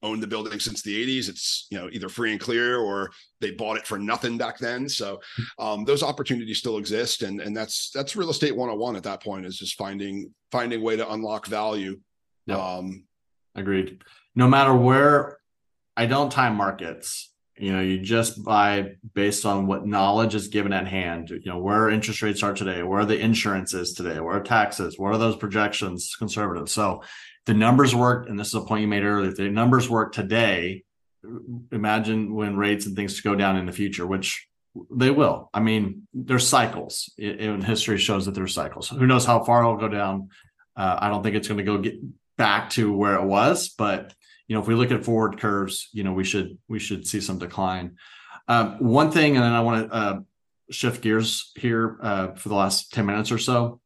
own 0.03 0.19
the 0.19 0.27
building 0.27 0.59
since 0.59 0.81
the 0.81 1.19
80s 1.19 1.29
it's 1.29 1.67
you 1.69 1.77
know 1.77 1.87
either 1.91 2.09
free 2.09 2.31
and 2.31 2.41
clear 2.41 2.79
or 2.79 3.11
they 3.39 3.51
bought 3.51 3.77
it 3.77 3.85
for 3.85 3.99
nothing 3.99 4.37
back 4.37 4.57
then. 4.57 4.89
So 4.89 5.19
um, 5.59 5.85
those 5.85 6.01
opportunities 6.03 6.57
still 6.57 6.77
exist. 6.77 7.21
And 7.23 7.39
and 7.39 7.55
that's 7.55 7.91
that's 7.93 8.15
real 8.15 8.29
estate 8.29 8.55
101 8.55 8.95
at 8.95 9.03
that 9.03 9.23
point 9.23 9.45
is 9.45 9.57
just 9.57 9.77
finding 9.77 10.33
finding 10.51 10.79
a 10.79 10.83
way 10.83 10.95
to 10.95 11.11
unlock 11.11 11.47
value. 11.47 11.99
Yep. 12.47 12.57
um 12.57 13.03
agreed. 13.55 14.01
No 14.35 14.47
matter 14.47 14.73
where 14.73 15.37
i 15.97 16.05
don't 16.05 16.31
time 16.31 16.55
markets 16.55 17.30
you 17.61 17.71
know 17.71 17.81
you 17.81 17.99
just 17.99 18.43
buy 18.43 18.91
based 19.13 19.45
on 19.45 19.67
what 19.67 19.85
knowledge 19.85 20.35
is 20.35 20.47
given 20.47 20.73
at 20.73 20.87
hand 20.87 21.29
you 21.29 21.41
know 21.45 21.59
where 21.59 21.89
interest 21.89 22.21
rates 22.21 22.43
are 22.43 22.53
today 22.53 22.83
where 22.83 23.05
the 23.05 23.19
insurance 23.19 23.73
is 23.73 23.93
today 23.93 24.19
where 24.19 24.39
taxes 24.41 24.97
what 24.97 25.13
are 25.13 25.17
those 25.17 25.35
projections 25.35 26.15
conservative 26.17 26.67
so 26.69 27.01
the 27.45 27.53
numbers 27.53 27.95
work 27.95 28.29
and 28.29 28.39
this 28.39 28.49
is 28.49 28.55
a 28.55 28.61
point 28.61 28.81
you 28.81 28.87
made 28.87 29.03
earlier 29.03 29.29
if 29.29 29.37
the 29.37 29.49
numbers 29.49 29.89
work 29.89 30.13
today. 30.13 30.83
Imagine 31.71 32.33
when 32.33 32.55
rates 32.55 32.85
and 32.85 32.95
things 32.95 33.21
go 33.21 33.35
down 33.35 33.57
in 33.57 33.65
the 33.65 33.71
future 33.71 34.05
which 34.05 34.47
they 34.89 35.11
will. 35.11 35.49
I 35.53 35.59
mean 35.59 36.07
there's 36.13 36.47
cycles. 36.47 37.11
In 37.17 37.61
history 37.61 37.97
shows 37.97 38.25
that 38.25 38.35
there's 38.35 38.53
cycles. 38.53 38.89
Who 38.89 39.05
knows 39.07 39.25
how 39.25 39.43
far 39.43 39.61
it'll 39.61 39.77
go 39.77 39.89
down? 39.89 40.29
Uh, 40.75 40.97
i 41.01 41.09
don't 41.09 41.21
think 41.21 41.35
it's 41.35 41.49
going 41.49 41.57
to 41.57 41.65
go 41.65 41.77
get 41.77 41.95
back 42.37 42.69
to 42.69 42.93
where 42.95 43.15
it 43.15 43.25
was 43.25 43.67
but 43.67 44.13
you 44.47 44.55
know 44.55 44.61
if 44.61 44.67
we 44.67 44.75
look 44.75 44.91
at 44.91 45.05
forward 45.05 45.39
curves 45.39 45.89
you 45.93 46.03
know 46.03 46.13
we 46.13 46.23
should 46.23 46.57
we 46.67 46.79
should 46.79 47.05
see 47.07 47.21
some 47.21 47.39
decline. 47.39 47.97
Um, 48.47 48.77
one 48.79 49.11
thing 49.11 49.35
and 49.35 49.45
then 49.45 49.53
i 49.53 49.61
want 49.61 49.87
to 49.87 49.95
uh, 49.95 50.19
shift 50.71 51.01
gears 51.01 51.51
here 51.55 51.97
uh, 52.01 52.33
for 52.33 52.49
the 52.49 52.55
last 52.55 52.91
10 52.93 53.05
minutes 53.05 53.31
or 53.31 53.37
so 53.37 53.79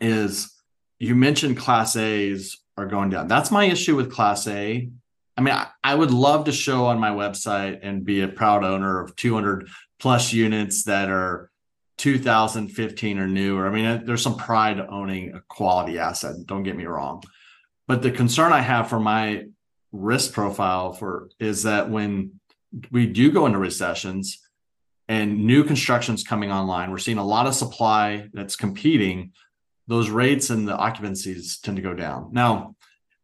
is 0.00 0.54
you 0.98 1.14
mentioned 1.14 1.56
class 1.56 1.96
a's 1.96 2.58
are 2.78 2.86
going 2.86 3.10
down. 3.10 3.28
That's 3.28 3.50
my 3.50 3.64
issue 3.64 3.96
with 3.96 4.12
class 4.12 4.46
a. 4.46 4.88
I 5.36 5.40
mean 5.40 5.54
I, 5.54 5.68
I 5.84 5.94
would 5.94 6.10
love 6.10 6.44
to 6.44 6.52
show 6.52 6.86
on 6.86 6.98
my 6.98 7.10
website 7.10 7.80
and 7.82 8.04
be 8.04 8.22
a 8.22 8.28
proud 8.28 8.64
owner 8.64 9.00
of 9.00 9.14
200 9.16 9.68
plus 9.98 10.32
units 10.32 10.84
that 10.84 11.10
are 11.10 11.50
2015 11.98 13.18
or 13.18 13.26
newer. 13.26 13.66
I 13.66 13.70
mean 13.70 14.04
there's 14.06 14.22
some 14.22 14.36
pride 14.36 14.80
owning 14.80 15.34
a 15.34 15.40
quality 15.48 15.98
asset 15.98 16.34
don't 16.46 16.62
get 16.62 16.76
me 16.76 16.86
wrong. 16.86 17.22
But 17.86 18.02
the 18.02 18.10
concern 18.10 18.52
i 18.52 18.60
have 18.60 18.88
for 18.88 19.00
my 19.00 19.44
risk 19.92 20.32
profile 20.32 20.92
for 20.92 21.30
is 21.38 21.62
that 21.62 21.90
when 21.90 22.40
we 22.90 23.06
do 23.06 23.30
go 23.32 23.46
into 23.46 23.58
recessions 23.58 24.38
and 25.08 25.46
new 25.46 25.64
construction's 25.64 26.22
coming 26.22 26.52
online, 26.52 26.90
we're 26.90 26.98
seeing 26.98 27.18
a 27.18 27.24
lot 27.24 27.46
of 27.46 27.54
supply 27.54 28.28
that's 28.32 28.56
competing. 28.56 29.32
Those 29.86 30.10
rates 30.10 30.50
and 30.50 30.68
the 30.68 30.76
occupancies 30.76 31.60
tend 31.60 31.76
to 31.76 31.82
go 31.82 31.94
down. 31.94 32.30
Now, 32.32 32.76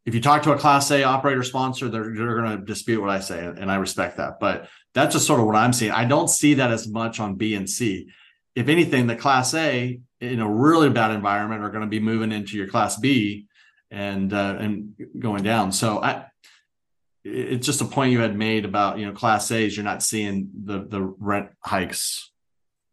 if 0.07 0.15
you 0.15 0.21
talk 0.21 0.43
to 0.43 0.53
a 0.53 0.59
class 0.59 0.91
A 0.91 1.03
operator 1.03 1.43
sponsor, 1.43 1.89
they're, 1.89 2.15
they're 2.15 2.41
going 2.41 2.59
to 2.59 2.65
dispute 2.65 3.01
what 3.01 3.11
I 3.11 3.21
say, 3.21 3.45
and 3.45 3.71
I 3.71 3.77
respect 3.77 4.17
that. 4.19 4.39
But 4.41 4.69
that's 4.95 5.15
just 5.15 5.27
sort 5.27 5.41
of 5.41 5.47
what 5.47 5.57
I'm 5.57 5.73
seeing. 5.73 5.93
I 5.93 6.05
don't 6.05 6.29
see 6.29 6.55
that 6.55 6.71
as 6.71 6.89
much 6.89 7.21
on 7.21 7.37
B 7.37 7.55
and 7.55 7.69
C. 7.69 8.09
If 8.55 8.69
anything, 8.69 9.07
the 9.07 9.17
class 9.17 9.55
A 9.55 10.01
in 10.21 10.41
a 10.41 10.49
really 10.49 10.91
bad 10.91 11.11
environment 11.11 11.63
are 11.63 11.71
going 11.71 11.83
to 11.83 11.89
be 11.89 12.01
moving 12.01 12.33
into 12.33 12.57
your 12.57 12.69
class 12.69 12.99
B 12.99 13.47
and 13.91 14.33
uh, 14.33 14.57
and 14.59 14.95
going 15.19 15.43
down. 15.43 15.73
So 15.73 16.03
I 16.03 16.27
it's 17.25 17.67
just 17.67 17.81
a 17.81 17.87
point 17.87 18.13
you 18.13 18.21
had 18.21 18.37
made 18.37 18.65
about 18.65 18.99
you 18.99 19.07
know 19.07 19.13
class 19.13 19.51
A's 19.51 19.77
you're 19.77 19.85
not 19.85 20.03
seeing 20.03 20.51
the 20.65 20.87
the 20.87 21.01
rent 21.01 21.49
hikes. 21.61 22.31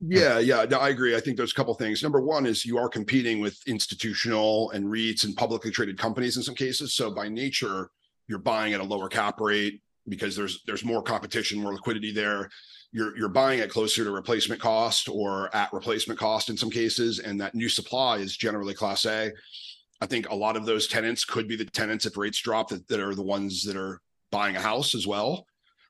Yeah, 0.03 0.39
yeah, 0.39 0.65
no, 0.67 0.79
I 0.79 0.89
agree. 0.89 1.15
I 1.15 1.19
think 1.19 1.37
there's 1.37 1.51
a 1.51 1.55
couple 1.55 1.75
things. 1.75 2.01
Number 2.01 2.21
one 2.21 2.47
is 2.47 2.65
you 2.65 2.79
are 2.79 2.89
competing 2.89 3.39
with 3.39 3.59
institutional 3.67 4.71
and 4.71 4.85
REITs 4.85 5.25
and 5.25 5.35
publicly 5.35 5.69
traded 5.69 5.99
companies 5.99 6.37
in 6.37 6.43
some 6.43 6.55
cases. 6.55 6.95
So 6.95 7.11
by 7.11 7.29
nature, 7.29 7.91
you're 8.27 8.39
buying 8.39 8.73
at 8.73 8.79
a 8.79 8.83
lower 8.83 9.07
cap 9.09 9.39
rate 9.39 9.81
because 10.07 10.35
there's 10.35 10.63
there's 10.65 10.83
more 10.83 11.03
competition, 11.03 11.61
more 11.61 11.73
liquidity 11.73 12.11
there. 12.11 12.49
You're 12.91 13.15
you're 13.17 13.29
buying 13.29 13.59
it 13.59 13.69
closer 13.69 14.03
to 14.03 14.11
replacement 14.11 14.61
cost 14.61 15.07
or 15.07 15.55
at 15.55 15.71
replacement 15.71 16.19
cost 16.19 16.49
in 16.49 16.57
some 16.57 16.71
cases, 16.71 17.19
and 17.19 17.39
that 17.39 17.53
new 17.53 17.69
supply 17.69 18.17
is 18.17 18.35
generally 18.35 18.73
class 18.73 19.05
A. 19.05 19.31
I 19.99 20.05
think 20.07 20.29
a 20.29 20.35
lot 20.35 20.57
of 20.57 20.65
those 20.65 20.87
tenants 20.87 21.25
could 21.25 21.47
be 21.47 21.55
the 21.55 21.65
tenants 21.65 22.07
if 22.07 22.17
rates 22.17 22.41
drop 22.41 22.69
that, 22.69 22.87
that 22.87 22.99
are 22.99 23.13
the 23.13 23.21
ones 23.21 23.63
that 23.65 23.75
are 23.75 24.01
buying 24.31 24.55
a 24.55 24.61
house 24.61 24.95
as 24.95 25.05
well. 25.05 25.45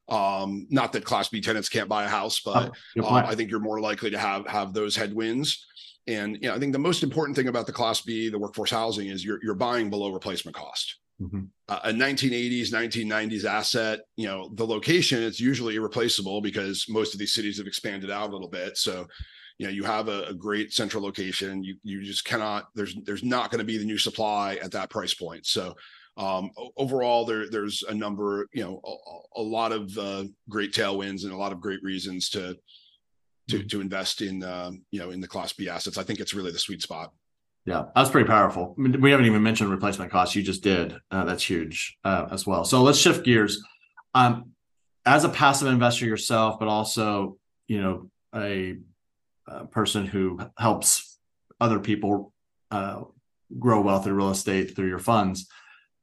Um, 0.10 0.68
not 0.70 0.92
that 0.94 1.06
Class 1.06 1.30
B 1.30 1.40
tenants 1.40 1.70
can't 1.70 1.88
buy 1.88 2.04
a 2.04 2.10
house, 2.10 2.42
but 2.42 2.74
uh, 3.00 3.14
I 3.14 3.36
think 3.36 3.50
you're 3.50 3.60
more 3.60 3.80
likely 3.80 4.10
to 4.10 4.18
have 4.18 4.46
have 4.48 4.74
those 4.74 4.96
headwinds. 4.96 5.66
And 6.08 6.38
you 6.42 6.50
know, 6.50 6.56
I 6.56 6.60
think 6.60 6.74
the 6.74 6.80
most 6.80 7.04
important 7.04 7.38
thing 7.38 7.48
about 7.48 7.66
the 7.66 7.72
Class 7.72 8.02
B, 8.02 8.30
the 8.30 8.40
workforce 8.40 8.72
housing, 8.72 9.08
is 9.08 9.24
you're 9.24 9.40
you're 9.42 9.56
buying 9.56 9.90
below 9.90 10.12
replacement 10.12 10.56
cost. 10.56 10.98
Mm-hmm. 11.22 11.44
Uh, 11.70 11.80
a 11.84 11.92
1980s, 11.92 12.72
1990s 12.72 13.46
asset, 13.46 14.00
you 14.16 14.26
know, 14.26 14.50
the 14.56 14.66
location 14.66 15.22
it's 15.22 15.40
usually 15.40 15.76
irreplaceable 15.76 16.42
because 16.42 16.88
most 16.90 17.14
of 17.14 17.20
these 17.20 17.34
cities 17.34 17.60
have 17.60 17.68
expanded 17.68 18.10
out 18.10 18.30
a 18.30 18.34
little 18.34 18.50
bit. 18.50 18.76
So, 18.76 19.08
you 19.60 19.68
know, 19.68 19.72
you 19.72 19.84
have 19.84 20.08
a, 20.08 20.24
a 20.24 20.34
great 20.34 20.74
central 20.74 21.04
location. 21.04 21.64
You 21.64 21.76
you 21.84 22.04
just 22.04 22.26
cannot. 22.26 22.70
There's 22.74 22.96
there's 23.06 23.24
not 23.24 23.52
going 23.52 23.60
to 23.60 23.66
be 23.66 23.78
the 23.78 23.86
new 23.86 24.00
supply 24.00 24.56
at 24.56 24.72
that 24.72 24.90
price 24.90 25.14
point. 25.14 25.46
So, 25.46 25.76
um, 26.22 26.52
overall, 26.78 27.26
there 27.26 27.50
there's 27.50 27.84
a 27.84 27.94
number, 27.94 28.48
you 28.54 28.64
know, 28.64 28.80
a, 28.86 29.42
a 29.42 29.42
lot 29.42 29.72
of 29.72 29.98
uh, 29.98 30.26
great 30.50 30.72
tailwinds 30.72 31.24
and 31.24 31.34
a 31.34 31.38
lot 31.38 31.52
of 31.52 31.60
great 31.60 31.82
reasons 31.82 32.30
to 32.30 32.56
to 33.50 33.58
mm-hmm. 33.58 33.68
to 33.68 33.82
invest 33.82 34.22
in 34.22 34.44
um, 34.44 34.84
you 34.92 35.00
know 35.00 35.10
in 35.10 35.20
the 35.20 35.28
Class 35.28 35.52
B 35.54 35.68
assets. 35.68 35.98
I 35.98 36.04
think 36.04 36.20
it's 36.20 36.36
really 36.36 36.52
the 36.52 36.60
sweet 36.60 36.84
spot. 36.84 37.12
Yeah, 37.66 37.86
that's 37.96 38.12
pretty 38.12 38.28
powerful. 38.28 38.76
I 38.78 38.82
mean, 38.82 39.02
we 39.02 39.10
haven't 39.10 39.26
even 39.26 39.42
mentioned 39.42 39.72
replacement 39.72 40.12
costs. 40.12 40.36
You 40.36 40.44
just 40.44 40.64
did. 40.64 40.96
Uh, 41.10 41.26
that's 41.26 41.44
huge 41.44 41.98
uh, 42.04 42.28
as 42.32 42.46
well. 42.46 42.66
So 42.66 42.84
let's 42.84 43.00
shift 43.00 43.26
gears. 43.26 43.64
Um, 44.14 44.52
as 45.06 45.24
a 45.24 45.30
passive 45.30 45.70
investor 45.70 46.06
yourself, 46.06 46.60
but 46.60 46.68
also 46.68 47.38
you 47.68 47.82
know 47.82 48.12
a, 48.36 48.78
a 49.48 49.66
person 49.66 50.06
who 50.06 50.40
helps 50.56 51.18
other 51.60 51.80
people 51.80 52.32
uh, 52.70 53.02
grow 53.58 53.82
wealth 53.82 54.06
in 54.06 54.14
real 54.14 54.30
estate 54.30 54.76
through 54.76 54.88
your 54.88 55.00
funds 55.00 55.48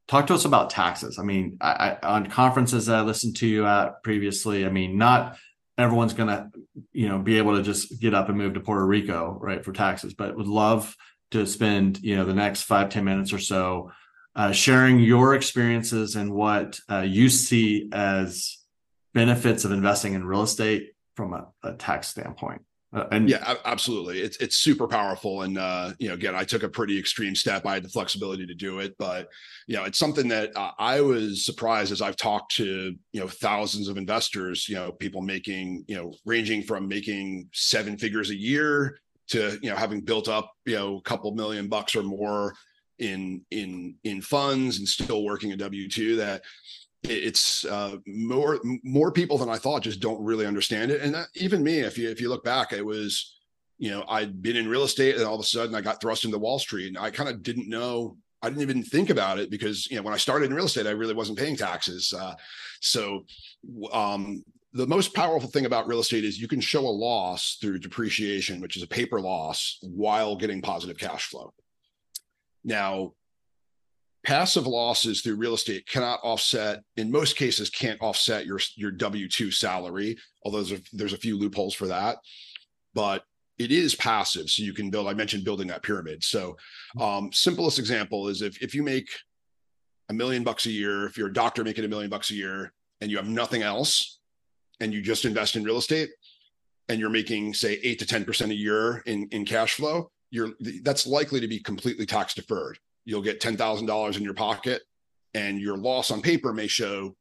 talk 0.08 0.26
to 0.26 0.34
us 0.34 0.44
about 0.44 0.70
taxes. 0.70 1.18
I 1.18 1.22
mean, 1.22 1.58
I, 1.60 1.96
I, 2.02 2.06
on 2.14 2.26
conferences 2.26 2.86
that 2.86 2.96
I 2.96 3.02
listened 3.02 3.36
to 3.36 3.46
you 3.46 3.66
at 3.66 4.02
previously, 4.02 4.66
I 4.66 4.70
mean, 4.70 4.98
not 4.98 5.38
everyone's 5.76 6.14
going 6.14 6.28
to, 6.28 6.50
you 6.92 7.08
know, 7.08 7.18
be 7.18 7.38
able 7.38 7.56
to 7.56 7.62
just 7.62 8.00
get 8.00 8.14
up 8.14 8.28
and 8.28 8.36
move 8.36 8.54
to 8.54 8.60
Puerto 8.60 8.84
Rico, 8.84 9.38
right, 9.40 9.64
for 9.64 9.72
taxes, 9.72 10.14
but 10.14 10.36
would 10.36 10.48
love 10.48 10.96
to 11.30 11.46
spend, 11.46 12.02
you 12.02 12.16
know, 12.16 12.24
the 12.24 12.34
next 12.34 12.62
five 12.62 12.88
ten 12.88 13.04
minutes 13.04 13.32
or 13.32 13.38
so 13.38 13.92
uh, 14.34 14.52
sharing 14.52 14.98
your 14.98 15.34
experiences 15.34 16.16
and 16.16 16.32
what 16.32 16.80
uh, 16.90 17.00
you 17.00 17.28
see 17.28 17.88
as 17.92 18.58
benefits 19.12 19.64
of 19.64 19.72
investing 19.72 20.14
in 20.14 20.24
real 20.24 20.42
estate 20.42 20.92
from 21.16 21.34
a, 21.34 21.48
a 21.62 21.74
tax 21.74 22.08
standpoint. 22.08 22.62
Uh, 22.92 23.04
and 23.10 23.28
yeah, 23.28 23.54
absolutely. 23.66 24.20
It's 24.20 24.38
it's 24.38 24.56
super 24.56 24.88
powerful. 24.88 25.42
And 25.42 25.58
uh, 25.58 25.92
you 25.98 26.08
know, 26.08 26.14
again, 26.14 26.34
I 26.34 26.44
took 26.44 26.62
a 26.62 26.68
pretty 26.68 26.98
extreme 26.98 27.34
step. 27.34 27.66
I 27.66 27.74
had 27.74 27.84
the 27.84 27.90
flexibility 27.90 28.46
to 28.46 28.54
do 28.54 28.78
it, 28.78 28.94
but 28.98 29.28
you 29.66 29.76
know, 29.76 29.84
it's 29.84 29.98
something 29.98 30.28
that 30.28 30.56
uh, 30.56 30.70
I 30.78 31.02
was 31.02 31.44
surprised 31.44 31.92
as 31.92 32.00
I've 32.00 32.16
talked 32.16 32.54
to 32.56 32.94
you 33.12 33.20
know 33.20 33.28
thousands 33.28 33.88
of 33.88 33.98
investors. 33.98 34.68
You 34.68 34.76
know, 34.76 34.92
people 34.92 35.20
making 35.20 35.84
you 35.86 35.96
know 35.96 36.14
ranging 36.24 36.62
from 36.62 36.88
making 36.88 37.50
seven 37.52 37.98
figures 37.98 38.30
a 38.30 38.36
year 38.36 38.98
to 39.28 39.58
you 39.62 39.68
know 39.68 39.76
having 39.76 40.00
built 40.00 40.28
up 40.28 40.52
you 40.64 40.74
know 40.74 40.96
a 40.96 41.02
couple 41.02 41.30
million 41.34 41.68
bucks 41.68 41.94
or 41.94 42.02
more 42.02 42.54
in 42.98 43.42
in 43.50 43.96
in 44.04 44.22
funds 44.22 44.78
and 44.78 44.88
still 44.88 45.24
working 45.24 45.52
a 45.52 45.56
W 45.56 45.90
two. 45.90 46.16
That 46.16 46.42
it's 47.10 47.64
uh, 47.64 47.96
more 48.06 48.60
more 48.84 49.12
people 49.12 49.38
than 49.38 49.48
I 49.48 49.56
thought 49.56 49.82
just 49.82 50.00
don't 50.00 50.22
really 50.22 50.46
understand 50.46 50.90
it. 50.90 51.00
And 51.00 51.14
that, 51.14 51.28
even 51.34 51.62
me, 51.62 51.80
if 51.80 51.98
you 51.98 52.08
if 52.10 52.20
you 52.20 52.28
look 52.28 52.44
back, 52.44 52.72
it 52.72 52.84
was 52.84 53.36
you 53.78 53.90
know 53.90 54.04
I'd 54.08 54.42
been 54.42 54.56
in 54.56 54.68
real 54.68 54.84
estate 54.84 55.16
and 55.16 55.24
all 55.24 55.34
of 55.34 55.40
a 55.40 55.44
sudden 55.44 55.74
I 55.74 55.80
got 55.80 56.00
thrust 56.00 56.24
into 56.24 56.38
Wall 56.38 56.58
Street 56.58 56.88
and 56.88 56.98
I 56.98 57.10
kind 57.10 57.28
of 57.28 57.42
didn't 57.42 57.68
know. 57.68 58.16
I 58.40 58.48
didn't 58.48 58.62
even 58.62 58.84
think 58.84 59.10
about 59.10 59.38
it 59.38 59.50
because 59.50 59.90
you 59.90 59.96
know 59.96 60.02
when 60.02 60.14
I 60.14 60.18
started 60.18 60.46
in 60.46 60.54
real 60.54 60.66
estate, 60.66 60.86
I 60.86 60.90
really 60.90 61.14
wasn't 61.14 61.38
paying 61.38 61.56
taxes. 61.56 62.12
Uh, 62.12 62.34
so 62.80 63.24
um, 63.92 64.44
the 64.72 64.86
most 64.86 65.14
powerful 65.14 65.50
thing 65.50 65.66
about 65.66 65.88
real 65.88 66.00
estate 66.00 66.24
is 66.24 66.38
you 66.38 66.48
can 66.48 66.60
show 66.60 66.86
a 66.86 66.88
loss 66.88 67.58
through 67.60 67.78
depreciation, 67.78 68.60
which 68.60 68.76
is 68.76 68.82
a 68.82 68.88
paper 68.88 69.20
loss, 69.20 69.78
while 69.82 70.36
getting 70.36 70.62
positive 70.62 70.98
cash 70.98 71.26
flow. 71.26 71.52
Now, 72.64 73.14
passive 74.24 74.66
losses 74.66 75.20
through 75.20 75.36
real 75.36 75.54
estate 75.54 75.86
cannot 75.86 76.20
offset 76.22 76.82
in 76.96 77.10
most 77.10 77.36
cases 77.36 77.70
can't 77.70 78.00
offset 78.02 78.44
your 78.44 78.58
your 78.76 78.90
w2 78.92 79.52
salary 79.52 80.16
although 80.44 80.62
there's 80.62 80.80
a, 80.80 80.96
there's 80.96 81.12
a 81.12 81.18
few 81.18 81.38
loopholes 81.38 81.74
for 81.74 81.88
that. 81.88 82.18
But 82.94 83.24
it 83.58 83.72
is 83.72 83.94
passive 83.94 84.48
so 84.48 84.62
you 84.62 84.72
can 84.72 84.88
build 84.88 85.08
i 85.08 85.14
mentioned 85.14 85.44
building 85.44 85.66
that 85.68 85.82
pyramid. 85.82 86.22
So 86.22 86.56
um, 86.98 87.30
simplest 87.32 87.78
example 87.78 88.28
is 88.28 88.42
if 88.42 88.62
if 88.62 88.74
you 88.74 88.82
make 88.82 89.08
a 90.08 90.14
million 90.14 90.42
bucks 90.44 90.66
a 90.66 90.70
year 90.70 91.06
if 91.06 91.18
you're 91.18 91.28
a 91.28 91.32
doctor 91.32 91.64
making 91.64 91.84
a 91.84 91.88
million 91.88 92.10
bucks 92.10 92.30
a 92.30 92.34
year 92.34 92.72
and 93.00 93.10
you 93.10 93.16
have 93.16 93.28
nothing 93.28 93.62
else 93.62 94.20
and 94.80 94.92
you 94.92 95.02
just 95.02 95.24
invest 95.24 95.56
in 95.56 95.64
real 95.64 95.76
estate 95.76 96.10
and 96.88 96.98
you're 96.98 97.10
making 97.10 97.52
say 97.52 97.78
8 97.82 97.98
to 97.98 98.06
10% 98.06 98.50
a 98.50 98.54
year 98.54 99.02
in 99.06 99.28
in 99.32 99.44
cash 99.44 99.74
flow 99.74 100.10
you're 100.30 100.50
that's 100.82 101.06
likely 101.06 101.40
to 101.40 101.48
be 101.48 101.58
completely 101.58 102.06
tax 102.06 102.32
deferred 102.32 102.78
you'll 103.08 103.22
get 103.22 103.40
$10,000 103.40 104.16
in 104.18 104.22
your 104.22 104.34
pocket 104.34 104.82
and 105.32 105.58
your 105.58 105.78
loss 105.78 106.10
on 106.10 106.20
paper 106.20 106.52
may 106.52 106.66
show 106.66 107.16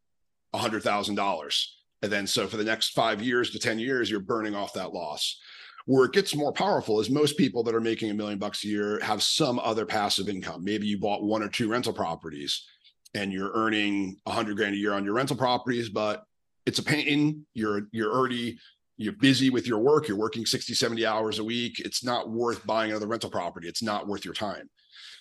$100,000. 0.54 1.65
And 2.02 2.12
then 2.12 2.28
so 2.28 2.45
for 2.45 2.58
the 2.58 2.65
next 2.65 2.89
5 2.89 3.21
years 3.21 3.52
to 3.52 3.60
10 3.60 3.80
years 3.80 4.12
you're 4.12 4.19
burning 4.19 4.54
off 4.54 4.73
that 4.73 4.91
loss. 4.93 5.39
Where 5.86 6.04
it 6.04 6.12
gets 6.12 6.36
more 6.36 6.52
powerful 6.52 7.00
is 7.00 7.10
most 7.10 7.38
people 7.38 7.63
that 7.63 7.73
are 7.73 7.80
making 7.80 8.10
a 8.10 8.13
million 8.13 8.38
bucks 8.38 8.65
a 8.65 8.67
year 8.67 9.00
have 9.02 9.23
some 9.23 9.60
other 9.60 9.86
passive 9.86 10.28
income. 10.28 10.62
Maybe 10.65 10.88
you 10.88 11.00
bought 11.00 11.23
one 11.23 11.41
or 11.41 11.47
two 11.47 11.69
rental 11.69 11.93
properties 11.93 12.65
and 13.13 13.32
you're 13.32 13.54
earning 13.54 14.17
100 14.26 14.58
grand 14.58 14.76
a 14.76 14.78
year 14.78 14.91
on 14.91 15.06
your 15.06 15.13
rental 15.13 15.38
properties, 15.38 15.88
but 15.88 16.26
it's 16.65 16.80
a 16.80 16.84
pain. 16.84 17.45
You're 17.54 17.84
you're 17.93 18.13
already 18.13 18.60
you're 18.97 19.13
busy 19.13 19.49
with 19.49 19.67
your 19.67 19.79
work. 19.79 20.07
You're 20.07 20.17
working 20.17 20.45
60, 20.45 20.73
70 20.73 21.05
hours 21.05 21.39
a 21.39 21.43
week. 21.43 21.79
It's 21.79 22.03
not 22.03 22.29
worth 22.29 22.65
buying 22.65 22.91
another 22.91 23.07
rental 23.07 23.29
property. 23.29 23.67
It's 23.67 23.83
not 23.83 24.07
worth 24.07 24.25
your 24.25 24.33
time. 24.33 24.69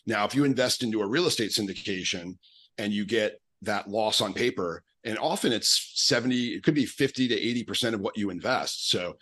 Now, 0.06 0.24
if 0.24 0.34
you 0.34 0.44
invest 0.44 0.82
into 0.82 1.02
a 1.02 1.06
real 1.06 1.26
estate 1.26 1.50
syndication 1.50 2.38
and 2.78 2.92
you 2.92 3.04
get 3.04 3.40
that 3.62 3.88
loss 3.88 4.20
on 4.20 4.32
paper, 4.32 4.82
and 5.04 5.18
often 5.18 5.52
it's 5.52 5.92
70, 5.94 6.54
it 6.54 6.62
could 6.62 6.74
be 6.74 6.86
50 6.86 7.28
to 7.28 7.64
80% 7.64 7.94
of 7.94 8.00
what 8.00 8.16
you 8.16 8.30
invest. 8.30 8.90
So 8.90 9.16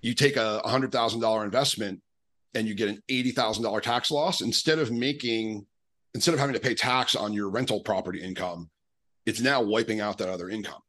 you 0.00 0.14
take 0.14 0.36
a 0.36 0.60
$100,000 0.64 1.44
investment 1.44 2.02
and 2.54 2.66
you 2.66 2.74
get 2.74 2.88
an 2.88 3.02
$80,000 3.08 3.82
tax 3.82 4.10
loss 4.10 4.40
instead 4.40 4.78
of 4.78 4.90
making, 4.90 5.66
instead 6.14 6.34
of 6.34 6.40
having 6.40 6.54
to 6.54 6.60
pay 6.60 6.74
tax 6.74 7.14
on 7.14 7.32
your 7.32 7.48
rental 7.48 7.80
property 7.80 8.22
income, 8.22 8.70
it's 9.24 9.40
now 9.40 9.62
wiping 9.62 10.00
out 10.00 10.18
that 10.18 10.28
other 10.28 10.48
income. 10.48 10.80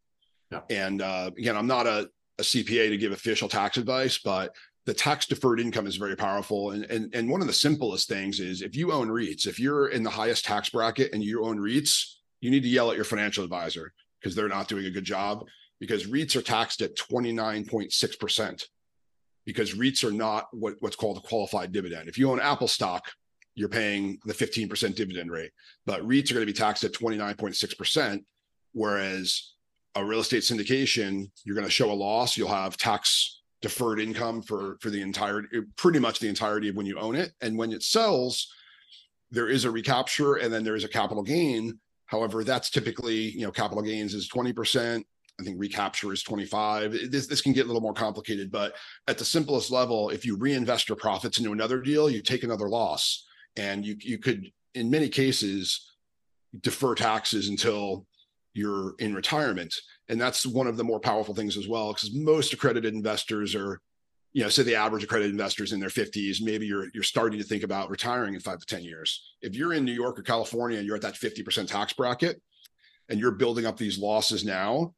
Yeah. 0.52 0.62
And 0.70 1.02
uh, 1.02 1.32
again, 1.38 1.56
I'm 1.56 1.68
not 1.68 1.86
a, 1.86 2.10
a 2.40 2.42
CPA 2.42 2.90
to 2.90 2.98
give 2.98 3.12
official 3.12 3.50
tax 3.50 3.78
advice, 3.78 4.18
but 4.18 4.56
the 4.86 4.94
tax 4.94 5.26
deferred 5.26 5.60
income 5.60 5.86
is 5.86 5.98
very 5.98 6.16
powerful. 6.16 6.72
And, 6.72 6.86
and, 6.86 7.14
and 7.14 7.30
one 7.30 7.42
of 7.42 7.48
the 7.48 7.54
simplest 7.54 8.08
things 8.08 8.40
is 8.40 8.62
if 8.62 8.76
you 8.76 8.92
own 8.92 9.10
REITs, 9.10 9.46
if 9.46 9.60
you're 9.60 9.90
in 9.90 10.04
the 10.04 10.10
highest 10.10 10.46
tax 10.46 10.70
bracket 10.70 11.14
and 11.14 11.24
you 11.24 11.44
own 11.44 11.60
REITs, 11.60 12.16
you 12.42 12.50
need 12.50 12.64
to 12.64 12.70
yell 12.70 12.90
at 12.90 12.96
your 12.96 13.06
financial 13.06 13.44
advisor 13.44 13.94
because 14.20 14.36
they're 14.36 14.48
not 14.48 14.68
doing 14.68 14.86
a 14.86 14.92
good 14.92 15.04
job 15.04 15.46
because 15.80 16.08
REITs 16.08 16.36
are 16.36 16.42
taxed 16.42 16.82
at 16.82 16.96
29.6% 16.96 18.64
because 19.46 19.76
REITs 19.76 20.04
are 20.04 20.12
not 20.12 20.48
what, 20.52 20.76
what's 20.80 20.96
called 20.96 21.18
a 21.18 21.28
qualified 21.28 21.72
dividend. 21.72 22.10
If 22.10 22.18
you 22.18 22.32
own 22.32 22.40
Apple 22.40 22.68
stock, 22.68 23.12
you're 23.56 23.70
paying 23.70 24.20
the 24.26 24.34
15% 24.34 24.96
dividend 24.96 25.32
rate, 25.32 25.52
but 25.86 26.02
REITs 26.08 26.32
are 26.32 26.36
going 26.36 26.46
to 26.46 26.52
be 26.52 26.58
taxed 26.58 26.84
at 26.84 26.94
29.6%. 26.94 28.24
Whereas 28.74 29.54
a 29.96 30.06
real 30.06 30.20
estate 30.20 30.44
syndication, 30.44 31.30
you're 31.44 31.56
going 31.56 31.68
to 31.68 31.72
show 31.72 31.92
a 31.92 31.94
loss. 31.94 32.38
You'll 32.38 32.50
have 32.50 32.78
tax 32.78 33.42
deferred 33.62 34.00
income 34.00 34.42
for 34.42 34.78
for 34.80 34.90
the 34.90 35.02
entire 35.02 35.44
pretty 35.76 36.00
much 36.00 36.20
the 36.20 36.30
entirety 36.30 36.70
of 36.70 36.76
when 36.76 36.86
you 36.86 36.98
own 36.98 37.16
it. 37.16 37.34
And 37.42 37.58
when 37.58 37.72
it 37.72 37.84
sells 37.84 38.54
there 39.32 39.50
is 39.50 39.66
a 39.66 39.72
recapture 39.72 40.36
and 40.36 40.52
then 40.52 40.64
there 40.64 40.76
is 40.76 40.84
a 40.84 40.90
capital 40.90 41.24
gain. 41.24 41.80
However 42.06 42.44
that's 42.44 42.70
typically 42.70 43.32
you 43.32 43.42
know 43.42 43.52
capital 43.52 43.84
gains 43.84 44.14
is 44.14 44.30
20% 44.30 45.04
i 45.40 45.44
think 45.44 45.56
recapture 45.58 46.12
is 46.12 46.24
25 46.24 47.12
this, 47.12 47.28
this 47.28 47.40
can 47.40 47.54
get 47.54 47.64
a 47.64 47.68
little 47.68 47.82
more 47.82 47.94
complicated 47.94 48.52
but 48.52 48.76
at 49.08 49.18
the 49.18 49.24
simplest 49.24 49.72
level 49.72 50.10
if 50.10 50.26
you 50.26 50.36
reinvest 50.36 50.90
your 50.90 50.98
profits 50.98 51.38
into 51.38 51.54
another 51.54 51.80
deal 51.80 52.10
you 52.10 52.22
take 52.22 52.44
another 52.44 52.68
loss. 52.68 53.26
And 53.56 53.86
you 53.86 53.96
you 54.00 54.18
could 54.18 54.52
in 54.74 54.90
many 54.90 55.10
cases 55.10 55.92
defer 56.62 56.96
taxes 56.96 57.50
until 57.50 58.06
you're 58.54 58.94
in 59.00 59.14
retirement. 59.14 59.74
And 60.08 60.20
that's 60.20 60.46
one 60.46 60.68
of 60.68 60.78
the 60.78 60.84
more 60.84 61.00
powerful 61.00 61.36
things 61.36 61.58
as 61.58 61.68
well 61.68 61.94
because 61.94 62.14
most 62.14 62.54
accredited 62.54 62.94
investors 62.94 63.56
are 63.56 63.80
you 64.34 64.44
know 64.44 64.50
say 64.50 64.64
the 64.64 64.76
average 64.76 65.04
accredited 65.04 65.32
investors 65.32 65.74
in 65.74 65.80
their 65.80 65.90
50s 65.90 66.38
maybe 66.40 66.68
you're 66.68 66.88
you're 66.94 67.04
starting 67.04 67.40
to 67.40 67.46
think 67.46 67.64
about 67.64 67.90
retiring 67.90 68.36
in 68.36 68.40
5 68.40 68.60
to 68.60 68.66
10 68.66 68.84
years. 68.84 69.34
If 69.42 69.56
you're 69.56 69.74
in 69.74 69.86
new 69.86 69.92
york 69.94 70.20
or 70.20 70.24
california 70.24 70.78
and 70.78 70.86
you're 70.86 70.96
at 70.96 71.02
that 71.02 71.16
50% 71.16 71.68
tax 71.68 71.94
bracket 71.94 72.42
and 73.10 73.20
you're 73.20 73.32
building 73.32 73.66
up 73.66 73.78
these 73.78 73.98
losses 73.98 74.46
now 74.46 74.94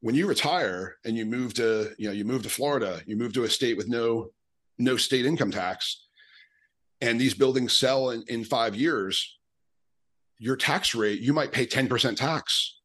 when 0.00 0.14
you 0.14 0.26
retire 0.26 0.96
and 1.04 1.16
you 1.16 1.26
move 1.26 1.54
to 1.54 1.90
you 1.98 2.06
know 2.06 2.12
you 2.12 2.24
move 2.24 2.42
to 2.42 2.48
florida 2.48 3.02
you 3.06 3.16
move 3.16 3.32
to 3.34 3.44
a 3.44 3.50
state 3.50 3.76
with 3.76 3.88
no 3.88 4.30
no 4.78 4.96
state 4.96 5.26
income 5.26 5.50
tax 5.50 6.06
and 7.00 7.20
these 7.20 7.34
buildings 7.34 7.76
sell 7.76 8.10
in, 8.10 8.22
in 8.28 8.44
five 8.44 8.74
years 8.74 9.38
your 10.38 10.56
tax 10.56 10.94
rate 10.94 11.20
you 11.20 11.32
might 11.32 11.52
pay 11.52 11.66
10% 11.66 12.16
tax 12.16 12.80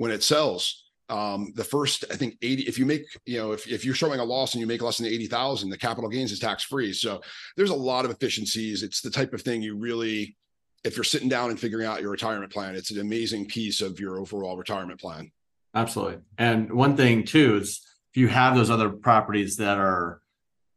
when 0.00 0.10
it 0.10 0.22
sells 0.22 0.84
um, 1.10 1.52
the 1.56 1.64
first 1.64 2.06
i 2.10 2.16
think 2.16 2.36
80 2.40 2.62
if 2.62 2.78
you 2.78 2.86
make 2.86 3.02
you 3.26 3.36
know 3.38 3.52
if, 3.52 3.68
if 3.68 3.84
you're 3.84 3.94
showing 3.94 4.18
a 4.18 4.24
loss 4.24 4.54
and 4.54 4.62
you 4.62 4.66
make 4.66 4.80
less 4.80 4.96
than 4.96 5.06
80000 5.06 5.68
the 5.68 5.76
capital 5.76 6.08
gains 6.08 6.32
is 6.32 6.38
tax 6.38 6.64
free 6.64 6.94
so 6.94 7.20
there's 7.56 7.70
a 7.70 7.74
lot 7.74 8.06
of 8.06 8.10
efficiencies. 8.10 8.82
It's 8.82 9.02
the 9.02 9.10
type 9.10 9.34
of 9.34 9.42
thing 9.42 9.60
you 9.60 9.76
really 9.76 10.36
if 10.84 10.96
you're 10.96 11.04
sitting 11.04 11.28
down 11.28 11.50
and 11.50 11.60
figuring 11.60 11.86
out 11.86 12.00
your 12.00 12.10
retirement 12.10 12.50
plan 12.50 12.74
it's 12.76 12.90
an 12.90 13.00
amazing 13.00 13.46
piece 13.46 13.82
of 13.82 14.00
your 14.00 14.18
overall 14.18 14.56
retirement 14.56 14.98
plan. 14.98 15.30
Absolutely. 15.74 16.18
And 16.38 16.72
one 16.72 16.96
thing 16.96 17.24
too 17.24 17.58
is 17.58 17.86
if 18.14 18.16
you 18.16 18.28
have 18.28 18.56
those 18.56 18.70
other 18.70 18.88
properties 18.88 19.56
that 19.56 19.76
are 19.76 20.22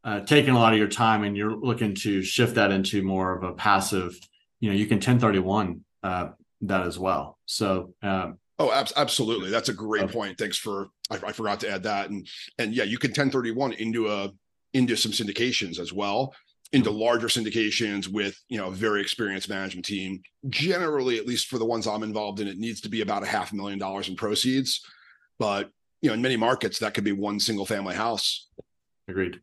uh, 0.03 0.19
taking 0.19 0.53
a 0.53 0.59
lot 0.59 0.73
of 0.73 0.79
your 0.79 0.89
time 0.89 1.23
and 1.23 1.37
you're 1.37 1.55
looking 1.55 1.95
to 1.95 2.21
shift 2.21 2.55
that 2.55 2.71
into 2.71 3.01
more 3.03 3.33
of 3.37 3.43
a 3.43 3.53
passive 3.53 4.19
you 4.59 4.69
know 4.69 4.75
you 4.75 4.85
can 4.85 4.97
1031 4.97 5.85
uh, 6.03 6.29
that 6.63 6.85
as 6.85 6.99
well. 6.99 7.37
So 7.45 7.93
um, 8.01 8.39
Oh, 8.59 8.71
ab- 8.71 8.91
absolutely. 8.95 9.49
That's 9.49 9.69
a 9.69 9.73
great 9.73 10.03
okay. 10.03 10.13
point. 10.13 10.37
Thanks 10.37 10.57
for 10.57 10.87
I, 11.09 11.15
I, 11.15 11.31
forgot 11.31 11.59
to 11.61 11.69
add 11.69 11.83
that. 11.83 12.09
And 12.09 12.27
and 12.59 12.73
yeah, 12.73 12.83
you 12.83 12.97
can 12.97 13.09
1031 13.09 13.73
into 13.73 14.09
a 14.09 14.31
into 14.73 14.95
some 14.95 15.11
syndications 15.11 15.79
as 15.79 15.91
well, 15.91 16.33
into 16.71 16.91
larger 16.91 17.27
syndications 17.27 18.07
with 18.07 18.39
you 18.49 18.57
know 18.57 18.67
a 18.67 18.71
very 18.71 19.01
experienced 19.01 19.49
management 19.49 19.85
team. 19.85 20.21
Generally, 20.49 21.17
at 21.17 21.27
least 21.27 21.47
for 21.47 21.57
the 21.57 21.65
ones 21.65 21.87
I'm 21.87 22.03
involved 22.03 22.39
in, 22.39 22.47
it 22.47 22.57
needs 22.57 22.81
to 22.81 22.89
be 22.89 23.01
about 23.01 23.23
a 23.23 23.27
half 23.27 23.53
million 23.53 23.79
dollars 23.79 24.07
in 24.07 24.15
proceeds. 24.15 24.81
But 25.39 25.71
you 26.01 26.09
know, 26.09 26.13
in 26.13 26.21
many 26.21 26.37
markets, 26.37 26.79
that 26.79 26.93
could 26.93 27.03
be 27.03 27.11
one 27.11 27.39
single 27.39 27.65
family 27.65 27.95
house. 27.95 28.49
Agreed. 29.07 29.41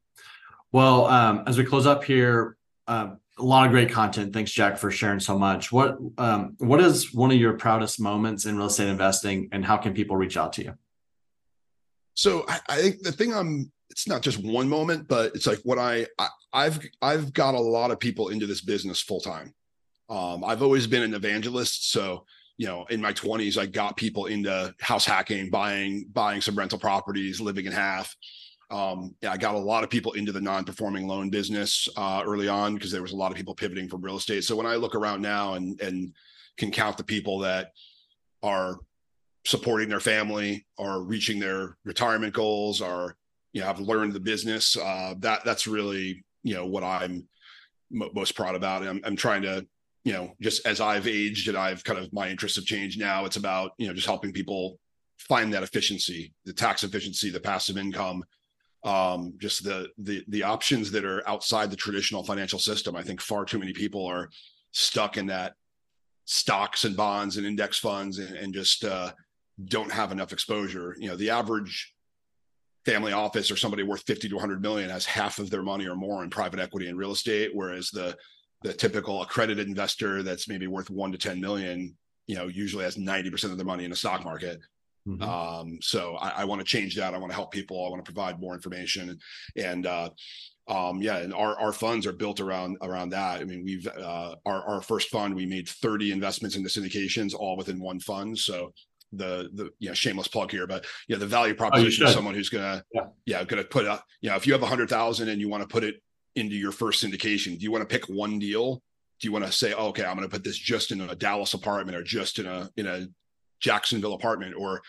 Well, 0.72 1.06
um, 1.06 1.42
as 1.46 1.58
we 1.58 1.64
close 1.64 1.86
up 1.86 2.04
here, 2.04 2.56
uh, 2.86 3.14
a 3.41 3.45
lot 3.45 3.66
of 3.66 3.72
great 3.72 3.91
content. 3.91 4.32
Thanks, 4.32 4.53
Jack, 4.53 4.78
for 4.78 4.91
sharing 4.91 5.20
so 5.20 5.38
much. 5.38 5.72
What 5.72 5.99
um, 6.18 6.57
what 6.59 6.80
is 6.80 7.12
one 7.12 7.30
of 7.30 7.38
your 7.38 7.55
proudest 7.55 8.01
moments 8.01 8.45
in 8.45 8.57
real 8.57 8.66
estate 8.66 8.88
investing, 8.88 9.49
and 9.53 9.64
how 9.64 9.76
can 9.76 9.95
people 9.95 10.16
reach 10.16 10.36
out 10.36 10.53
to 10.55 10.64
you? 10.64 10.74
So 12.14 12.45
I, 12.49 12.61
I 12.68 12.76
think 12.76 13.03
the 13.03 13.12
thing 13.12 13.34
I'm 13.34 13.72
it's 13.91 14.07
not 14.07 14.22
just 14.22 14.38
one 14.45 14.68
moment, 14.68 15.09
but 15.09 15.34
it's 15.34 15.47
like 15.47 15.59
what 15.64 15.78
I, 15.78 16.07
I 16.53 16.64
have 16.64 16.80
I've 17.03 17.32
got 17.32 17.55
a 17.55 17.61
lot 17.61 17.91
of 17.91 17.99
people 17.99 18.28
into 18.28 18.47
this 18.47 18.61
business 18.61 19.01
full 19.01 19.20
time. 19.20 19.55
Um, 20.09 20.45
I've 20.45 20.62
always 20.62 20.86
been 20.86 21.03
an 21.03 21.14
evangelist, 21.14 21.91
so 21.91 22.24
you 22.57 22.66
know, 22.66 22.84
in 22.91 23.01
my 23.01 23.12
20s, 23.12 23.57
I 23.57 23.64
got 23.64 23.97
people 23.97 24.26
into 24.26 24.74
house 24.80 25.07
hacking, 25.07 25.49
buying 25.49 26.07
buying 26.12 26.41
some 26.41 26.57
rental 26.57 26.78
properties, 26.78 27.41
living 27.41 27.66
in 27.66 27.72
half 27.72 28.14
um, 28.70 29.14
yeah, 29.20 29.32
I 29.32 29.36
got 29.36 29.54
a 29.54 29.58
lot 29.58 29.82
of 29.82 29.90
people 29.90 30.12
into 30.12 30.32
the 30.32 30.40
non-performing 30.40 31.06
loan 31.06 31.28
business 31.28 31.88
uh, 31.96 32.22
early 32.24 32.48
on 32.48 32.74
because 32.74 32.92
there 32.92 33.02
was 33.02 33.12
a 33.12 33.16
lot 33.16 33.32
of 33.32 33.36
people 33.36 33.54
pivoting 33.54 33.88
from 33.88 34.00
real 34.00 34.16
estate. 34.16 34.44
So 34.44 34.54
when 34.54 34.66
I 34.66 34.76
look 34.76 34.94
around 34.94 35.22
now 35.22 35.54
and 35.54 35.80
and 35.80 36.12
can 36.56 36.70
count 36.70 36.96
the 36.96 37.04
people 37.04 37.38
that 37.40 37.72
are 38.42 38.78
supporting 39.44 39.88
their 39.88 40.00
family, 40.00 40.66
are 40.78 41.00
reaching 41.00 41.38
their 41.40 41.76
retirement 41.84 42.32
goals, 42.32 42.80
are 42.80 43.16
you 43.52 43.60
know 43.60 43.66
have 43.66 43.80
learned 43.80 44.12
the 44.12 44.20
business, 44.20 44.76
uh, 44.76 45.14
that 45.18 45.44
that's 45.44 45.66
really 45.66 46.24
you 46.42 46.54
know 46.54 46.66
what 46.66 46.84
I'm 46.84 47.26
m- 47.92 48.10
most 48.14 48.36
proud 48.36 48.54
about. 48.54 48.86
I'm, 48.86 49.00
I'm 49.04 49.16
trying 49.16 49.42
to 49.42 49.66
you 50.04 50.12
know 50.12 50.32
just 50.40 50.64
as 50.64 50.80
I've 50.80 51.08
aged 51.08 51.48
and 51.48 51.56
I've 51.56 51.82
kind 51.82 51.98
of 51.98 52.12
my 52.12 52.28
interests 52.28 52.56
have 52.56 52.66
changed 52.66 53.00
now. 53.00 53.24
It's 53.24 53.36
about 53.36 53.72
you 53.78 53.88
know 53.88 53.94
just 53.94 54.06
helping 54.06 54.32
people 54.32 54.78
find 55.18 55.52
that 55.52 55.64
efficiency, 55.64 56.32
the 56.44 56.52
tax 56.52 56.84
efficiency, 56.84 57.30
the 57.30 57.40
passive 57.40 57.76
income 57.76 58.22
um, 58.83 59.35
just 59.39 59.64
the 59.64 59.89
the 59.99 60.24
the 60.28 60.43
options 60.43 60.91
that 60.93 61.05
are 61.05 61.28
outside 61.28 61.70
the 61.70 61.76
traditional 61.76 62.24
financial 62.24 62.59
system. 62.59 62.97
I 62.97 63.03
think 63.03 63.20
far 63.20 63.45
too 63.45 63.59
many 63.59 63.72
people 63.72 64.07
are 64.07 64.31
stuck 64.72 65.16
in 65.16 65.26
that 65.26 65.55
stocks 66.24 66.85
and 66.85 66.97
bonds 66.97 67.37
and 67.37 67.47
index 67.47 67.78
funds 67.78 68.18
and, 68.18 68.37
and 68.37 68.55
just 68.55 68.85
uh, 68.85 69.12
don't 69.64 69.93
have 69.93 70.12
enough 70.12 70.33
exposure. 70.33 70.97
You 70.99 71.09
know, 71.09 71.16
the 71.16 71.31
average 71.31 71.95
family 72.87 73.12
office 73.12 73.51
or 73.51 73.57
somebody 73.57 73.83
worth 73.83 74.03
50 74.03 74.28
to 74.28 74.35
100 74.37 74.62
million 74.62 74.89
has 74.89 75.05
half 75.05 75.39
of 75.39 75.51
their 75.51 75.62
money 75.62 75.87
or 75.87 75.97
more 75.97 76.24
in 76.24 76.31
private 76.31 76.61
equity 76.61 76.89
and 76.89 76.97
real 76.97 77.12
estate, 77.12 77.51
whereas 77.53 77.91
the 77.91 78.16
the 78.62 78.72
typical 78.72 79.22
accredited 79.22 79.66
investor 79.66 80.22
that's 80.22 80.49
maybe 80.49 80.66
worth 80.66 80.91
one 80.91 81.11
to 81.12 81.18
10 81.18 81.41
million, 81.41 81.97
you 82.26 82.37
know, 82.37 82.47
usually 82.47 82.85
has 82.85 82.97
90% 82.97 83.45
of 83.45 83.57
their 83.57 83.64
money 83.64 83.85
in 83.85 83.91
the 83.91 83.97
stock 83.97 84.22
market. 84.22 84.61
Mm-hmm. 85.11 85.22
Um, 85.22 85.78
so 85.80 86.16
I, 86.16 86.42
I 86.42 86.44
want 86.44 86.61
to 86.61 86.64
change 86.64 86.96
that. 86.96 87.14
I 87.14 87.18
want 87.18 87.30
to 87.30 87.36
help 87.36 87.52
people. 87.52 87.84
I 87.84 87.90
want 87.90 88.04
to 88.04 88.12
provide 88.12 88.40
more 88.40 88.54
information, 88.54 89.18
and 89.56 89.86
uh, 89.86 90.11
um, 90.68 91.02
yeah, 91.02 91.18
and 91.18 91.34
our 91.34 91.58
our 91.58 91.72
funds 91.72 92.06
are 92.06 92.12
built 92.12 92.40
around 92.40 92.76
around 92.82 93.11
that. 93.11 93.40
I 93.40 93.44
mean, 93.44 93.64
we've 93.64 93.86
uh, 93.86 94.36
our 94.46 94.62
our 94.64 94.82
first 94.82 95.08
fund 95.08 95.34
we 95.34 95.46
made 95.46 95.68
30 95.68 96.12
investments 96.12 96.56
in 96.56 96.62
into 96.62 96.80
syndications, 96.80 97.34
all 97.34 97.56
within 97.56 97.80
one 97.80 98.00
fund. 98.00 98.38
So 98.38 98.72
the 99.12 99.50
the 99.54 99.70
you 99.78 99.88
know 99.88 99.94
shameless 99.94 100.28
plug 100.28 100.50
here, 100.50 100.66
but 100.66 100.84
yeah, 101.08 101.16
the 101.16 101.26
value 101.26 101.54
oh, 101.54 101.56
proposition 101.56 102.06
oh, 102.06 102.11
someone 102.11 102.34
who's 102.34 102.50
gonna 102.50 102.84
yeah, 102.92 103.06
yeah 103.26 103.44
gonna 103.44 103.64
put 103.64 103.86
up 103.86 104.04
you 104.20 104.30
know 104.30 104.36
if 104.36 104.46
you 104.46 104.52
have 104.52 104.62
a 104.62 104.66
hundred 104.66 104.88
thousand 104.88 105.28
and 105.28 105.40
you 105.40 105.48
want 105.48 105.62
to 105.62 105.68
put 105.68 105.84
it 105.84 106.02
into 106.36 106.54
your 106.54 106.72
first 106.72 107.04
syndication, 107.04 107.58
do 107.58 107.64
you 107.64 107.72
want 107.72 107.88
to 107.88 107.92
pick 107.92 108.08
one 108.08 108.38
deal? 108.38 108.82
Do 109.20 109.28
you 109.28 109.32
want 109.32 109.44
to 109.44 109.52
say, 109.52 109.74
oh, 109.74 109.88
okay, 109.88 110.04
I'm 110.04 110.16
going 110.16 110.28
to 110.28 110.34
put 110.34 110.44
this 110.44 110.56
just 110.56 110.92
in 110.92 111.00
a 111.00 111.14
Dallas 111.14 111.54
apartment 111.54 111.96
or 111.96 112.02
just 112.02 112.38
in 112.38 112.46
a 112.46 112.70
in 112.76 112.86
a 112.86 113.06
Jacksonville 113.61 114.14
apartment, 114.14 114.54
or 114.56 114.80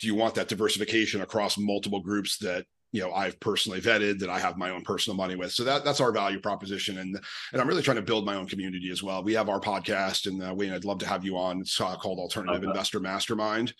do 0.00 0.06
you 0.06 0.14
want 0.14 0.34
that 0.34 0.48
diversification 0.48 1.22
across 1.22 1.56
multiple 1.56 2.00
groups 2.00 2.38
that 2.38 2.66
you 2.96 3.02
know 3.02 3.12
I've 3.12 3.38
personally 3.40 3.78
vetted 3.78 4.18
that 4.20 4.30
I 4.30 4.38
have 4.38 4.56
my 4.56 4.70
own 4.70 4.80
personal 4.80 5.18
money 5.18 5.36
with. 5.36 5.52
So 5.52 5.64
that 5.64 5.84
that's 5.84 6.00
our 6.00 6.12
value 6.12 6.40
proposition, 6.40 6.96
and 6.96 7.20
and 7.52 7.60
I'm 7.60 7.68
really 7.68 7.82
trying 7.82 7.98
to 7.98 8.02
build 8.02 8.24
my 8.24 8.36
own 8.36 8.46
community 8.46 8.90
as 8.90 9.02
well. 9.02 9.22
We 9.22 9.34
have 9.34 9.50
our 9.50 9.60
podcast, 9.60 10.26
and 10.26 10.42
uh, 10.42 10.54
Wayne, 10.54 10.72
I'd 10.72 10.86
love 10.86 10.98
to 11.00 11.06
have 11.06 11.22
you 11.22 11.36
on. 11.36 11.60
It's 11.60 11.78
uh, 11.78 11.94
called 11.96 12.18
Alternative 12.18 12.62
okay. 12.62 12.66
Investor 12.66 12.98
Mastermind, 12.98 13.74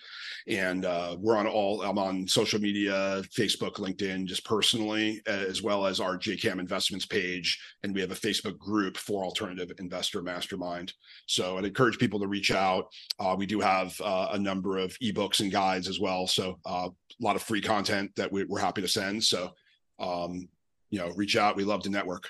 and 0.47 0.85
uh, 0.85 1.17
we're 1.19 1.39
on 1.39 1.47
all. 1.47 1.81
I'm 1.81 1.97
on 1.99 2.29
social 2.29 2.61
media, 2.61 3.23
Facebook, 3.35 3.77
LinkedIn, 3.77 4.27
just 4.27 4.45
personally, 4.45 5.23
as 5.27 5.63
well 5.63 5.87
as 5.87 5.99
our 5.99 6.19
JKAM 6.19 6.61
Investments 6.61 7.07
page, 7.07 7.59
and 7.85 7.95
we 7.95 8.03
have 8.03 8.13
a 8.13 8.15
Facebook 8.15 8.59
group 8.59 8.99
for 8.99 9.25
Alternative 9.25 9.73
Investor 9.79 10.21
Mastermind. 10.21 10.93
So 11.25 11.57
I'd 11.57 11.65
encourage 11.65 11.99
people 11.99 12.21
to 12.21 12.29
reach 12.29 12.51
out. 12.51 12.89
Uh, 13.19 13.35
we 13.39 13.47
do 13.47 13.61
have 13.61 13.99
uh, 14.05 14.29
a 14.33 14.39
number 14.39 14.77
of 14.77 14.91
ebooks 14.99 15.41
and 15.41 15.51
guides 15.51 15.89
as 15.89 16.01
well. 16.01 16.27
So 16.27 16.59
uh, 16.67 16.91
a 16.91 17.25
lot 17.25 17.37
of 17.37 17.43
free 17.43 17.63
content 17.63 18.11
that 18.17 18.31
we, 18.31 18.43
are 18.43 18.59
happy 18.59 18.83
to 18.83 18.89
send. 18.89 19.06
So, 19.21 19.53
um, 19.99 20.49
you 20.91 20.99
know, 20.99 21.11
reach 21.17 21.37
out. 21.37 21.57
We 21.57 21.65
love 21.65 21.83
to 21.85 21.91
network. 21.91 22.29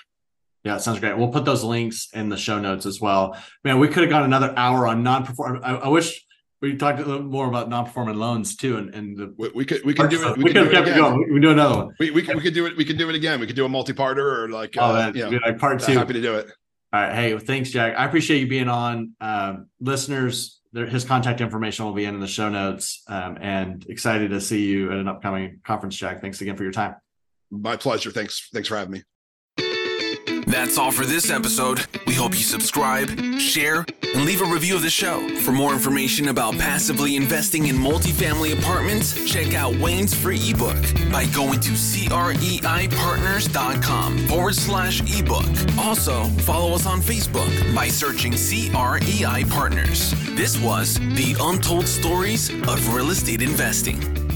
Yeah, 0.63 0.77
sounds 0.77 0.99
great. 0.99 1.17
We'll 1.17 1.29
put 1.29 1.45
those 1.45 1.63
links 1.63 2.09
in 2.13 2.29
the 2.29 2.37
show 2.37 2.59
notes 2.59 2.85
as 2.85 2.99
well. 2.99 3.37
Man, 3.63 3.79
we 3.79 3.87
could 3.87 4.03
have 4.03 4.09
got 4.09 4.23
another 4.23 4.53
hour 4.57 4.87
on 4.87 5.01
non-performing. 5.03 5.63
I, 5.63 5.75
I 5.75 5.87
wish 5.87 6.25
we 6.61 6.75
talked 6.75 6.99
a 6.99 7.05
little 7.05 7.23
more 7.23 7.47
about 7.47 7.69
non-performing 7.69 8.17
loans 8.17 8.55
too, 8.55 8.77
and, 8.77 8.93
and 8.93 9.17
the 9.17 9.33
we, 9.37 9.49
we 9.49 9.65
could 9.65 9.85
we 9.85 9.93
can 9.93 10.09
do 10.09 10.27
it. 10.27 10.37
We, 10.37 10.45
we 10.45 10.53
could 10.53 10.63
have 10.63 10.71
kept 10.71 10.87
it 10.87 10.95
going. 10.95 11.31
We, 11.31 11.39
do 11.39 11.51
another 11.51 11.85
one. 11.85 11.95
We 11.99 12.11
we 12.11 12.21
can 12.21 12.35
we 12.35 12.41
could 12.41 12.53
do 12.53 12.65
it. 12.65 12.75
We 12.75 12.83
could 12.83 12.97
do 12.97 13.09
it 13.09 13.15
again. 13.15 13.39
We 13.39 13.47
could 13.47 13.55
do 13.55 13.65
a 13.65 13.69
multi-parter 13.69 14.17
or 14.17 14.49
like 14.49 14.75
oh, 14.77 14.95
uh, 14.95 15.11
you 15.13 15.29
know, 15.29 15.39
like 15.45 15.59
part 15.59 15.79
two. 15.79 15.93
Happy 15.93 16.13
to 16.13 16.21
do 16.21 16.35
it. 16.35 16.47
All 16.91 17.01
right. 17.01 17.13
Hey, 17.13 17.37
thanks, 17.37 17.69
Jack. 17.69 17.95
I 17.97 18.05
appreciate 18.05 18.39
you 18.39 18.47
being 18.47 18.69
on. 18.69 19.13
Um, 19.21 19.67
listeners, 19.79 20.61
there, 20.77 20.85
his 20.85 21.03
contact 21.03 21.41
information 21.41 21.85
will 21.85 21.93
be 21.93 22.05
in 22.05 22.19
the 22.19 22.27
show 22.27 22.49
notes. 22.49 23.01
Um, 23.07 23.37
and 23.41 23.83
excited 23.89 24.29
to 24.29 24.39
see 24.39 24.67
you 24.67 24.91
at 24.91 24.99
an 24.99 25.07
upcoming 25.07 25.59
conference, 25.63 25.95
Jack. 25.95 26.21
Thanks 26.21 26.39
again 26.39 26.55
for 26.55 26.63
your 26.63 26.71
time. 26.71 26.95
My 27.49 27.77
pleasure. 27.77 28.11
Thanks. 28.11 28.49
Thanks 28.53 28.67
for 28.67 28.77
having 28.77 28.91
me. 28.91 29.03
That's 30.47 30.77
all 30.77 30.91
for 30.91 31.05
this 31.05 31.29
episode. 31.29 31.85
We 32.07 32.13
hope 32.13 32.31
you 32.31 32.43
subscribe, 32.43 33.09
share, 33.37 33.85
and 34.15 34.23
leave 34.23 34.41
a 34.41 34.45
review 34.45 34.77
of 34.77 34.81
the 34.81 34.89
show. 34.89 35.27
For 35.39 35.51
more 35.51 35.73
information 35.73 36.29
about 36.29 36.57
passively 36.57 37.17
investing 37.17 37.67
in 37.67 37.75
multifamily 37.75 38.57
apartments, 38.57 39.29
check 39.29 39.53
out 39.53 39.75
Wayne's 39.75 40.13
free 40.13 40.39
ebook 40.49 40.77
by 41.11 41.25
going 41.35 41.59
to 41.59 41.71
creipartners.com 41.71 44.17
forward 44.27 44.55
slash 44.55 45.01
ebook. 45.19 45.45
Also, 45.77 46.23
follow 46.45 46.73
us 46.73 46.85
on 46.85 47.01
Facebook 47.01 47.75
by 47.75 47.89
searching 47.89 48.31
CREI 48.31 49.43
Partners. 49.49 50.13
This 50.35 50.57
was 50.57 50.97
the 50.99 51.35
Untold 51.41 51.89
Stories 51.89 52.49
of 52.49 52.95
Real 52.95 53.09
Estate 53.09 53.41
Investing. 53.41 54.26